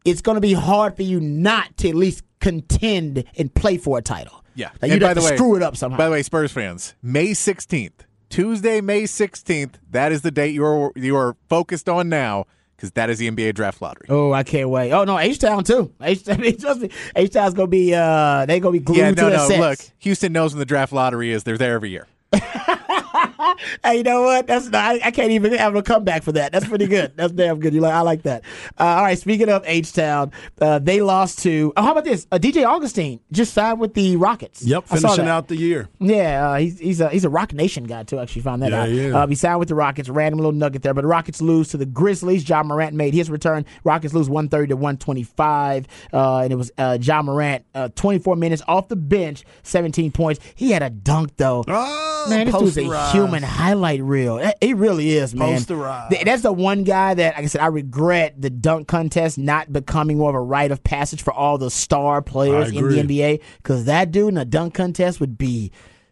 it's 0.06 0.22
going 0.22 0.36
to 0.36 0.42
be 0.42 0.54
hard 0.54 0.96
for 0.96 1.02
you 1.02 1.20
not 1.20 1.76
to 1.78 1.90
at 1.90 1.96
least 1.96 2.24
contend 2.40 3.24
and 3.36 3.52
play 3.56 3.78
for 3.80 3.98
a 3.98 4.04
title. 4.04 4.44
Yeah. 4.54 4.70
like 4.80 4.92
you'd 4.92 5.02
by 5.02 5.08
have 5.08 5.16
the 5.16 5.22
to 5.22 5.30
way- 5.32 5.36
screw 5.38 5.56
it 5.56 5.64
up 5.64 5.76
somehow. 5.76 5.98
By 5.98 6.06
the 6.06 6.12
way, 6.12 6.22
Spurs 6.22 6.52
fans, 6.52 6.94
May 7.02 7.30
16th, 7.30 7.94
Tuesday, 8.30 8.80
May 8.80 9.04
16th, 9.04 9.74
that 9.90 10.12
is 10.12 10.22
the 10.22 10.32
date 10.32 10.54
you're 10.54 10.92
you 10.96 11.16
are 11.16 11.36
focused 11.48 11.90
on 11.90 12.10
now 12.10 12.46
because 12.76 12.92
that 12.92 13.10
is 13.10 13.18
the 13.18 13.30
NBA 13.30 13.56
draft 13.56 13.82
lottery. 13.82 14.06
Oh, 14.10 14.32
I 14.32 14.44
can't 14.44 14.70
wait. 14.70 14.92
Oh 14.92 15.04
no, 15.04 15.18
H 15.18 15.40
Town 15.40 15.64
too. 15.64 15.92
H 16.02 16.22
H 16.30 16.62
Town's 16.62 17.54
gonna 17.54 17.68
be 17.68 17.94
uh 17.94 18.46
they 18.46 18.60
gonna 18.60 18.74
be 18.74 18.80
glued 18.80 18.98
yeah, 18.98 19.10
to 19.12 19.16
no, 19.16 19.30
the 19.30 19.58
no. 19.58 19.70
Look, 19.70 19.80
Houston 20.00 20.32
knows 20.32 20.54
when 20.54 20.60
the 20.60 20.66
draft 20.66 20.94
lottery 20.94 21.32
is. 21.32 21.44
They're 21.44 21.58
there 21.58 21.74
every 21.74 21.90
year. 21.90 22.08
Hey, 23.84 23.98
you 23.98 24.04
know 24.04 24.22
what? 24.24 24.48
That's 24.48 24.70
I, 24.74 25.00
I 25.04 25.12
can't 25.12 25.32
even 25.32 25.54
have 25.54 25.76
a 25.76 25.82
comeback 25.84 26.24
for 26.24 26.32
that. 26.34 26.52
That's 26.52 26.68
pretty 26.68 26.88
good. 26.88 27.14
That's 27.16 27.32
damn 27.34 27.60
good. 27.60 27.74
You 27.74 27.82
like 27.82 27.94
I 27.94 28.02
like 28.02 28.24
that. 28.24 28.44
Uh, 28.80 28.84
all 28.84 29.04
right. 29.04 29.18
Speaking 29.18 29.50
of 29.50 29.64
H 29.66 29.94
Town, 29.94 30.32
uh, 30.62 30.80
they 30.80 31.02
lost 31.02 31.40
to. 31.40 31.74
Oh, 31.78 31.82
how 31.82 31.92
about 31.92 32.04
this? 32.04 32.28
Uh, 32.32 32.38
DJ 32.38 32.66
Augustin 32.66 33.20
just 33.32 33.54
signed 33.54 33.80
with 33.80 33.94
the 33.94 34.16
Rockets. 34.18 34.64
Yep, 34.64 34.86
I 34.92 34.98
saw 34.98 35.10
finishing 35.10 35.30
out 35.30 35.48
the 35.48 35.56
year. 35.56 35.90
Yeah, 36.00 36.50
uh, 36.52 36.56
he's 36.58 36.80
he's 36.80 37.02
a 37.02 37.10
he's 37.10 37.26
a 37.26 37.30
Roc 37.30 37.54
Nation 37.54 37.86
guy 37.86 38.04
too. 38.04 38.20
Actually, 38.20 38.42
found 38.44 38.62
that 38.64 38.72
Yeah, 38.72 38.82
out. 38.84 38.90
yeah. 38.90 39.18
Uh, 39.18 39.28
he 39.28 39.36
signed 39.36 39.60
with 39.60 39.70
the 39.70 39.76
Rockets. 39.76 40.10
Random 40.10 40.40
little 40.40 40.52
nugget 40.52 40.82
there, 40.84 40.94
but 40.94 41.02
the 41.02 41.08
Rockets 41.08 41.42
lose 41.42 41.70
to 41.70 41.78
the 41.78 41.86
Grizzlies. 41.86 42.48
Ja 42.48 42.64
Morant 42.64 42.94
made 42.96 43.14
his 43.14 43.30
return. 43.30 43.66
Rockets 43.84 44.14
lose 44.14 44.30
one 44.30 44.50
thirty 44.50 44.68
to 44.68 44.76
one 44.76 44.98
twenty 44.98 45.24
five, 45.24 45.88
uh, 46.14 46.40
and 46.40 46.52
it 46.54 46.56
was 46.58 46.72
uh, 46.78 46.98
Ja 47.02 47.22
Morant, 47.22 47.66
uh, 47.76 47.90
twenty 47.96 48.20
four 48.20 48.36
minutes 48.36 48.62
off 48.68 48.88
the 48.88 48.96
bench, 48.96 49.44
seventeen 49.64 50.12
points. 50.12 50.40
He 50.56 50.72
had 50.72 50.84
a 50.84 50.90
dunk 50.90 51.36
though. 51.38 51.64
Oh, 51.68 52.26
Man, 52.30 52.46
this 52.48 52.56
dude's 52.56 52.78
a 52.78 52.88
posterized. 53.00 53.12
human 53.12 53.44
highlight 53.44 54.02
reel. 54.02 54.38
It 54.62 54.76
really 54.76 55.12
is, 55.12 55.34
man. 55.34 55.60
Posterized. 55.60 56.24
That's 56.26 56.42
the 56.42 56.54
one 56.54 56.84
guy 56.84 57.14
that, 57.14 57.36
like 57.36 57.44
I 57.44 57.48
said, 57.48 57.62
I 57.62 57.68
regret 57.68 58.42
the 58.42 58.50
dunk 58.50 58.88
contest 58.88 59.38
not 59.38 59.72
becoming 59.72 60.18
more 60.18 60.30
of 60.30 60.36
a 60.36 60.42
rite 60.42 60.72
of 60.72 60.84
passage 60.84 61.22
for 61.22 61.34
all 61.34 61.58
the 61.58 61.72
star 61.72 62.22
players 62.22 62.70
in 62.70 62.88
the. 62.88 63.00
NBA. 63.00 63.42
Because 63.58 63.86
that 63.86 64.12
dude 64.12 64.30
in 64.30 64.38
a 64.38 64.46
dunk 64.46 64.74
contest 64.74 65.20
would 65.20 65.38
be 65.38 65.72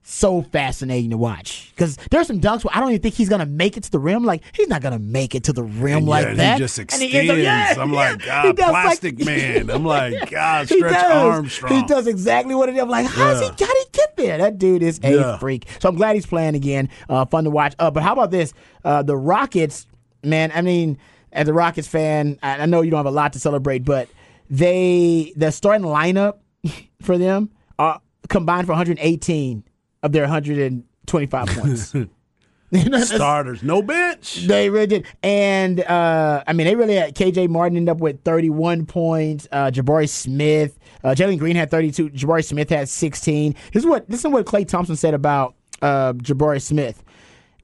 so 0.10 0.42
fascinating 0.42 1.10
to 1.10 1.18
watch. 1.18 1.70
Because 1.76 1.98
there's 2.12 2.28
some 2.28 2.40
dunks 2.40 2.64
where 2.64 2.76
I 2.76 2.80
don't 2.80 2.90
even 2.92 3.02
think 3.02 3.16
he's 3.16 3.28
gonna 3.28 3.46
make 3.46 3.76
it 3.76 3.84
to 3.84 3.92
the 3.92 4.00
rim. 4.00 4.24
Like 4.24 4.42
he's 4.54 4.70
not 4.70 4.82
gonna 4.82 5.00
make 5.00 5.36
it 5.36 5.44
to 5.46 5.54
the 5.54 5.64
rim 5.64 5.98
And 5.98 6.08
like 6.08 6.26
yeah, 6.28 6.34
that. 6.36 6.54
He 6.54 6.60
just 6.60 6.80
extends. 6.80 7.14
ends 7.14 7.30
up- 7.32 7.38
yeah, 7.38 7.76
I'm 7.78 7.92
yeah. 7.92 7.96
like, 7.96 8.26
God, 8.26 8.56
does 8.56 8.72
like- 8.72 8.84
plastic 8.86 9.20
man. 9.26 9.70
I'm 9.70 9.84
like, 9.84 10.32
God, 10.32 10.68
stretch 10.68 10.94
does. 10.94 11.12
Armstrong. 11.12 11.74
He 11.74 11.84
does 11.86 12.08
exactly 12.08 12.56
what 12.56 12.70
it 12.70 12.76
is. 12.76 12.82
I'm 12.82 12.90
like, 12.90 13.06
how's 13.06 13.42
he? 13.42 13.48
How 13.48 13.54
did 13.56 13.68
he 13.70 13.86
get 13.92 14.16
there? 14.16 14.38
That 14.38 14.58
dude 14.58 14.82
is 14.82 15.00
a 15.04 15.38
freak. 15.40 15.68
So 15.82 15.90
I'm 15.90 15.96
glad 15.96 16.16
he's 16.16 16.26
playing 16.26 16.56
again. 16.56 16.88
Uh, 17.10 17.26
fun 17.26 17.44
to 17.44 17.50
watch. 17.50 17.76
Uh, 17.78 17.92
but 17.92 18.02
how 18.02 18.14
about 18.14 18.32
this? 18.32 18.54
Uh, 18.86 19.04
the 19.04 19.18
Rockets, 19.18 19.88
man. 20.24 20.54
I 20.56 20.62
mean, 20.62 20.98
as 21.34 21.50
a 21.50 21.54
Rockets 21.54 21.88
fan, 21.88 22.40
I, 22.42 22.60
I 22.62 22.66
know 22.66 22.82
you 22.82 22.92
don't 22.92 23.00
have 23.00 23.06
a 23.08 23.12
lot 23.12 23.34
to 23.34 23.40
celebrate, 23.40 23.80
but 23.84 24.08
they 24.50 25.34
the 25.36 25.52
starting 25.52 25.86
lineup 25.86 26.38
for 27.02 27.18
them 27.18 27.50
are 27.78 28.00
combined 28.30 28.66
for 28.68 28.72
118 28.72 29.64
of 30.04 30.12
their 30.12 30.24
125 30.24 31.48
points. 31.48 31.94
Starters, 33.06 33.64
no 33.64 33.82
bench. 33.82 34.46
They 34.46 34.70
really 34.70 34.88
did. 34.88 35.06
And 35.24 35.80
uh, 35.80 36.44
I 36.46 36.52
mean, 36.52 36.68
they 36.68 36.76
really 36.76 36.96
had 36.96 37.16
KJ 37.16 37.48
Martin 37.48 37.78
end 37.78 37.88
up 37.88 38.00
with 38.00 38.24
31 38.24 38.86
points. 38.86 39.48
Uh, 39.52 39.72
Jabari 39.72 40.10
Smith, 40.10 40.78
uh, 41.04 41.10
Jalen 41.10 41.40
Green 41.40 41.56
had 41.56 41.72
32. 41.72 42.10
Jabari 42.10 42.44
Smith 42.44 42.70
had 42.70 42.90
16. 42.90 43.56
This 43.72 43.84
is 43.84 43.88
what 43.88 44.10
this 44.10 44.20
is 44.20 44.28
what 44.28 44.46
Klay 44.46 44.68
Thompson 44.68 44.98
said 44.98 45.14
about 45.14 45.56
uh, 45.82 46.14
Jabari 46.14 46.62
Smith. 46.62 47.04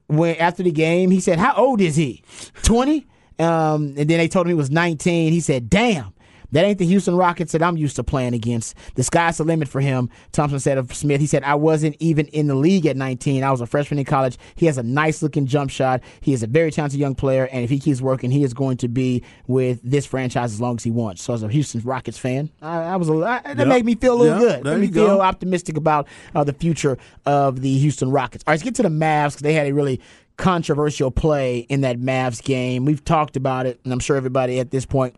When 0.06 0.36
after 0.36 0.62
the 0.62 0.72
game, 0.72 1.10
he 1.10 1.20
said, 1.20 1.38
"How 1.38 1.54
old 1.54 1.82
is 1.82 1.96
he? 1.96 2.22
20?" 2.62 3.06
Um, 3.38 3.94
and 3.98 4.08
then 4.08 4.18
they 4.18 4.28
told 4.28 4.46
him 4.46 4.50
he 4.50 4.54
was 4.54 4.70
19. 4.70 5.32
He 5.32 5.40
said, 5.40 5.68
"Damn." 5.68 6.13
That 6.54 6.64
ain't 6.64 6.78
the 6.78 6.86
Houston 6.86 7.14
Rockets 7.16 7.52
that 7.52 7.62
I'm 7.62 7.76
used 7.76 7.96
to 7.96 8.02
playing 8.02 8.32
against. 8.32 8.74
The 8.94 9.02
sky's 9.02 9.36
the 9.36 9.44
limit 9.44 9.68
for 9.68 9.80
him. 9.82 10.08
Thompson 10.32 10.58
said 10.58 10.78
of 10.78 10.94
Smith. 10.94 11.20
He 11.20 11.26
said, 11.26 11.44
I 11.44 11.54
wasn't 11.56 11.96
even 12.00 12.26
in 12.28 12.46
the 12.46 12.54
league 12.54 12.86
at 12.86 12.96
19. 12.96 13.44
I 13.44 13.50
was 13.50 13.60
a 13.60 13.66
freshman 13.66 13.98
in 13.98 14.06
college. 14.06 14.38
He 14.54 14.66
has 14.66 14.78
a 14.78 14.82
nice 14.82 15.22
looking 15.22 15.46
jump 15.46 15.70
shot. 15.70 16.00
He 16.22 16.32
is 16.32 16.42
a 16.42 16.46
very 16.46 16.72
talented 16.72 16.98
young 16.98 17.14
player. 17.14 17.46
And 17.52 17.62
if 17.62 17.68
he 17.70 17.78
keeps 17.78 18.00
working, 18.00 18.30
he 18.30 18.42
is 18.44 18.54
going 18.54 18.78
to 18.78 18.88
be 18.88 19.22
with 19.46 19.80
this 19.82 20.06
franchise 20.06 20.52
as 20.54 20.60
long 20.60 20.76
as 20.76 20.84
he 20.84 20.90
wants. 20.90 21.22
So 21.22 21.34
as 21.34 21.42
a 21.42 21.48
Houston 21.48 21.80
Rockets 21.82 22.16
fan, 22.16 22.50
I, 22.62 22.78
I 22.78 22.96
was 22.96 23.08
a, 23.10 23.12
I, 23.14 23.40
that 23.44 23.58
Yep. 23.58 23.66
made 23.68 23.84
me 23.84 23.94
feel 23.96 24.14
a 24.14 24.16
little 24.22 24.40
Yep, 24.40 24.56
good. 24.56 24.64
there 24.64 24.78
Made 24.78 24.80
me 24.80 24.94
go. 24.94 25.06
feel 25.06 25.20
optimistic 25.20 25.76
about 25.76 26.08
uh, 26.34 26.44
the 26.44 26.52
future 26.54 26.96
of 27.26 27.60
the 27.60 27.78
Houston 27.78 28.10
Rockets. 28.10 28.44
All 28.46 28.52
right, 28.52 28.54
let's 28.54 28.62
get 28.62 28.76
to 28.76 28.82
the 28.82 28.88
Mavs 28.88 29.30
because 29.32 29.42
they 29.42 29.52
had 29.54 29.66
a 29.66 29.72
really 29.74 30.00
controversial 30.36 31.10
play 31.10 31.58
in 31.68 31.80
that 31.82 31.98
Mavs 31.98 32.42
game. 32.42 32.84
We've 32.84 33.04
talked 33.04 33.36
about 33.36 33.66
it, 33.66 33.80
and 33.84 33.92
I'm 33.92 34.00
sure 34.00 34.16
everybody 34.16 34.58
at 34.60 34.70
this 34.70 34.84
point 34.86 35.16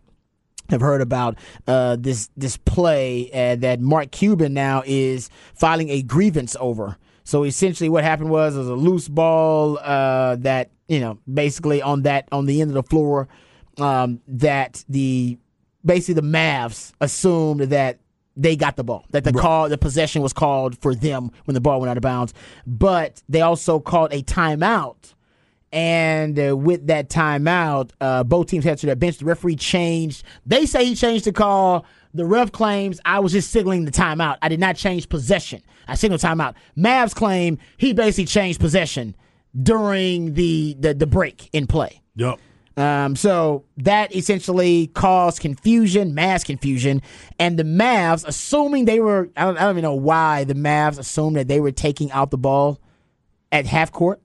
have 0.69 0.81
heard 0.81 1.01
about 1.01 1.37
uh, 1.67 1.97
this 1.99 2.29
this 2.37 2.57
play 2.57 3.29
uh, 3.31 3.55
that 3.57 3.79
Mark 3.79 4.11
Cuban 4.11 4.53
now 4.53 4.83
is 4.85 5.29
filing 5.53 5.89
a 5.89 6.01
grievance 6.01 6.55
over. 6.59 6.97
So 7.23 7.43
essentially, 7.43 7.89
what 7.89 8.03
happened 8.03 8.29
was 8.29 8.55
it 8.55 8.59
was 8.59 8.69
a 8.69 8.75
loose 8.75 9.07
ball 9.09 9.79
uh, 9.79 10.37
that 10.37 10.71
you 10.87 10.99
know 10.99 11.19
basically 11.31 11.81
on 11.81 12.03
that 12.03 12.27
on 12.31 12.45
the 12.45 12.61
end 12.61 12.71
of 12.71 12.75
the 12.75 12.83
floor 12.83 13.27
um, 13.77 14.21
that 14.27 14.83
the 14.87 15.37
basically 15.85 16.15
the 16.15 16.21
Mavs 16.21 16.93
assumed 17.01 17.61
that 17.61 17.99
they 18.35 18.55
got 18.55 18.75
the 18.75 18.83
ball 18.83 19.03
that 19.11 19.23
the 19.23 19.33
call 19.33 19.67
the 19.67 19.77
possession 19.77 20.21
was 20.21 20.31
called 20.31 20.77
for 20.79 20.93
them 20.93 21.31
when 21.45 21.55
the 21.55 21.61
ball 21.61 21.79
went 21.79 21.89
out 21.89 21.97
of 21.97 22.03
bounds, 22.03 22.33
but 22.65 23.21
they 23.27 23.41
also 23.41 23.79
called 23.79 24.13
a 24.13 24.21
timeout. 24.23 25.13
And 25.71 26.39
uh, 26.39 26.55
with 26.55 26.87
that 26.87 27.09
timeout, 27.09 27.91
uh, 27.99 28.23
both 28.23 28.47
teams 28.47 28.63
had 28.63 28.77
to 28.79 28.85
their 28.85 28.95
bench. 28.95 29.17
The 29.17 29.25
referee 29.25 29.57
changed. 29.57 30.23
They 30.45 30.65
say 30.65 30.85
he 30.85 30.95
changed 30.95 31.25
the 31.25 31.33
call. 31.33 31.85
The 32.13 32.25
ref 32.25 32.51
claims 32.51 32.99
I 33.05 33.19
was 33.19 33.33
just 33.33 33.51
signaling 33.51 33.85
the 33.85 33.91
timeout. 33.91 34.37
I 34.41 34.49
did 34.49 34.59
not 34.59 34.75
change 34.75 35.09
possession. 35.09 35.61
I 35.87 35.95
signaled 35.95 36.21
timeout. 36.21 36.55
Mavs 36.77 37.13
claim 37.13 37.57
he 37.77 37.93
basically 37.93 38.25
changed 38.25 38.59
possession 38.59 39.15
during 39.61 40.33
the 40.33 40.75
the, 40.79 40.93
the 40.93 41.07
break 41.07 41.49
in 41.53 41.67
play. 41.67 42.01
Yep. 42.15 42.39
Um, 42.77 43.15
so 43.15 43.65
that 43.77 44.15
essentially 44.15 44.87
caused 44.87 45.39
confusion, 45.41 46.13
mass 46.13 46.43
confusion, 46.43 47.01
and 47.39 47.57
the 47.57 47.63
Mavs, 47.63 48.23
assuming 48.25 48.85
they 48.85 48.99
were, 48.99 49.31
I 49.35 49.45
don't, 49.45 49.57
I 49.57 49.61
don't 49.61 49.71
even 49.71 49.81
know 49.81 49.95
why 49.95 50.43
the 50.43 50.53
Mavs 50.53 50.99
assumed 50.99 51.37
that 51.37 51.47
they 51.47 51.59
were 51.59 51.71
taking 51.71 52.11
out 52.11 52.29
the 52.29 52.37
ball 52.37 52.79
at 53.51 53.65
half 53.65 53.91
court. 53.91 54.21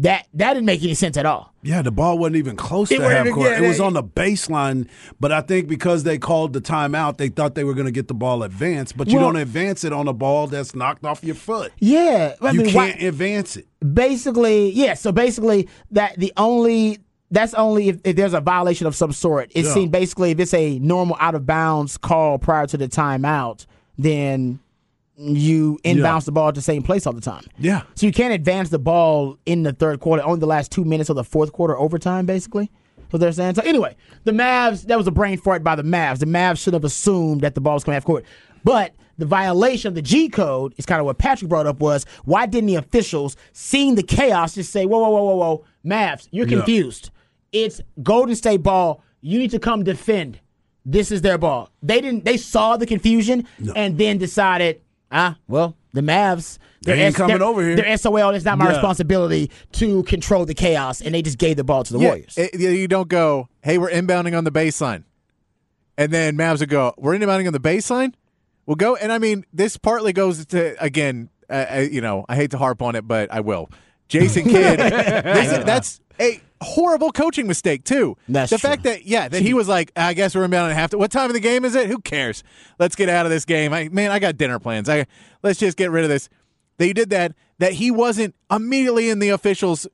That 0.00 0.26
that 0.34 0.54
didn't 0.54 0.66
make 0.66 0.82
any 0.82 0.94
sense 0.94 1.16
at 1.16 1.24
all. 1.24 1.52
Yeah, 1.62 1.80
the 1.82 1.92
ball 1.92 2.18
wasn't 2.18 2.36
even 2.36 2.56
close 2.56 2.90
It 2.90 2.98
to 2.98 3.08
half 3.08 3.28
court. 3.30 3.48
yeah, 3.50 3.58
it 3.62 3.68
was 3.68 3.78
on 3.80 3.92
the 3.94 4.02
baseline, 4.02 4.88
but 5.20 5.30
I 5.30 5.40
think 5.40 5.68
because 5.68 6.02
they 6.02 6.18
called 6.18 6.52
the 6.52 6.60
timeout, 6.60 7.16
they 7.16 7.28
thought 7.28 7.54
they 7.54 7.62
were 7.64 7.74
going 7.74 7.86
to 7.86 7.92
get 7.92 8.08
the 8.08 8.14
ball 8.14 8.42
advanced. 8.42 8.96
But 8.96 9.06
you 9.08 9.18
Well- 9.18 9.32
don't 9.32 9.36
advance 9.40 9.84
it 9.84 9.92
on 9.92 10.08
a 10.08 10.12
ball 10.12 10.48
that's 10.48 10.74
knocked 10.74 11.04
off 11.04 11.22
your 11.22 11.36
foot. 11.36 11.72
Yeah, 11.78 12.34
I 12.42 12.50
you 12.50 12.62
mean, 12.62 12.70
can't 12.72 13.00
advance 13.02 13.56
it. 13.56 13.66
basically, 13.94 14.70
yeah. 14.70 14.94
So 14.94 15.12
basically, 15.12 15.68
that 15.92 16.18
the 16.18 16.32
only 16.36 16.98
that's 17.30 17.54
only 17.54 17.88
if, 17.88 17.98
if 18.04 18.16
there's 18.16 18.34
a 18.34 18.40
violation 18.40 18.86
of 18.86 18.94
some 18.94 19.12
sort. 19.12 19.50
It 19.54 19.64
Yeah. 19.64 19.74
seems 19.74 19.90
basically 19.90 20.30
if 20.32 20.40
it's 20.40 20.54
a 20.54 20.78
normal 20.80 21.16
out 21.20 21.34
of 21.34 21.46
bounds 21.46 21.96
call 21.98 22.38
prior 22.38 22.66
to 22.66 22.76
the 22.76 22.86
timeout, 22.88 23.66
then 23.96 24.58
you 25.16 25.78
inbounce 25.84 25.96
Yeah. 26.02 26.18
the 26.26 26.32
ball 26.32 26.48
at 26.48 26.54
the 26.54 26.62
same 26.62 26.82
place 26.82 27.06
all 27.06 27.12
the 27.12 27.20
time. 27.20 27.44
Yeah. 27.58 27.82
So 27.94 28.06
you 28.06 28.12
can't 28.12 28.34
advance 28.34 28.70
the 28.70 28.78
ball 28.78 29.38
in 29.46 29.62
the 29.62 29.72
third 29.72 30.00
quarter, 30.00 30.22
only 30.24 30.40
the 30.40 30.46
last 30.46 30.72
two 30.72 30.84
minutes 30.84 31.08
of 31.10 31.16
the 31.16 31.24
fourth 31.24 31.52
quarter 31.52 31.78
overtime, 31.78 32.26
basically. 32.26 32.70
So 33.12 33.18
they're 33.18 33.30
saying. 33.32 33.54
So 33.54 33.62
anyway, 33.62 33.94
the 34.24 34.32
Mavs, 34.32 34.86
that 34.86 34.98
was 34.98 35.06
a 35.06 35.12
brain 35.12 35.38
fart 35.38 35.62
by 35.62 35.76
the 35.76 35.84
Mavs. 35.84 36.18
The 36.18 36.26
Mavs 36.26 36.58
should 36.58 36.74
have 36.74 36.84
assumed 36.84 37.42
that 37.42 37.54
the 37.54 37.60
ball 37.60 37.74
was 37.74 37.84
coming 37.84 37.94
half 37.94 38.04
court. 38.04 38.24
But 38.64 38.94
the 39.18 39.26
violation 39.26 39.86
of 39.88 39.94
the 39.94 40.02
G 40.02 40.28
code 40.28 40.74
is 40.78 40.86
kind 40.86 40.98
of 40.98 41.06
what 41.06 41.18
Patrick 41.18 41.48
brought 41.48 41.66
up 41.66 41.78
was 41.78 42.06
why 42.24 42.46
didn't 42.46 42.66
the 42.66 42.74
officials, 42.74 43.36
seeing 43.52 43.94
the 43.94 44.02
chaos, 44.02 44.54
just 44.54 44.72
say, 44.72 44.84
whoa, 44.84 44.98
whoa, 44.98 45.10
whoa, 45.10 45.22
whoa, 45.22 45.36
whoa, 45.36 45.64
Mavs, 45.86 46.26
you're 46.32 46.46
Yeah. 46.48 46.56
confused. 46.56 47.10
It's 47.52 47.80
Golden 48.02 48.34
State 48.34 48.64
ball. 48.64 49.00
You 49.20 49.38
need 49.38 49.52
to 49.52 49.60
come 49.60 49.84
defend. 49.84 50.40
This 50.84 51.12
is 51.12 51.22
their 51.22 51.38
ball. 51.38 51.70
They 51.82 52.00
didn't. 52.00 52.24
They 52.24 52.36
saw 52.36 52.76
the 52.76 52.84
confusion 52.86 53.46
and 53.76 53.96
then 53.96 54.18
decided, 54.18 54.80
ah, 55.14 55.38
well, 55.48 55.74
the 55.94 56.02
Mavs. 56.02 56.58
They 56.84 56.96
they're 56.96 57.06
ain't 57.06 57.14
coming 57.14 57.38
they're- 57.38 57.46
over 57.46 57.62
here. 57.62 57.76
They're 57.76 57.96
SOL. 57.96 58.30
It's 58.34 58.44
not 58.44 58.58
my 58.58 58.66
Yeah. 58.66 58.72
responsibility 58.72 59.50
to 59.72 60.02
control 60.02 60.44
the 60.44 60.52
chaos, 60.52 61.00
and 61.00 61.14
they 61.14 61.22
just 61.22 61.38
gave 61.38 61.56
the 61.56 61.64
ball 61.64 61.82
to 61.84 61.92
the 61.94 61.98
Yeah, 61.98 62.08
Warriors. 62.08 62.34
it- 62.36 62.60
you 62.60 62.68
you 62.68 62.88
don't 62.88 63.08
go, 63.08 63.48
hey, 63.62 63.78
we're 63.78 63.88
inbounding 63.90 64.36
on 64.36 64.44
the 64.44 64.52
baseline. 64.52 65.04
And 65.96 66.12
then 66.12 66.36
Mavs 66.36 66.60
would 66.60 66.68
go, 66.68 66.92
we're 66.98 67.16
inbounding 67.16 67.46
on 67.46 67.52
the 67.54 67.60
baseline? 67.60 68.12
We'll 68.66 68.74
go. 68.76 68.96
And 68.96 69.12
I 69.12 69.18
mean, 69.18 69.44
this 69.52 69.76
partly 69.76 70.12
goes 70.12 70.44
to, 70.46 70.74
again, 70.82 71.30
uh, 71.48 71.66
uh, 71.76 71.78
you 71.90 72.00
know, 72.00 72.24
I 72.28 72.34
hate 72.36 72.50
to 72.50 72.58
harp 72.58 72.82
on 72.82 72.94
it, 72.96 73.06
but 73.06 73.32
I 73.32 73.40
will. 73.40 73.70
Jason 74.08 74.44
Kidd, 74.44 74.78
this 74.80 75.52
is- 75.52 75.64
that's, 75.64 76.00
hey, 76.18 76.40
horrible 76.60 77.12
coaching 77.12 77.46
mistake 77.46 77.84
too. 77.84 78.16
That's 78.28 78.50
the 78.50 78.58
true. 78.58 78.70
fact 78.70 78.84
that 78.84 79.04
yeah, 79.06 79.28
that 79.28 79.42
he 79.42 79.54
was 79.54 79.68
like, 79.68 79.92
I 79.96 80.14
guess 80.14 80.34
we're 80.34 80.44
about 80.44 80.68
to 80.68 80.74
have 80.74 80.90
to. 80.90 80.98
What 80.98 81.10
time 81.10 81.30
of 81.30 81.34
the 81.34 81.40
game 81.40 81.64
is 81.64 81.74
it? 81.74 81.88
Who 81.88 81.98
cares? 81.98 82.42
Let's 82.78 82.96
get 82.96 83.08
out 83.08 83.26
of 83.26 83.30
this 83.30 83.44
game. 83.44 83.72
I 83.72 83.88
man, 83.88 84.10
I 84.10 84.18
got 84.18 84.36
dinner 84.36 84.58
plans. 84.58 84.88
I 84.88 85.06
let's 85.42 85.58
just 85.58 85.76
get 85.76 85.90
rid 85.90 86.04
of 86.04 86.10
this. 86.10 86.28
That 86.78 86.86
you 86.86 86.94
did 86.94 87.10
that. 87.10 87.34
That 87.58 87.72
he 87.74 87.90
wasn't 87.90 88.34
immediately 88.50 89.08
in 89.10 89.20
the 89.20 89.28
officials' 89.28 89.86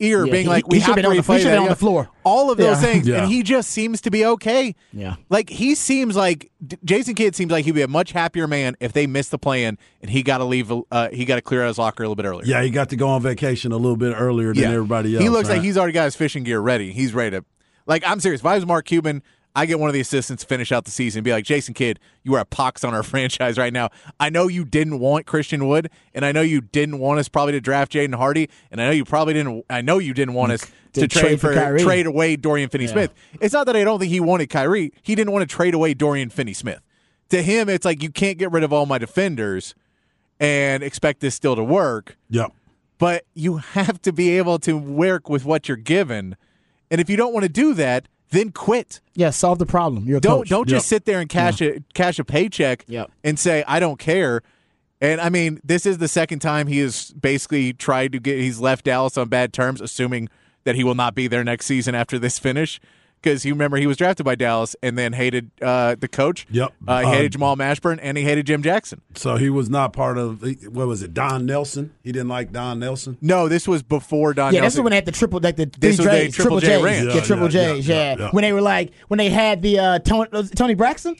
ear, 0.00 0.26
Yeah, 0.26 0.32
being 0.32 0.44
he- 0.44 0.48
like, 0.50 0.68
"We 0.68 0.80
should've 0.80 0.96
been 0.96 1.04
to 1.04 1.10
on 1.10 1.16
the- 1.16 1.22
he 1.22 1.26
should've 1.38 1.44
that." 1.44 1.50
been 1.52 1.62
on 1.62 1.68
the 1.68 1.76
floor. 1.76 2.08
All 2.24 2.50
of 2.50 2.58
those 2.58 2.80
Yeah. 2.82 2.88
things, 2.88 3.06
Yeah. 3.08 3.22
and 3.22 3.32
he 3.32 3.42
just 3.42 3.70
seems 3.70 4.00
to 4.02 4.10
be 4.10 4.24
okay. 4.26 4.74
Yeah. 4.92 5.14
like 5.30 5.50
he 5.50 5.74
seems 5.74 6.16
like 6.16 6.50
Jason 6.84 7.14
Kidd 7.14 7.34
seems 7.36 7.50
like 7.52 7.64
he'd 7.64 7.72
be 7.74 7.82
a 7.82 7.88
much 7.88 8.12
happier 8.12 8.46
man 8.46 8.76
if 8.80 8.92
they 8.92 9.06
missed 9.06 9.30
the 9.30 9.38
plan 9.38 9.78
and 10.02 10.10
he 10.10 10.22
got 10.22 10.38
to 10.38 10.44
leave. 10.44 10.72
Uh, 10.90 11.08
he 11.12 11.24
got 11.24 11.36
to 11.36 11.42
clear 11.42 11.62
out 11.62 11.68
his 11.68 11.78
locker 11.78 12.02
a 12.02 12.06
little 12.06 12.16
bit 12.16 12.26
earlier. 12.26 12.44
Yeah, 12.46 12.62
he 12.62 12.70
got 12.70 12.88
to 12.90 12.96
go 12.96 13.08
on 13.08 13.22
vacation 13.22 13.70
a 13.72 13.76
little 13.76 13.96
bit 13.96 14.14
earlier 14.18 14.52
than 14.52 14.64
everybody 14.64 15.14
else. 15.14 15.22
He 15.22 15.28
looks 15.28 15.48
right? 15.48 15.56
like 15.56 15.64
he's 15.64 15.76
already 15.76 15.92
got 15.92 16.04
his 16.06 16.16
fishing 16.16 16.42
gear 16.44 16.60
ready. 16.60 16.92
He's 16.92 17.14
ready 17.14 17.36
to. 17.38 17.44
Like 17.86 18.02
I'm 18.06 18.18
serious. 18.20 18.40
If 18.40 18.46
I 18.46 18.54
was 18.56 18.64
Mark 18.66 18.86
Cuban, 18.86 19.22
I 19.56 19.66
get 19.66 19.78
one 19.78 19.88
of 19.88 19.94
the 19.94 20.00
assistants 20.00 20.42
to 20.42 20.48
finish 20.48 20.72
out 20.72 20.84
the 20.84 20.90
season 20.90 21.20
and 21.20 21.24
be 21.24 21.30
like, 21.32 21.44
Jason 21.44 21.74
Kidd, 21.74 22.00
you 22.24 22.34
are 22.34 22.40
a 22.40 22.44
pox 22.44 22.82
on 22.82 22.92
our 22.92 23.02
franchise 23.04 23.56
right 23.56 23.72
now. 23.72 23.90
I 24.18 24.28
know 24.30 24.48
you 24.48 24.64
didn't 24.64 24.98
want 24.98 25.26
Christian 25.26 25.68
Wood, 25.68 25.90
and 26.12 26.24
I 26.24 26.32
know 26.32 26.40
you 26.40 26.60
didn't 26.60 26.98
want 26.98 27.20
us 27.20 27.28
probably 27.28 27.52
to 27.52 27.60
draft 27.60 27.92
Jaden 27.92 28.14
Hardy, 28.16 28.50
and 28.70 28.80
I 28.80 28.86
know 28.86 28.90
you 28.90 29.04
probably 29.04 29.34
didn't. 29.34 29.64
I 29.70 29.80
know 29.80 29.98
you 29.98 30.12
didn't 30.14 30.34
want 30.34 30.52
us 30.52 30.66
to, 30.94 31.06
trade, 31.06 31.22
trade 31.22 31.40
for 31.40 31.54
Kyrie. 31.54 31.80
trade 31.82 32.06
away 32.06 32.36
Dorian 32.36 32.68
Finney-Smith. 32.68 33.12
It's 33.40 33.52
not 33.54 33.66
that 33.66 33.76
I 33.76 33.84
don't 33.84 33.98
think 33.98 34.10
he 34.10 34.20
wanted 34.20 34.48
Kyrie. 34.48 34.92
He 35.02 35.14
didn't 35.14 35.32
want 35.32 35.48
to 35.48 35.52
trade 35.54 35.74
away 35.74 35.94
Dorian 35.94 36.30
Finney-Smith. 36.30 36.80
To 37.30 37.42
him, 37.42 37.68
it's 37.68 37.84
like 37.84 38.02
you 38.02 38.10
can't 38.10 38.38
get 38.38 38.52
rid 38.52 38.62
of 38.64 38.72
all 38.72 38.86
my 38.86 38.98
defenders 38.98 39.74
and 40.40 40.82
expect 40.82 41.20
this 41.20 41.34
still 41.34 41.54
to 41.56 41.64
work 41.64 42.16
Yep. 42.30 42.52
but 42.98 43.24
you 43.34 43.58
have 43.58 44.02
to 44.02 44.12
be 44.12 44.36
able 44.36 44.58
to 44.60 44.76
work 44.76 45.28
with 45.28 45.44
what 45.44 45.68
you're 45.68 45.76
given. 45.76 46.36
And 46.90 47.00
if 47.00 47.08
you 47.08 47.16
don't 47.16 47.32
want 47.32 47.44
to 47.44 47.48
do 47.48 47.72
that, 47.74 48.08
then 48.34 48.50
quit. 48.52 49.00
Yeah, 49.14 49.30
solve 49.30 49.58
the 49.58 49.66
problem. 49.66 50.04
You're 50.06 50.18
a 50.18 50.20
Don't 50.20 50.40
coach. 50.40 50.48
don't 50.50 50.68
just 50.68 50.86
sit 50.88 51.04
there 51.06 51.20
and 51.20 51.28
cash 51.28 51.60
a 51.62 51.80
cash 51.94 52.18
a 52.18 52.24
paycheck 52.24 52.84
Yep. 52.86 53.10
and 53.24 53.38
say 53.38 53.64
I 53.66 53.80
don't 53.80 53.98
care. 53.98 54.42
And 55.00 55.20
I 55.20 55.28
mean, 55.28 55.60
this 55.64 55.86
is 55.86 55.98
the 55.98 56.08
second 56.08 56.38
time 56.40 56.66
he 56.66 56.78
has 56.78 57.10
basically 57.12 57.72
tried 57.72 58.12
to 58.12 58.20
get 58.20 58.38
he's 58.38 58.60
left 58.60 58.84
Dallas 58.84 59.16
on 59.18 59.28
bad 59.28 59.52
terms, 59.52 59.80
assuming 59.80 60.28
that 60.64 60.74
he 60.76 60.84
will 60.84 60.94
not 60.94 61.14
be 61.14 61.26
there 61.26 61.44
next 61.44 61.66
season 61.66 61.94
after 61.94 62.18
this 62.18 62.38
finish. 62.38 62.80
Because 63.24 63.44
you 63.46 63.54
remember 63.54 63.78
he 63.78 63.86
was 63.86 63.96
drafted 63.96 64.24
by 64.26 64.34
Dallas 64.34 64.76
and 64.82 64.98
then 64.98 65.14
hated 65.14 65.50
uh, 65.62 65.94
the 65.98 66.08
coach. 66.08 66.46
Yep. 66.50 66.74
Uh, 66.86 67.00
he 67.00 67.06
hated 67.08 67.32
Jamal 67.32 67.56
Mashburn 67.56 67.98
and 68.02 68.18
he 68.18 68.22
hated 68.24 68.46
Jim 68.46 68.62
Jackson. 68.62 69.00
So 69.14 69.36
he 69.36 69.48
was 69.48 69.70
not 69.70 69.94
part 69.94 70.18
of 70.18 70.42
what 70.42 70.86
was 70.86 71.02
it? 71.02 71.14
Don 71.14 71.46
Nelson. 71.46 71.94
He 72.02 72.12
didn't 72.12 72.28
like 72.28 72.52
Don 72.52 72.78
Nelson. 72.80 73.16
No, 73.22 73.48
this 73.48 73.66
was 73.66 73.82
before 73.82 74.34
Don 74.34 74.52
Yeah, 74.52 74.60
this 74.60 74.62
Nelson. 74.62 74.80
is 74.80 74.82
when 74.84 74.90
they 74.90 74.96
had 74.96 75.06
the 75.06 75.12
triple, 75.12 75.40
like 75.40 75.56
the 75.56 75.64
This 75.64 75.96
was 75.96 76.06
the 76.06 76.12
J's, 76.12 76.34
Triple 76.36 76.60
J 76.60 76.66
J's, 76.66 76.82
ranch. 76.82 77.06
yeah, 77.08 77.14
Yeah, 77.14 77.20
triple 77.22 77.50
yeah, 77.50 77.72
J's, 77.74 77.88
yeah, 77.88 77.94
yeah, 77.96 78.16
yeah. 78.18 78.30
When 78.30 78.42
they 78.42 78.52
were 78.52 78.60
like, 78.60 78.92
when 79.08 79.16
they 79.16 79.30
had 79.30 79.62
the 79.62 79.78
uh, 79.78 79.98
Toni, 80.00 80.28
Toni 80.48 80.74
Braxton, 80.74 81.16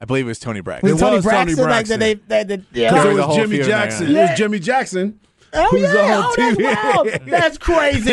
I 0.00 0.06
believe 0.06 0.24
it 0.24 0.28
was 0.28 0.40
Toni 0.40 0.60
Braxton. 0.60 0.90
was 0.90 1.00
It 1.00 1.04
Toni 1.04 1.16
was 1.16 1.24
Toni 1.24 1.54
Braxton, 1.54 1.68
like 1.70 1.86
that 1.86 2.00
they, 2.00 2.14
that 2.14 2.48
the, 2.48 2.64
yeah, 2.78 2.90
Because 2.90 3.06
it 3.06 3.14
was 3.28 3.36
Jimmy. 3.36 3.58
Jackson. 3.62 4.16
It 4.16 4.20
was 4.30 4.36
Jimmy 4.38 4.58
Jackson. 4.58 5.20
Oh 5.54 5.68
who's 5.70 5.82
yeah, 5.82 6.18
on 6.18 6.24
oh, 6.24 6.34
TV. 6.36 6.56
that's 6.62 6.94
wild. 6.94 7.28
That's 7.28 7.58
crazy. 7.58 8.12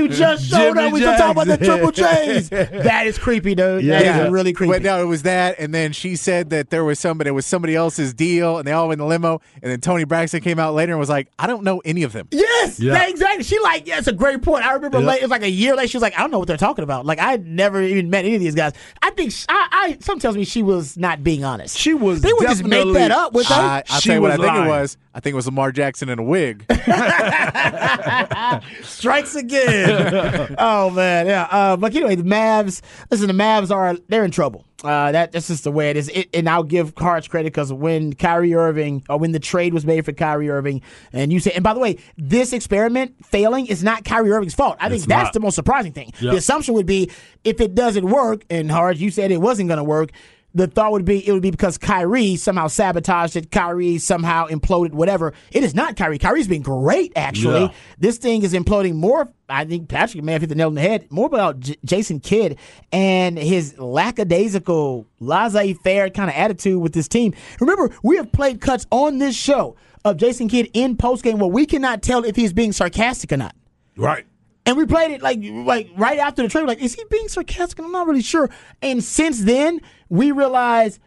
You 0.00 0.08
just 0.08 0.44
showed 0.50 0.74
Jimmy 0.74 0.86
up. 0.86 0.92
We 0.92 1.00
just 1.00 1.18
talking 1.18 1.42
about 1.42 1.46
the 1.58 1.64
triple 1.64 1.90
J's. 1.90 2.48
That 2.50 3.06
is 3.06 3.18
creepy, 3.18 3.54
dude. 3.54 3.82
Yeah. 3.84 4.02
That 4.02 4.26
is 4.26 4.32
really 4.32 4.52
creepy. 4.52 4.72
But 4.72 4.82
no, 4.82 5.00
it 5.00 5.06
was 5.06 5.22
that, 5.22 5.56
and 5.58 5.72
then 5.74 5.92
she 5.92 6.16
said 6.16 6.50
that 6.50 6.70
there 6.70 6.84
was 6.84 6.98
somebody, 6.98 7.28
it 7.28 7.32
was 7.32 7.46
somebody 7.46 7.74
else's 7.74 8.12
deal, 8.14 8.58
and 8.58 8.66
they 8.66 8.72
all 8.72 8.88
went 8.88 9.00
in 9.00 9.06
the 9.06 9.08
limo, 9.08 9.40
and 9.62 9.70
then 9.72 9.80
Toni 9.80 10.04
Braxton 10.04 10.40
came 10.40 10.58
out 10.58 10.74
later 10.74 10.92
and 10.92 11.00
was 11.00 11.08
like, 11.08 11.28
"I 11.38 11.46
don't 11.46 11.62
know 11.64 11.80
any 11.84 12.02
of 12.02 12.12
them." 12.12 12.28
Yes, 12.30 12.78
Yeah. 12.80 12.92
that- 12.94 13.08
exactly. 13.10 13.44
She 13.44 13.58
like, 13.60 13.86
yeah, 13.86 13.98
it's 13.98 14.08
a 14.08 14.12
great 14.12 14.42
point. 14.42 14.64
I 14.64 14.72
remember 14.74 15.00
Yeah. 15.00 15.06
late, 15.06 15.18
it 15.18 15.22
was 15.22 15.30
like 15.30 15.42
a 15.42 15.50
year 15.50 15.74
later. 15.76 15.88
She 15.88 15.96
was 15.96 16.02
like, 16.02 16.16
I 16.18 16.20
don't 16.22 16.30
know 16.30 16.38
what 16.38 16.48
they're 16.48 16.56
talking 16.56 16.82
about. 16.82 17.06
Like, 17.06 17.18
I 17.20 17.36
never 17.36 17.80
even 17.82 18.10
met 18.10 18.24
any 18.24 18.34
of 18.34 18.40
these 18.40 18.54
guys. 18.54 18.72
I 19.02 19.10
think 19.10 19.32
sh 19.32 19.44
I, 19.48 19.68
I 19.72 19.96
some 20.00 20.18
tells 20.18 20.36
me 20.36 20.44
she 20.44 20.62
was 20.62 20.96
not 20.96 21.22
being 21.24 21.44
honest. 21.44 21.76
She 21.78 21.94
was 21.94 22.20
They 22.20 22.32
would 22.32 22.42
just 22.48 22.64
make 22.64 22.92
that 22.94 23.10
up 23.10 23.32
with 23.32 23.46
her. 23.46 23.54
I, 23.54 23.82
I'll 23.88 24.00
She 24.00 24.08
tell 24.08 24.16
you 24.16 24.22
what 24.22 24.30
I 24.32 24.36
think 24.36 24.46
lying. 24.48 24.64
it 24.66 24.68
was. 24.68 24.96
I 25.14 25.20
think 25.20 25.32
it 25.34 25.36
was 25.36 25.46
Lamar 25.46 25.70
Jackson 25.72 26.08
in 26.08 26.18
a 26.18 26.22
wig. 26.22 26.64
Strikes 28.82 29.34
again. 29.34 30.56
oh 30.58 30.90
man, 30.90 31.26
yeah. 31.26 31.48
Uh, 31.50 31.76
but 31.76 31.94
anyway, 31.94 32.14
the 32.16 32.22
Mavs. 32.22 32.80
Listen, 33.10 33.26
the 33.28 33.32
Mavs 33.32 33.70
are 33.70 33.96
they're 34.08 34.24
in 34.24 34.30
trouble. 34.30 34.64
Uh, 34.82 35.12
that 35.12 35.32
that's 35.32 35.48
just 35.48 35.64
the 35.64 35.72
way 35.72 35.90
it 35.90 35.96
is. 35.96 36.08
It, 36.10 36.28
and 36.34 36.48
I'll 36.48 36.62
give 36.62 36.94
Cards 36.94 37.26
credit 37.26 37.52
because 37.52 37.72
when 37.72 38.12
Kyrie 38.12 38.54
Irving 38.54 39.02
or 39.08 39.18
when 39.18 39.32
the 39.32 39.40
trade 39.40 39.72
was 39.72 39.86
made 39.86 40.04
for 40.04 40.12
Kyrie 40.12 40.50
Irving, 40.50 40.82
and 41.12 41.32
you 41.32 41.40
say, 41.40 41.52
and 41.52 41.64
by 41.64 41.72
the 41.72 41.80
way, 41.80 41.98
this 42.18 42.52
experiment 42.52 43.14
failing 43.24 43.66
is 43.66 43.82
not 43.82 44.04
Kyrie 44.04 44.30
Irving's 44.30 44.54
fault. 44.54 44.76
I 44.80 44.88
think 44.88 44.98
It's 44.98 45.06
that's 45.06 45.26
not. 45.28 45.32
the 45.32 45.40
most 45.40 45.54
surprising 45.54 45.92
thing. 45.92 46.12
Yep. 46.20 46.32
The 46.32 46.36
assumption 46.36 46.74
would 46.74 46.86
be 46.86 47.10
if 47.44 47.60
it 47.60 47.74
doesn't 47.74 48.04
work, 48.06 48.44
and 48.50 48.70
Harge, 48.70 49.00
you 49.00 49.10
said 49.10 49.30
it 49.30 49.40
wasn't 49.40 49.68
going 49.68 49.78
to 49.78 49.84
work. 49.84 50.10
The 50.56 50.68
thought 50.68 50.92
would 50.92 51.04
be 51.04 51.26
it 51.26 51.32
would 51.32 51.42
be 51.42 51.50
because 51.50 51.78
Kyrie 51.78 52.36
somehow 52.36 52.68
sabotaged 52.68 53.34
it. 53.34 53.50
Kyrie 53.50 53.98
somehow 53.98 54.46
imploded. 54.46 54.92
Whatever. 54.92 55.34
It 55.50 55.64
is 55.64 55.74
not 55.74 55.96
Kyrie. 55.96 56.18
Kyrie's 56.18 56.46
been 56.46 56.62
great 56.62 57.12
actually. 57.16 57.62
Yeah. 57.62 57.72
This 57.98 58.18
thing 58.18 58.42
is 58.44 58.54
imploding 58.54 58.94
more. 58.94 59.28
I 59.48 59.64
think 59.64 59.88
Patrick 59.88 60.22
may 60.22 60.32
have 60.32 60.42
hit 60.42 60.48
the 60.48 60.54
nail 60.54 60.68
on 60.68 60.74
the 60.74 60.80
head. 60.80 61.10
More 61.10 61.26
about 61.26 61.58
J- 61.60 61.76
Jason 61.84 62.20
Kidd 62.20 62.56
and 62.92 63.36
his 63.36 63.76
lackadaisical, 63.78 65.06
laissez-faire 65.20 66.10
kind 66.10 66.30
of 66.30 66.36
attitude 66.36 66.80
with 66.80 66.92
this 66.94 67.08
team. 67.08 67.34
Remember, 67.60 67.90
we 68.02 68.16
have 68.16 68.30
played 68.32 68.60
cuts 68.60 68.86
on 68.90 69.18
this 69.18 69.34
show 69.36 69.76
of 70.04 70.16
Jason 70.18 70.48
Kidd 70.48 70.70
in 70.72 70.96
postgame 70.96 71.38
where 71.38 71.48
we 71.48 71.66
cannot 71.66 72.00
tell 72.02 72.24
if 72.24 72.36
he's 72.36 72.52
being 72.52 72.72
sarcastic 72.72 73.32
or 73.32 73.36
not. 73.38 73.54
Right. 73.96 74.24
And 74.66 74.76
we 74.76 74.86
played 74.86 75.10
it 75.10 75.22
like 75.22 75.40
like 75.42 75.90
right 75.96 76.18
after 76.18 76.42
the 76.42 76.48
trade. 76.48 76.66
Like, 76.66 76.80
is 76.82 76.94
he 76.94 77.04
being 77.10 77.28
sarcastic? 77.28 77.78
I'm 77.80 77.92
not 77.92 78.06
really 78.06 78.22
sure. 78.22 78.48
And 78.80 79.04
since 79.04 79.42
then, 79.44 79.80
we 80.08 80.32
realized 80.32 81.00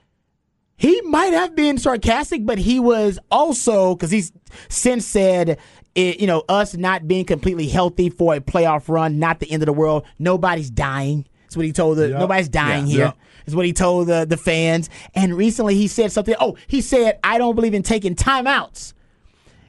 he 0.76 1.02
might 1.02 1.34
have 1.34 1.56
been 1.56 1.80
sarcastic, 1.80 2.46
but 2.46 2.60
he 2.60 2.80
was 2.80 3.18
also 3.32 3.96
because 3.96 4.12
he's 4.12 4.32
since 4.70 5.06
said, 5.08 5.58
it, 5.96 6.20
you 6.20 6.28
know, 6.28 6.44
us 6.48 6.76
not 6.76 7.08
being 7.08 7.26
completely 7.26 7.68
healthy 7.68 8.12
for 8.12 8.36
a 8.36 8.40
playoff 8.40 8.88
run, 8.88 9.18
not 9.18 9.40
the 9.40 9.52
end 9.52 9.64
of 9.64 9.66
the 9.68 9.74
world. 9.74 10.06
Nobody's 10.20 10.70
dying. 10.70 11.26
That's 11.44 11.58
what 11.58 11.66
he 11.66 11.72
told 11.72 11.98
the. 11.98 12.10
Yeah. 12.10 12.20
Nobody's 12.20 12.50
dying 12.50 12.86
Yeah. 12.86 12.94
here. 12.94 13.06
Yeah. 13.06 13.12
Is 13.48 13.56
what 13.56 13.66
he 13.66 13.74
told 13.74 14.08
the 14.08 14.26
the 14.26 14.38
fans. 14.38 14.90
And 15.16 15.36
recently, 15.36 15.74
he 15.74 15.88
said 15.88 16.12
something. 16.12 16.36
Oh, 16.40 16.58
he 16.68 16.82
said, 16.82 17.18
"I 17.24 17.38
don't 17.40 17.56
believe 17.56 17.74
in 17.74 17.82
taking 17.82 18.14
timeouts." 18.14 18.94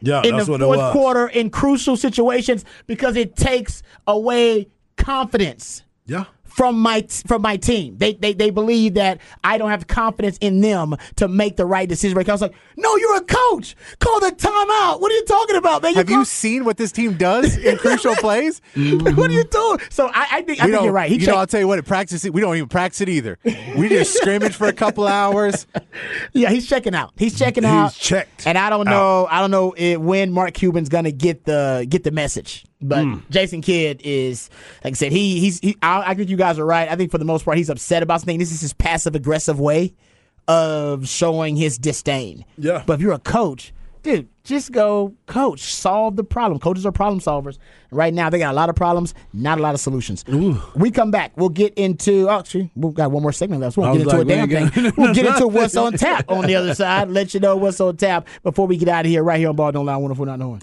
Yeah, 0.00 0.22
in 0.22 0.36
the 0.36 0.44
fourth 0.44 0.92
quarter 0.92 1.26
in 1.28 1.50
crucial 1.50 1.96
situations 1.96 2.64
because 2.86 3.16
it 3.16 3.36
takes 3.36 3.82
away 4.06 4.68
confidence 4.96 5.82
Yeah. 6.06 6.24
From 6.58 6.76
my 6.80 7.06
from 7.24 7.40
my 7.40 7.56
team. 7.56 7.96
They, 7.98 8.14
they 8.14 8.32
they 8.32 8.50
believe 8.50 8.94
that 8.94 9.20
I 9.44 9.58
don't 9.58 9.70
have 9.70 9.86
confidence 9.86 10.38
in 10.40 10.60
them 10.60 10.96
to 11.14 11.28
make 11.28 11.54
the 11.54 11.64
right 11.64 11.88
decision. 11.88 12.18
I 12.18 12.32
was 12.32 12.42
like, 12.42 12.54
no, 12.76 12.96
you're 12.96 13.16
a 13.16 13.20
coach. 13.20 13.76
Call 14.00 14.18
the 14.18 14.32
timeout. 14.32 15.00
What 15.00 15.12
are 15.12 15.14
you 15.14 15.24
talking 15.24 15.54
about, 15.54 15.84
man? 15.84 15.94
Have 15.94 16.10
you 16.10 16.24
seen 16.24 16.64
what 16.64 16.76
this 16.76 16.90
team 16.90 17.16
does 17.16 17.56
in 17.64 17.76
crucial 17.76 18.16
plays? 18.16 18.60
what 18.74 19.30
are 19.30 19.34
you 19.34 19.44
doing? 19.44 19.78
So 19.88 20.08
I, 20.08 20.26
I 20.32 20.42
think 20.42 20.60
I 20.60 20.66
We 20.66 20.72
think 20.72 20.82
you're 20.82 20.92
right. 20.92 21.08
He 21.08 21.18
you 21.18 21.28
know, 21.28 21.36
I'll 21.36 21.46
tell 21.46 21.60
you 21.60 21.68
what. 21.68 21.78
At 21.78 21.86
practice, 21.86 22.28
we 22.28 22.40
don't 22.40 22.56
even 22.56 22.68
practice 22.68 23.02
it 23.02 23.08
either. 23.08 23.38
We 23.76 23.88
just 23.88 24.14
scrimmage 24.14 24.56
for 24.56 24.66
a 24.66 24.72
couple 24.72 25.06
hours. 25.06 25.66
Yeah, 26.32 26.50
he's 26.50 26.68
checking 26.68 26.94
out. 26.94 27.12
He's 27.16 27.36
checking 27.36 27.64
He's 27.64 27.72
out. 27.72 27.94
checked 27.94 28.46
And 28.46 28.56
I 28.56 28.70
don't 28.70 28.84
know. 28.84 29.26
I 29.30 29.40
don't 29.40 29.50
know 29.50 29.70
eh, 29.70 29.96
when 29.96 30.30
Mark 30.30 30.54
Cuban's 30.54 30.88
gonna 30.88 31.10
get 31.10 31.44
the 31.44 31.86
get 31.88 32.04
the 32.04 32.10
message. 32.10 32.64
But 32.80 33.02
Hmm. 33.04 33.16
Jason 33.30 33.60
Kidd 33.60 34.00
is, 34.04 34.50
like 34.84 34.92
I 34.92 34.94
said, 34.94 35.10
he 35.12 35.40
he's. 35.40 35.58
He, 35.60 35.76
I, 35.82 36.10
I 36.10 36.14
think 36.14 36.28
you 36.30 36.36
guys 36.36 36.58
are 36.60 36.64
right. 36.66 36.88
I 36.88 36.94
think 36.96 37.10
for 37.10 37.18
the 37.18 37.24
most 37.24 37.44
part, 37.44 37.56
he's 37.58 37.68
upset 37.70 38.02
about 38.04 38.20
something. 38.20 38.38
This 38.38 38.52
is 38.52 38.60
his 38.60 38.72
passive 38.72 39.14
aggressive 39.16 39.58
way 39.58 39.94
of 40.46 41.08
showing 41.08 41.56
his 41.56 41.76
disdain. 41.78 42.44
Yeah. 42.56 42.82
But 42.86 42.94
if 42.94 43.00
you're 43.00 43.12
a 43.12 43.18
coach, 43.18 43.72
dude, 44.02 44.28
just 44.44 44.72
go 44.72 45.12
coach. 45.26 45.60
Solve 45.74 46.16
the 46.16 46.24
problem. 46.24 46.58
Coaches 46.60 46.86
are 46.86 46.92
problem 46.92 47.20
solvers. 47.20 47.58
Right 47.90 48.14
now, 48.14 48.30
they 48.30 48.38
got 48.38 48.52
a 48.52 48.56
lot 48.56 48.68
of 48.70 48.76
problems, 48.76 49.12
not 49.32 49.58
a 49.58 49.62
lot 49.62 49.74
of 49.74 49.80
solutions. 49.80 50.24
We 50.76 50.90
come 50.90 51.10
back. 51.10 51.32
We'll 51.36 51.48
get 51.48 51.74
into. 51.74 52.28
Oh, 52.30 52.38
actually, 52.38 52.70
we've 52.76 52.94
got 52.94 53.10
one 53.10 53.22
more 53.22 53.32
segment 53.32 53.60
left. 53.60 53.76
We 53.76 53.84
I 53.84 53.88
won't 53.90 53.98
get 53.98 54.06
into 54.06 54.16
like, 54.18 54.26
a 54.26 54.28
damn 54.46 54.70
thing. 54.72 54.84
got- 54.84 54.96
We'll 54.98 55.14
get 55.14 55.26
into 55.26 55.48
what's 55.48 55.76
on 55.76 55.94
tap 55.94 56.30
on 56.30 56.46
the 56.46 56.54
other 56.54 56.74
side. 56.74 57.10
Let 57.10 57.34
you 57.34 57.40
know 57.40 57.56
what's 57.56 57.80
on 57.80 57.96
tap 57.96 58.28
before 58.44 58.66
we 58.66 58.76
get 58.76 58.88
out 58.88 59.04
of 59.04 59.10
here. 59.10 59.22
Right 59.24 59.38
here 59.40 59.48
on 59.48 59.56
Ball 59.56 59.72
Don't 59.72 59.84
Lie. 59.86 59.96
One 59.96 60.12
if 60.12 60.18
we're 60.18 60.26
not 60.26 60.38
knowing. 60.38 60.62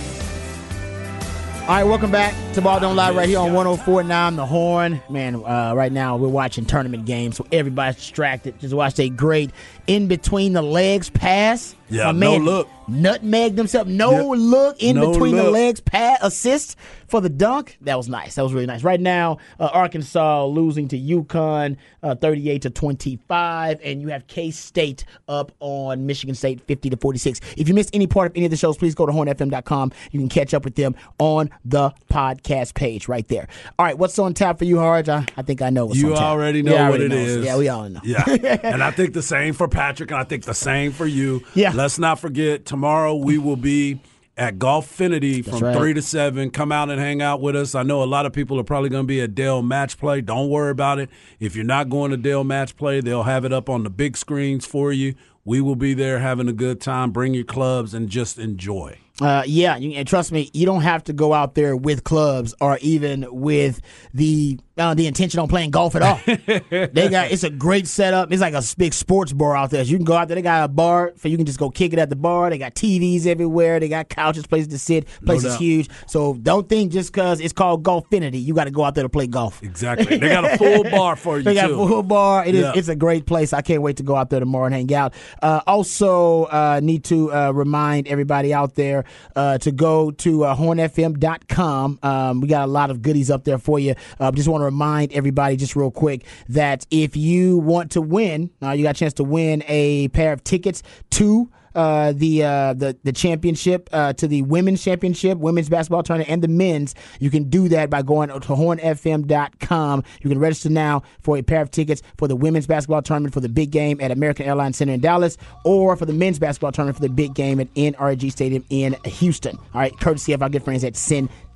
All 1.62 1.68
right, 1.70 1.84
welcome 1.84 2.12
back 2.12 2.34
to 2.54 2.62
Ball 2.62 2.80
Don't 2.80 2.96
Lie 2.96 3.12
right 3.12 3.28
here 3.28 3.40
on 3.40 3.52
1049 3.52 4.36
The 4.36 4.46
Horn. 4.46 5.02
Man, 5.10 5.36
uh, 5.44 5.74
right 5.76 5.92
now 5.92 6.16
we're 6.18 6.28
watching 6.28 6.66
tournament 6.66 7.06
games, 7.06 7.36
so 7.36 7.48
everybody's 7.52 7.96
distracted. 7.96 8.60
Just 8.60 8.74
watch 8.76 9.00
a 9.00 9.10
great 9.10 9.50
in 9.88 10.08
between 10.08 10.54
the 10.54 10.62
legs 10.62 11.10
pass 11.10 11.76
yeah, 11.90 12.12
My 12.12 12.20
no 12.20 12.38
look. 12.38 12.70
Nutmegged 12.90 13.58
himself. 13.58 13.86
No 13.88 14.34
Yep. 14.34 14.42
look 14.42 14.82
in 14.84 14.96
No 14.96 15.12
between 15.12 15.36
the 15.36 15.52
legs 15.52 15.82
Pat 15.82 16.20
assist 16.22 16.78
for 17.08 17.20
the 17.20 17.28
dunk. 17.30 17.78
That 17.82 17.98
was 17.98 18.08
nice. 18.08 18.36
That 18.36 18.44
was 18.44 18.54
really 18.54 18.66
nice. 18.66 18.82
Right 18.82 19.00
now, 19.02 19.40
uh, 19.60 19.66
Arkansas 19.74 20.46
losing 20.46 20.88
to 20.90 20.98
UConn 20.98 21.76
uh, 22.02 22.16
38 22.16 22.62
to 22.62 22.70
25, 22.70 23.82
and 23.84 24.02
you 24.02 24.08
have 24.10 24.26
K 24.28 24.52
State 24.52 25.04
up 25.28 25.52
on 25.60 26.06
Michigan 26.06 26.34
State 26.34 26.62
50 26.62 26.90
to 26.92 26.98
46. 26.98 27.42
If 27.58 27.68
you 27.68 27.74
missed 27.74 27.90
any 27.94 28.08
part 28.08 28.32
of 28.32 28.38
any 28.38 28.46
of 28.46 28.52
the 28.52 28.58
shows, 28.58 28.78
please 28.78 28.96
go 28.96 29.06
to 29.06 29.12
hornfm.com. 29.12 29.92
You 30.12 30.20
can 30.22 30.30
catch 30.30 30.54
up 30.54 30.64
with 30.64 30.76
them 30.76 30.96
on 31.20 31.50
the 31.66 31.92
podcast 32.10 32.74
page 32.74 33.10
right 33.10 33.28
there. 33.28 33.48
All 33.78 33.86
right, 33.86 33.98
what's 33.98 34.18
on 34.18 34.34
tap 34.34 34.60
for 34.60 34.66
you, 34.66 34.78
Harge? 34.80 35.10
I, 35.10 35.26
I 35.36 35.42
think 35.42 35.62
I 35.62 35.70
know 35.70 35.88
what's 35.88 36.00
You 36.00 36.12
on 36.12 36.16
tap. 36.20 36.24
already 36.24 36.62
know 36.62 36.74
Yeah, 36.74 36.90
what 36.90 37.02
already 37.02 37.06
it 37.06 37.10
know. 37.18 37.24
is. 37.40 37.46
Yeah, 37.46 37.58
we 37.58 37.68
all 37.68 37.90
know. 37.90 38.00
Yeah. 38.04 38.24
and 38.64 38.82
I 38.82 38.92
think 38.92 39.14
the 39.14 39.22
same 39.22 39.54
for 39.54 39.68
Patrick, 39.68 40.12
and 40.12 40.20
I 40.22 40.24
think 40.24 40.46
the 40.46 40.54
same 40.54 40.94
for 40.94 41.06
you. 41.06 41.44
Yeah. 41.54 41.74
Let's 41.78 42.00
not 42.00 42.18
forget, 42.18 42.66
tomorrow 42.66 43.14
we 43.14 43.38
will 43.38 43.56
be 43.56 44.00
at 44.36 44.58
Golfinity 44.58 45.48
from 45.48 45.60
right. 45.60 45.78
3 45.78 45.94
to 45.94 46.02
7. 46.02 46.50
Come 46.50 46.72
out 46.72 46.90
and 46.90 47.00
hang 47.00 47.22
out 47.22 47.40
with 47.40 47.56
us. 47.56 47.76
I 47.76 47.84
know 47.84 48.02
a 48.02 48.06
lot 48.06 48.26
of 48.26 48.34
people 48.34 48.60
are 48.60 48.64
probably 48.64 48.90
going 48.90 49.04
to 49.04 49.08
be 49.08 49.22
at 49.22 49.36
Dell 49.36 49.62
Match 49.62 50.00
Play. 50.00 50.22
Don't 50.22 50.50
worry 50.50 50.72
about 50.72 50.98
it. 50.98 51.08
If 51.40 51.56
you're 51.56 51.64
not 51.64 51.90
going 51.90 52.10
to 52.10 52.18
Dell 52.18 52.44
Match 52.44 52.76
Play, 52.78 53.00
they'll 53.02 53.22
have 53.22 53.46
it 53.46 53.54
up 53.54 53.70
on 53.70 53.84
the 53.84 53.92
big 53.92 54.18
screens 54.18 54.66
for 54.66 54.92
you. 54.92 55.14
We 55.46 55.62
will 55.62 55.76
be 55.76 55.94
there 55.94 56.18
having 56.18 56.48
a 56.48 56.54
good 56.54 56.82
time. 56.82 57.12
Bring 57.12 57.36
your 57.36 57.44
clubs 57.44 57.94
and 57.94 58.10
just 58.10 58.40
enjoy. 58.40 58.98
Uh, 59.22 59.44
yeah, 59.46 59.76
and 59.76 60.08
trust 60.08 60.32
me, 60.32 60.50
you 60.56 60.66
don't 60.66 60.82
have 60.82 61.04
to 61.04 61.14
go 61.14 61.32
out 61.32 61.54
there 61.54 61.78
with 61.78 62.04
clubs 62.04 62.56
or 62.60 62.80
even 62.82 63.24
with 63.30 63.82
the 64.16 64.58
uh, 64.78 64.94
the 64.94 65.08
intention 65.08 65.40
on 65.40 65.48
playing 65.48 65.72
golf 65.72 65.96
at 65.96 66.02
all. 66.02 66.20
they 66.26 67.10
got 67.10 67.32
it's 67.32 67.44
a 67.44 67.50
great 67.50 67.88
setup. 67.88 68.32
It's 68.32 68.42
like 68.42 68.54
a 68.54 68.64
big 68.78 68.94
sports 68.94 69.34
bar 69.34 69.56
out 69.56 69.70
there. 69.72 69.84
So 69.84 69.92
you 69.92 69.98
can 69.98 70.06
go 70.06 70.16
out 70.16 70.28
there. 70.28 70.36
They 70.36 70.42
got 70.42 70.64
a 70.66 70.68
bar 70.68 71.14
for 71.18 71.28
you 71.28 71.38
can 71.38 71.46
just 71.46 71.60
go 71.60 71.70
kick 71.70 71.94
it 71.94 72.00
at 72.00 72.10
the 72.10 72.16
bar. 72.16 72.50
They 72.50 72.58
got 72.58 72.76
TVs 72.76 73.26
everywhere. 73.26 73.80
They 73.80 73.90
got 73.90 74.10
couches, 74.10 74.46
places 74.48 74.68
to 74.70 74.78
sit. 74.80 75.08
Place 75.26 75.44
is 75.44 75.56
huge. 75.56 75.90
So 76.08 76.34
don't 76.36 76.68
think 76.70 76.92
just 76.92 77.12
because 77.12 77.40
it's 77.40 77.54
called 77.54 77.84
Golfinity, 77.84 78.44
you 78.44 78.54
got 78.54 78.66
to 78.66 78.72
go 78.72 78.84
out 78.84 78.96
there 78.96 79.04
to 79.04 79.10
play 79.10 79.28
golf. 79.28 79.62
Exactly. 79.64 80.18
They 80.18 80.30
got 80.30 80.46
a 80.46 80.58
full 80.58 80.84
bar 80.84 81.16
for 81.16 81.38
you, 81.38 81.44
They 81.44 81.54
got 81.54 81.68
too. 81.68 81.82
a 81.82 81.88
full 81.88 82.04
bar. 82.04 82.46
It 82.46 82.56
is. 82.56 82.62
Yeah. 82.62 82.74
It's 82.76 82.88
a 82.88 82.96
great 82.96 83.26
place. 83.26 83.54
I 83.54 83.62
can't 83.62 83.82
wait 83.82 83.98
to 83.98 84.04
go 84.04 84.16
out 84.16 84.30
there 84.30 84.40
tomorrow 84.40 84.66
and 84.66 84.76
hang 84.76 84.94
out. 84.94 85.14
Uh, 85.42 85.62
also, 85.68 86.46
uh, 86.46 86.80
need 86.84 87.04
to 87.06 87.32
uh, 87.34 87.52
remind 87.52 88.08
everybody 88.08 88.54
out 88.54 88.76
there 88.76 89.06
uh, 89.36 89.58
to 89.60 89.72
go 89.72 90.12
to 90.12 90.44
uh, 90.46 90.56
hornfm.com. 90.56 92.00
Um, 92.04 92.42
we 92.42 92.48
got 92.48 92.64
a 92.68 92.72
lot 92.72 92.90
of 92.90 93.02
goodies 93.02 93.30
up 93.32 93.44
there 93.44 93.58
for 93.58 93.80
you. 93.80 93.96
Uh, 94.20 94.32
just 94.32 94.48
want 94.48 94.62
to 94.62 94.66
remind 94.68 95.14
everybody, 95.14 95.56
just 95.56 95.76
real 95.76 95.92
quick, 95.92 96.26
that 96.50 96.86
if 96.92 97.16
you 97.16 97.58
want 97.58 97.92
to 97.92 98.02
win, 98.02 98.50
uh, 98.62 98.72
you 98.72 98.84
got 98.84 98.96
a 98.96 99.00
chance 99.00 99.14
to 99.14 99.24
win 99.24 99.64
a 99.68 100.08
pair 100.10 100.34
of 100.34 100.44
tickets 100.44 100.84
to 101.12 101.50
uh, 101.78 102.12
the 102.16 102.44
uh, 102.44 102.74
the 102.74 102.98
the 103.04 103.14
championship 103.14 103.88
uh, 103.94 104.12
to 104.12 104.28
the 104.28 104.42
women's 104.42 104.84
championship, 104.84 105.38
women's 105.38 105.70
basketball 105.70 106.02
tournament, 106.02 106.30
and 106.30 106.42
the 106.42 106.48
men's. 106.48 106.96
You 107.20 107.30
can 107.30 107.50
do 107.52 107.70
that 107.70 107.92
by 107.92 108.02
going 108.02 108.30
to 108.30 108.40
hornfm.com. 108.40 110.04
You 110.22 110.30
can 110.30 110.40
register 110.40 110.70
now 110.70 111.04
for 111.22 111.38
a 111.38 111.44
pair 111.44 111.62
of 111.62 111.70
tickets 111.70 112.02
for 112.18 112.28
the 112.28 112.36
women's 112.36 112.66
basketball 112.66 113.04
tournament 113.04 113.34
for 113.34 113.42
the 113.42 113.50
big 113.50 113.70
game 113.70 114.00
at 114.02 114.10
American 114.10 114.48
Airlines 114.48 114.78
Center 114.78 114.94
in 114.94 115.02
Dallas, 115.02 115.38
or 115.64 115.96
for 115.96 116.08
the 116.08 116.14
men's 116.14 116.40
basketball 116.40 116.72
tournament 116.72 116.96
for 116.96 117.04
the 117.04 117.14
big 117.14 117.36
game 117.36 117.60
at 117.60 117.72
NRG 117.76 118.32
Stadium 118.32 118.66
in 118.72 118.96
Houston. 119.06 119.56
All 119.56 119.82
right, 119.82 119.98
courtesy 120.00 120.34
of 120.34 120.42
our 120.42 120.50
good 120.50 120.64
friends 120.64 120.84
at 120.84 120.96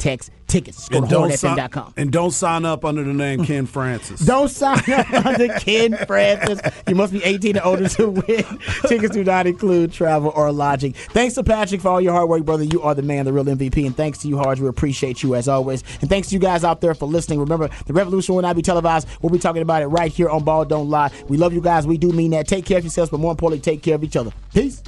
Syntex 0.01 0.29
Tickets. 0.47 0.89
Go 0.89 0.97
And 0.97 1.09
to 1.09 1.37
sign, 1.37 1.55
hornfm.com. 1.57 1.93
and 1.95 2.11
don't 2.11 2.31
sign 2.31 2.65
up 2.65 2.83
under 2.83 3.03
the 3.05 3.13
name 3.13 3.45
Ken 3.45 3.65
Francis. 3.65 4.19
Don't 4.25 4.49
sign 4.49 4.79
up 4.91 5.09
under 5.25 5.47
Ken 5.59 5.95
Francis. 6.05 6.59
You 6.87 6.95
must 6.95 7.13
be 7.13 7.23
18 7.23 7.55
and 7.55 7.65
older 7.65 7.87
to 7.87 8.09
win. 8.09 8.43
Tickets 8.87 9.13
do 9.13 9.23
not 9.23 9.47
include 9.47 9.93
travel 9.93 10.33
or 10.35 10.51
lodging. 10.51 10.91
Thanks 10.91 11.35
to 11.35 11.43
Patrick 11.43 11.79
for 11.79 11.87
all 11.89 12.01
your 12.01 12.11
hard 12.11 12.27
work, 12.27 12.43
brother. 12.43 12.63
You 12.65 12.81
are 12.81 12.93
the 12.93 13.01
man, 13.01 13.23
the 13.23 13.31
real 13.31 13.45
MVP. 13.45 13.85
And 13.85 13.95
thanks 13.95 14.17
to 14.19 14.27
you, 14.27 14.37
Harge. 14.37 14.59
We 14.59 14.67
appreciate 14.67 15.23
you 15.23 15.35
as 15.35 15.47
always. 15.47 15.83
And 16.01 16.09
thanks 16.09 16.27
to 16.29 16.33
you 16.33 16.39
guys 16.39 16.65
out 16.65 16.81
there 16.81 16.93
for 16.95 17.05
listening. 17.07 17.39
Remember, 17.39 17.69
the 17.85 17.93
revolution 17.93 18.35
will 18.35 18.41
not 18.41 18.57
be 18.57 18.61
televised. 18.61 19.07
We'll 19.21 19.31
be 19.31 19.39
talking 19.39 19.61
about 19.61 19.83
it 19.83 19.87
right 19.87 20.11
here 20.11 20.29
on 20.29 20.43
Ball 20.43 20.65
Don't 20.65 20.89
Lie. 20.89 21.11
We 21.29 21.37
love 21.37 21.53
you 21.53 21.61
guys. 21.61 21.87
We 21.87 21.97
do 21.97 22.11
mean 22.11 22.31
that. 22.31 22.47
Take 22.49 22.65
care 22.65 22.79
of 22.79 22.83
yourselves, 22.83 23.09
but 23.09 23.21
more 23.21 23.31
importantly, 23.31 23.61
take 23.61 23.81
care 23.83 23.95
of 23.95 24.03
each 24.03 24.17
other. 24.17 24.31
Peace. 24.53 24.83